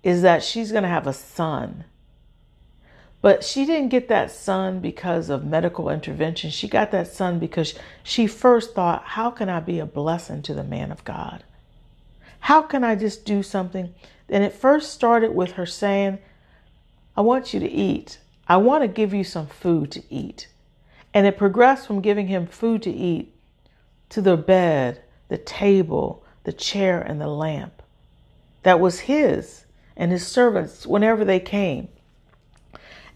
is 0.05 0.23
that 0.23 0.45
she's 0.45 0.71
going 0.71 0.85
to 0.85 0.89
have 0.89 1.09
a 1.09 1.13
son. 1.13 1.85
But 3.21 3.43
she 3.43 3.67
didn't 3.67 3.89
get 3.89 4.07
that 4.07 4.31
son 4.31 4.79
because 4.79 5.29
of 5.29 5.45
medical 5.45 5.91
intervention. 5.91 6.51
She 6.51 6.69
got 6.69 6.93
that 6.93 7.09
son 7.09 7.41
because 7.41 7.75
she 8.05 8.29
first 8.29 8.73
thought, 8.75 9.03
how 9.03 9.31
can 9.31 9.49
I 9.49 9.59
be 9.59 9.81
a 9.81 9.87
blessing 9.87 10.43
to 10.43 10.55
the 10.55 10.65
man 10.65 10.93
of 10.93 11.05
God? 11.05 11.43
How 12.39 12.63
can 12.63 12.85
I 12.85 12.95
just 12.95 13.25
do 13.25 13.43
something? 13.43 13.93
And 14.29 14.45
it 14.45 14.53
first 14.53 14.93
started 14.93 15.35
with 15.35 15.53
her 15.53 15.67
saying, 15.67 16.19
I 17.17 17.21
want 17.21 17.53
you 17.53 17.59
to 17.59 17.69
eat. 17.69 18.19
I 18.47 18.59
want 18.59 18.83
to 18.83 18.89
give 18.89 19.13
you 19.13 19.25
some 19.25 19.49
food 19.49 19.91
to 19.93 20.03
eat. 20.09 20.49
And 21.13 21.27
it 21.27 21.37
progressed 21.37 21.89
from 21.89 22.01
giving 22.01 22.29
him 22.29 22.47
food 22.47 22.83
to 22.83 22.91
eat 22.91 23.35
to 24.11 24.21
the 24.21 24.37
bed, 24.37 25.03
the 25.33 25.39
table, 25.39 26.23
the 26.45 26.53
chair, 26.53 27.01
and 27.01 27.19
the 27.19 27.27
lamp 27.27 27.83
that 28.65 28.79
was 28.79 29.01
his 29.01 29.65
and 29.97 30.13
his 30.13 30.27
servants 30.27 30.87
whenever 30.87 31.25
they 31.25 31.41
came. 31.41 31.89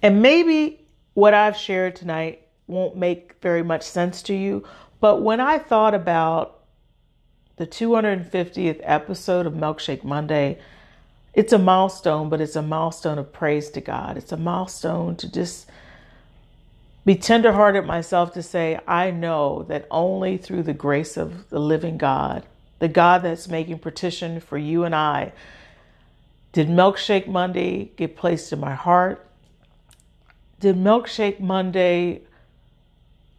And 0.00 0.22
maybe 0.22 0.80
what 1.12 1.34
I've 1.34 1.58
shared 1.58 1.94
tonight 1.94 2.48
won't 2.68 2.96
make 2.96 3.34
very 3.42 3.62
much 3.62 3.82
sense 3.82 4.22
to 4.22 4.34
you, 4.34 4.64
but 4.98 5.20
when 5.20 5.40
I 5.40 5.58
thought 5.58 5.92
about 5.92 6.64
the 7.56 7.66
250th 7.66 8.80
episode 8.82 9.44
of 9.44 9.52
Milkshake 9.52 10.02
Monday, 10.02 10.58
it's 11.34 11.52
a 11.52 11.58
milestone, 11.58 12.30
but 12.30 12.40
it's 12.40 12.56
a 12.56 12.62
milestone 12.62 13.18
of 13.18 13.30
praise 13.30 13.68
to 13.72 13.82
God. 13.82 14.16
It's 14.16 14.32
a 14.32 14.38
milestone 14.38 15.16
to 15.16 15.30
just 15.30 15.68
be 17.06 17.16
tenderhearted 17.16 17.86
myself 17.86 18.34
to 18.34 18.42
say, 18.42 18.80
I 18.86 19.12
know 19.12 19.64
that 19.70 19.88
only 19.90 20.36
through 20.36 20.64
the 20.64 20.74
grace 20.74 21.16
of 21.16 21.48
the 21.50 21.60
living 21.60 21.98
God, 21.98 22.46
the 22.80 22.88
God 22.88 23.22
that's 23.22 23.48
making 23.48 23.80
petition 23.80 24.40
for 24.40 24.58
you 24.58 24.84
and 24.84 24.94
I, 24.94 25.32
did 26.52 26.68
Milkshake 26.68 27.28
Monday 27.28 27.92
get 27.96 28.16
placed 28.16 28.52
in 28.52 28.60
my 28.60 28.74
heart 28.74 29.26
did 30.60 30.76
Milkshake 30.76 31.40
Monday 31.40 32.22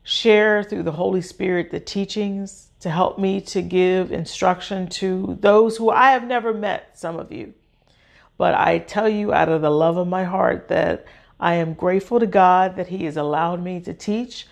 share 0.04 0.64
through 0.64 0.84
the 0.84 0.92
Holy 0.92 1.22
Spirit 1.22 1.72
the 1.72 1.80
teachings 1.80 2.70
to 2.80 2.90
help 2.90 3.18
me 3.18 3.42
to 3.42 3.62
give 3.62 4.12
instruction 4.12 4.88
to 4.88 5.38
those 5.42 5.78
who 5.78 5.90
I 5.90 6.12
have 6.12 6.26
never 6.26 6.54
met, 6.54 6.98
some 6.98 7.18
of 7.18 7.32
you. 7.32 7.54
But 8.38 8.54
I 8.54 8.80
tell 8.80 9.10
you 9.10 9.34
out 9.34 9.50
of 9.50 9.62
the 9.62 9.72
love 9.72 9.98
of 9.98 10.08
my 10.08 10.24
heart 10.24 10.68
that 10.68 11.06
I 11.40 11.56
am 11.56 11.74
grateful 11.74 12.20
to 12.20 12.28
God 12.28 12.76
that 12.76 12.88
He 12.88 13.06
has 13.06 13.18
allowed 13.18 13.64
me 13.64 13.80
to 13.82 13.94
teach 13.94 14.48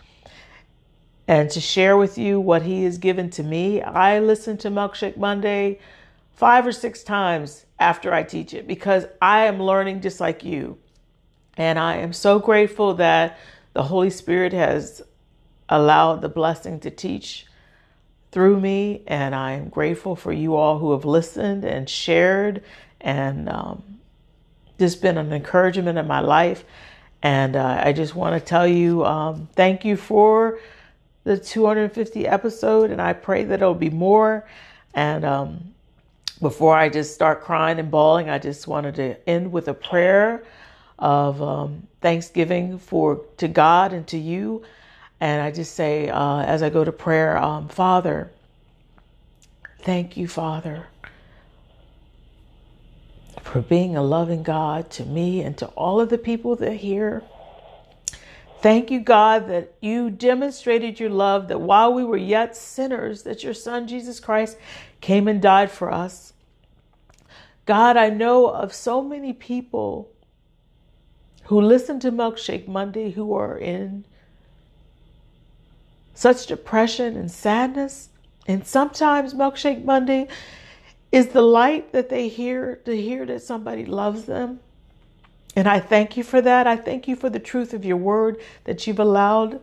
and 1.28 1.50
to 1.50 1.60
share 1.60 1.98
with 1.98 2.18
you 2.18 2.40
what 2.40 2.62
He 2.62 2.84
has 2.84 2.98
given 2.98 3.30
to 3.32 3.44
me. 3.44 3.82
I 3.82 4.20
listen 4.20 4.58
to 4.58 4.70
Milkshake 4.70 5.18
Monday 5.18 5.80
five 6.34 6.68
or 6.68 6.72
six 6.72 7.04
times 7.04 7.66
after 7.80 8.14
I 8.14 8.24
teach 8.24 8.54
it 8.54 8.68
because 8.68 9.06
I 9.22 9.46
am 9.46 9.62
learning 9.62 10.02
just 10.02 10.20
like 10.20 10.44
you. 10.44 10.78
And 11.58 11.80
I 11.80 11.98
am 11.98 12.14
so 12.14 12.40
grateful 12.40 12.94
that 12.96 13.38
the 13.74 13.84
Holy 13.84 14.10
Spirit 14.10 14.54
has 14.54 15.02
allowed 15.70 16.22
the 16.22 16.30
blessing 16.30 16.80
to 16.82 16.92
teach 16.92 17.48
through 18.32 18.60
me. 18.60 19.04
And 19.08 19.34
I 19.34 19.54
am 19.54 19.70
grateful 19.70 20.16
for 20.16 20.34
you 20.34 20.56
all 20.56 20.78
who 20.78 20.92
have 20.92 21.06
listened 21.06 21.64
and 21.64 21.90
shared 21.90 22.62
and 23.02 23.48
um, 23.50 24.00
just 24.80 25.02
been 25.02 25.18
an 25.18 25.32
encouragement 25.34 25.98
in 25.98 26.08
my 26.08 26.20
life. 26.20 26.64
And 27.22 27.56
uh, 27.56 27.82
I 27.84 27.94
just 27.94 28.16
want 28.16 28.40
to 28.40 28.46
tell 28.46 28.68
you 28.68 29.04
um, 29.06 29.48
thank 29.56 29.84
you 29.84 29.98
for 29.98 30.60
the 31.24 31.38
250 31.38 32.28
episode. 32.28 32.92
And 32.92 33.02
I 33.02 33.14
pray 33.14 33.44
that 33.46 33.62
it'll 33.62 33.74
be 33.74 33.90
more. 33.90 34.48
And 34.94 35.26
um, 35.26 35.74
before 36.42 36.76
I 36.76 36.90
just 36.90 37.14
start 37.14 37.42
crying 37.42 37.80
and 37.80 37.90
bawling, 37.90 38.30
I 38.30 38.38
just 38.38 38.68
wanted 38.68 38.96
to 38.96 39.30
end 39.30 39.52
with 39.52 39.68
a 39.68 39.74
prayer 39.74 40.44
of 41.00 41.42
um, 41.42 41.88
thanksgiving 42.02 42.78
for 42.78 43.26
to 43.38 43.48
God 43.48 43.94
and 43.94 44.06
to 44.08 44.18
you. 44.18 44.64
And 45.20 45.42
I 45.42 45.52
just 45.52 45.76
say, 45.76 46.10
uh, 46.10 46.40
as 46.42 46.62
I 46.62 46.70
go 46.70 46.84
to 46.84 46.92
prayer, 46.92 47.38
um, 47.38 47.70
Father, 47.70 48.32
thank 49.82 50.18
you, 50.18 50.28
Father, 50.28 50.88
for 53.42 53.62
being 53.62 53.96
a 53.96 54.04
loving 54.04 54.44
God 54.44 54.90
to 54.92 55.06
me 55.06 55.42
and 55.42 55.58
to 55.58 55.68
all 55.68 56.00
of 56.00 56.10
the 56.10 56.18
people 56.18 56.56
that 56.56 56.70
are 56.70 56.74
here. 56.74 57.24
Thank 58.62 58.90
you, 58.90 59.00
God, 59.00 59.48
that 59.50 59.76
you 59.80 60.10
demonstrated 60.10 61.00
your 61.00 61.10
love, 61.10 61.50
that 61.50 61.62
while 61.62 61.94
we 61.94 62.04
were 62.04 62.18
yet 62.18 62.56
sinners, 62.56 63.24
that 63.24 63.44
your 63.44 63.54
Son, 63.54 63.88
Jesus 63.88 64.20
Christ, 64.20 64.58
came 65.02 65.28
and 65.28 65.42
died 65.42 65.70
for 65.70 65.92
us. 65.92 66.34
God, 67.66 67.98
I 67.98 68.10
know 68.10 68.48
of 68.48 68.74
so 68.74 69.02
many 69.02 69.34
people 69.34 70.12
who 71.46 71.62
listen 71.62 72.00
to 72.00 72.12
Milkshake 72.12 72.68
Monday 72.68 73.12
who 73.12 73.34
are 73.36 73.58
in 73.58 74.06
such 76.16 76.48
depression 76.48 77.16
and 77.16 77.30
sadness. 77.30 78.10
And 78.48 78.66
sometimes 78.66 79.34
Milkshake 79.34 79.84
Monday 79.84 80.28
is 81.12 81.28
the 81.28 81.42
light 81.42 81.92
that 81.94 82.10
they 82.10 82.28
hear 82.28 82.78
to 82.86 82.96
hear 82.96 83.26
that 83.26 83.42
somebody 83.42 83.86
loves 83.86 84.26
them. 84.26 84.60
And 85.56 85.68
I 85.68 85.80
thank 85.80 86.18
you 86.18 86.24
for 86.24 86.42
that. 86.42 86.68
I 86.68 86.76
thank 86.76 87.08
you 87.08 87.16
for 87.16 87.30
the 87.30 87.40
truth 87.40 87.74
of 87.74 87.86
your 87.86 87.98
word 87.98 88.42
that 88.66 88.86
you've 88.86 89.00
allowed 89.00 89.62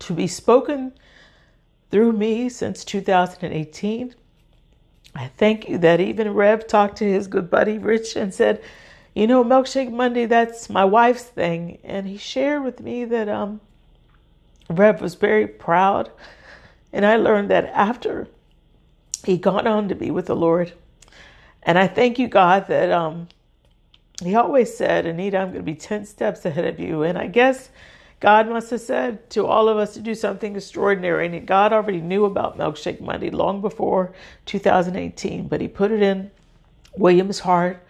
to 0.00 0.12
be 0.12 0.26
spoken 0.26 0.92
through 1.90 2.12
me 2.12 2.48
since 2.48 2.84
2018. 2.84 4.14
I 5.14 5.26
thank 5.36 5.68
you 5.68 5.78
that 5.78 6.00
even 6.00 6.34
Rev 6.34 6.66
talked 6.66 6.96
to 6.98 7.04
his 7.04 7.26
good 7.26 7.50
buddy 7.50 7.78
Rich 7.78 8.16
and 8.16 8.32
said, 8.32 8.62
you 9.14 9.26
know, 9.26 9.44
Milkshake 9.44 9.92
Monday, 9.92 10.24
that's 10.24 10.70
my 10.70 10.84
wife's 10.84 11.24
thing. 11.24 11.78
And 11.84 12.06
he 12.06 12.16
shared 12.16 12.64
with 12.64 12.80
me 12.80 13.04
that 13.04 13.28
um, 13.28 13.60
Rev 14.70 15.00
was 15.00 15.14
very 15.14 15.46
proud. 15.46 16.10
And 16.92 17.04
I 17.04 17.16
learned 17.16 17.50
that 17.50 17.66
after 17.66 18.28
he 19.24 19.36
got 19.36 19.66
on 19.66 19.88
to 19.88 19.94
be 19.94 20.10
with 20.10 20.26
the 20.26 20.36
Lord. 20.36 20.72
And 21.62 21.78
I 21.78 21.86
thank 21.86 22.18
you, 22.18 22.28
God, 22.28 22.66
that 22.68 22.90
um, 22.90 23.28
he 24.22 24.34
always 24.34 24.76
said, 24.76 25.06
Anita, 25.06 25.38
I'm 25.38 25.48
going 25.48 25.58
to 25.58 25.62
be 25.62 25.74
10 25.74 26.06
steps 26.06 26.44
ahead 26.44 26.64
of 26.64 26.80
you. 26.80 27.02
And 27.02 27.16
I 27.16 27.26
guess 27.28 27.70
God 28.20 28.48
must 28.48 28.70
have 28.70 28.80
said 28.80 29.30
to 29.30 29.46
all 29.46 29.68
of 29.68 29.76
us 29.76 29.94
to 29.94 30.00
do 30.00 30.14
something 30.14 30.56
extraordinary. 30.56 31.26
And 31.26 31.46
God 31.46 31.72
already 31.72 32.00
knew 32.00 32.24
about 32.24 32.58
Milkshake 32.58 33.00
Monday 33.00 33.30
long 33.30 33.60
before 33.60 34.12
2018, 34.46 35.48
but 35.48 35.60
he 35.60 35.68
put 35.68 35.90
it 35.90 36.02
in 36.02 36.30
William's 36.96 37.40
heart 37.40 37.84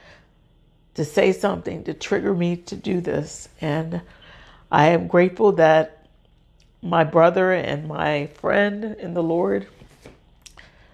to 0.95 1.05
say 1.05 1.33
something 1.33 1.85
to 1.85 1.95
trigger 1.95 2.35
me 2.35 2.57
to 2.57 2.77
do 2.77 3.01
this. 3.01 3.49
And 3.61 4.03
I 4.71 4.89
am 4.89 5.07
grateful 5.07 5.53
that 5.53 6.07
my 6.83 7.05
brother 7.05 7.53
and 7.53 7.87
my 7.89 8.27
friend 8.35 8.85
in 8.85 9.15
the 9.15 9.23
Lord, 9.23 9.67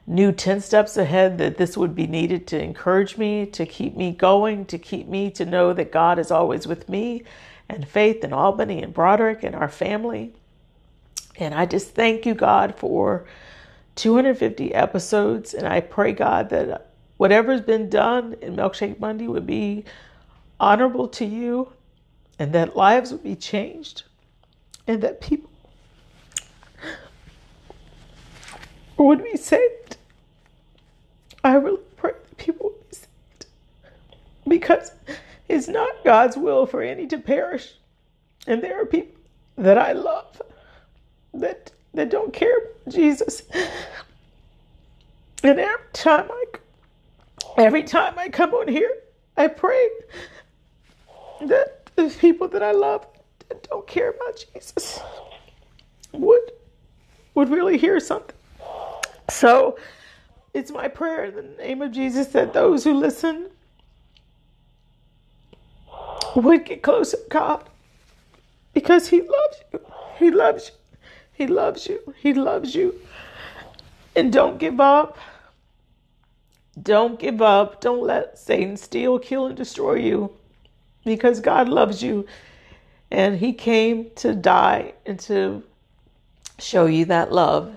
knew 0.09 0.33
10 0.33 0.63
steps 0.63 0.97
ahead 0.97 1.37
that 1.37 1.59
this 1.59 1.77
would 1.77 1.95
be 1.95 2.07
needed 2.07 2.47
to 2.47 2.61
encourage 2.61 3.19
me, 3.19 3.45
to 3.45 3.67
keep 3.67 3.95
me 3.95 4.11
going, 4.11 4.65
to 4.65 4.79
keep 4.79 5.07
me 5.07 5.31
to 5.33 5.45
know 5.45 5.75
that 5.75 5.93
God 5.93 6.19
is 6.19 6.31
always 6.31 6.67
with 6.67 6.89
me 6.89 7.25
and 7.69 7.87
Faith 7.87 8.25
and 8.25 8.33
Albany 8.33 8.83
and 8.83 8.95
Broderick 8.95 9.43
and 9.43 9.55
our 9.55 9.69
family. 9.69 10.33
And 11.37 11.55
I 11.55 11.67
just 11.67 11.95
thank 11.95 12.25
you, 12.25 12.35
God, 12.35 12.75
for 12.75 13.27
250 13.97 14.75
episodes. 14.75 15.53
And 15.53 15.69
I 15.69 15.81
pray, 15.81 16.13
God, 16.13 16.49
that 16.51 16.91
whatever's 17.19 17.61
been 17.61 17.91
done 17.91 18.35
in 18.41 18.57
Milkshake 18.57 18.99
Monday 18.99 19.27
would 19.27 19.47
be 19.47 19.85
honorable 20.59 21.09
to 21.09 21.27
you 21.27 21.71
and 22.39 22.53
that 22.55 22.77
lives 22.77 23.13
would 23.13 23.23
be 23.23 23.37
changed 23.37 24.05
and 24.87 25.03
that 25.03 25.21
people 25.21 25.51
would 28.97 29.23
be 29.23 29.37
saved. 29.37 29.88
I 31.49 31.55
really 31.55 31.80
pray 31.96 32.12
that 32.12 32.36
people 32.36 32.66
would 32.66 32.90
be 32.90 32.96
saved 32.96 33.46
because 34.46 34.92
it's 35.49 35.66
not 35.66 36.05
God's 36.05 36.36
will 36.36 36.66
for 36.66 36.82
any 36.82 37.07
to 37.07 37.16
perish. 37.16 37.74
And 38.46 38.62
there 38.62 38.80
are 38.82 38.84
people 38.84 39.18
that 39.57 39.78
I 39.78 39.92
love 39.92 40.42
that 41.32 41.72
that 41.94 42.11
don't 42.11 42.32
care 42.32 42.57
about 42.59 42.94
Jesus. 42.94 43.42
And 45.42 45.59
every 45.61 45.84
time 45.92 46.28
I 46.30 46.44
every 47.57 47.82
time 47.82 48.18
I 48.18 48.28
come 48.28 48.53
on 48.53 48.68
here, 48.68 48.92
I 49.36 49.46
pray 49.46 49.88
that 51.42 51.90
the 51.96 52.11
people 52.20 52.49
that 52.49 52.62
I 52.62 52.72
love 52.72 53.07
that 53.49 53.62
don't 53.70 53.86
care 53.86 54.11
about 54.11 54.44
Jesus 54.53 55.01
would 56.12 56.53
would 57.34 57.49
really 57.49 57.78
hear 57.78 58.01
something. 58.01 58.36
So 59.30 59.78
it's 60.59 60.73
my 60.73 60.89
prayer 60.89 61.25
in 61.27 61.37
the 61.37 61.43
name 61.43 61.81
of 61.83 61.93
Jesus 61.93 62.27
that 62.29 62.53
those 62.53 62.85
who 62.85 62.93
listen 62.93 63.49
would 66.35 66.65
get 66.65 66.83
closer 66.83 67.17
to 67.17 67.23
God 67.31 67.69
because 68.75 69.09
He 69.09 69.21
loves 69.21 69.63
you. 69.73 69.81
He 70.19 70.31
loves 70.31 70.71
you. 70.71 70.99
He 71.33 71.47
loves 71.47 71.87
you. 71.87 72.15
He 72.17 72.35
loves 72.35 72.75
you. 72.75 72.95
And 74.17 74.33
don't 74.33 74.59
give 74.59 74.81
up. 74.81 75.17
Don't 76.83 77.19
give 77.19 77.41
up. 77.41 77.81
Don't 77.81 78.03
let 78.03 78.37
Satan 78.37 78.77
steal, 78.77 79.19
kill, 79.21 79.47
and 79.47 79.57
destroy 79.57 79.95
you 79.95 80.33
because 81.05 81.41
God 81.41 81.69
loves 81.69 82.03
you. 82.03 82.27
And 83.11 83.39
He 83.39 83.53
came 83.53 84.11
to 84.17 84.35
die 84.35 84.95
and 85.07 85.19
to 85.21 85.63
show 86.59 86.87
you 86.87 87.05
that 87.07 87.33
love. 87.33 87.77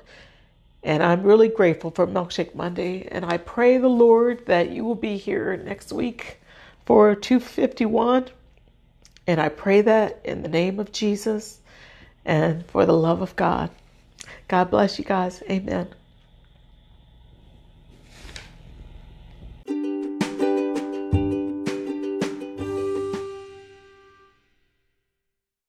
And 0.83 1.03
I'm 1.03 1.23
really 1.23 1.47
grateful 1.47 1.91
for 1.91 2.07
Milkshake 2.07 2.55
Monday. 2.55 3.07
And 3.11 3.25
I 3.25 3.37
pray 3.37 3.77
the 3.77 3.87
Lord 3.87 4.45
that 4.47 4.71
you 4.71 4.83
will 4.83 4.95
be 4.95 5.17
here 5.17 5.55
next 5.57 5.91
week 5.91 6.39
for 6.85 7.13
251. 7.15 8.25
And 9.27 9.39
I 9.39 9.49
pray 9.49 9.81
that 9.81 10.21
in 10.23 10.41
the 10.41 10.49
name 10.49 10.79
of 10.79 10.91
Jesus 10.91 11.59
and 12.25 12.65
for 12.65 12.85
the 12.85 12.93
love 12.93 13.21
of 13.21 13.35
God. 13.35 13.69
God 14.47 14.71
bless 14.71 14.97
you 14.97 15.05
guys. 15.05 15.43
Amen. 15.49 15.93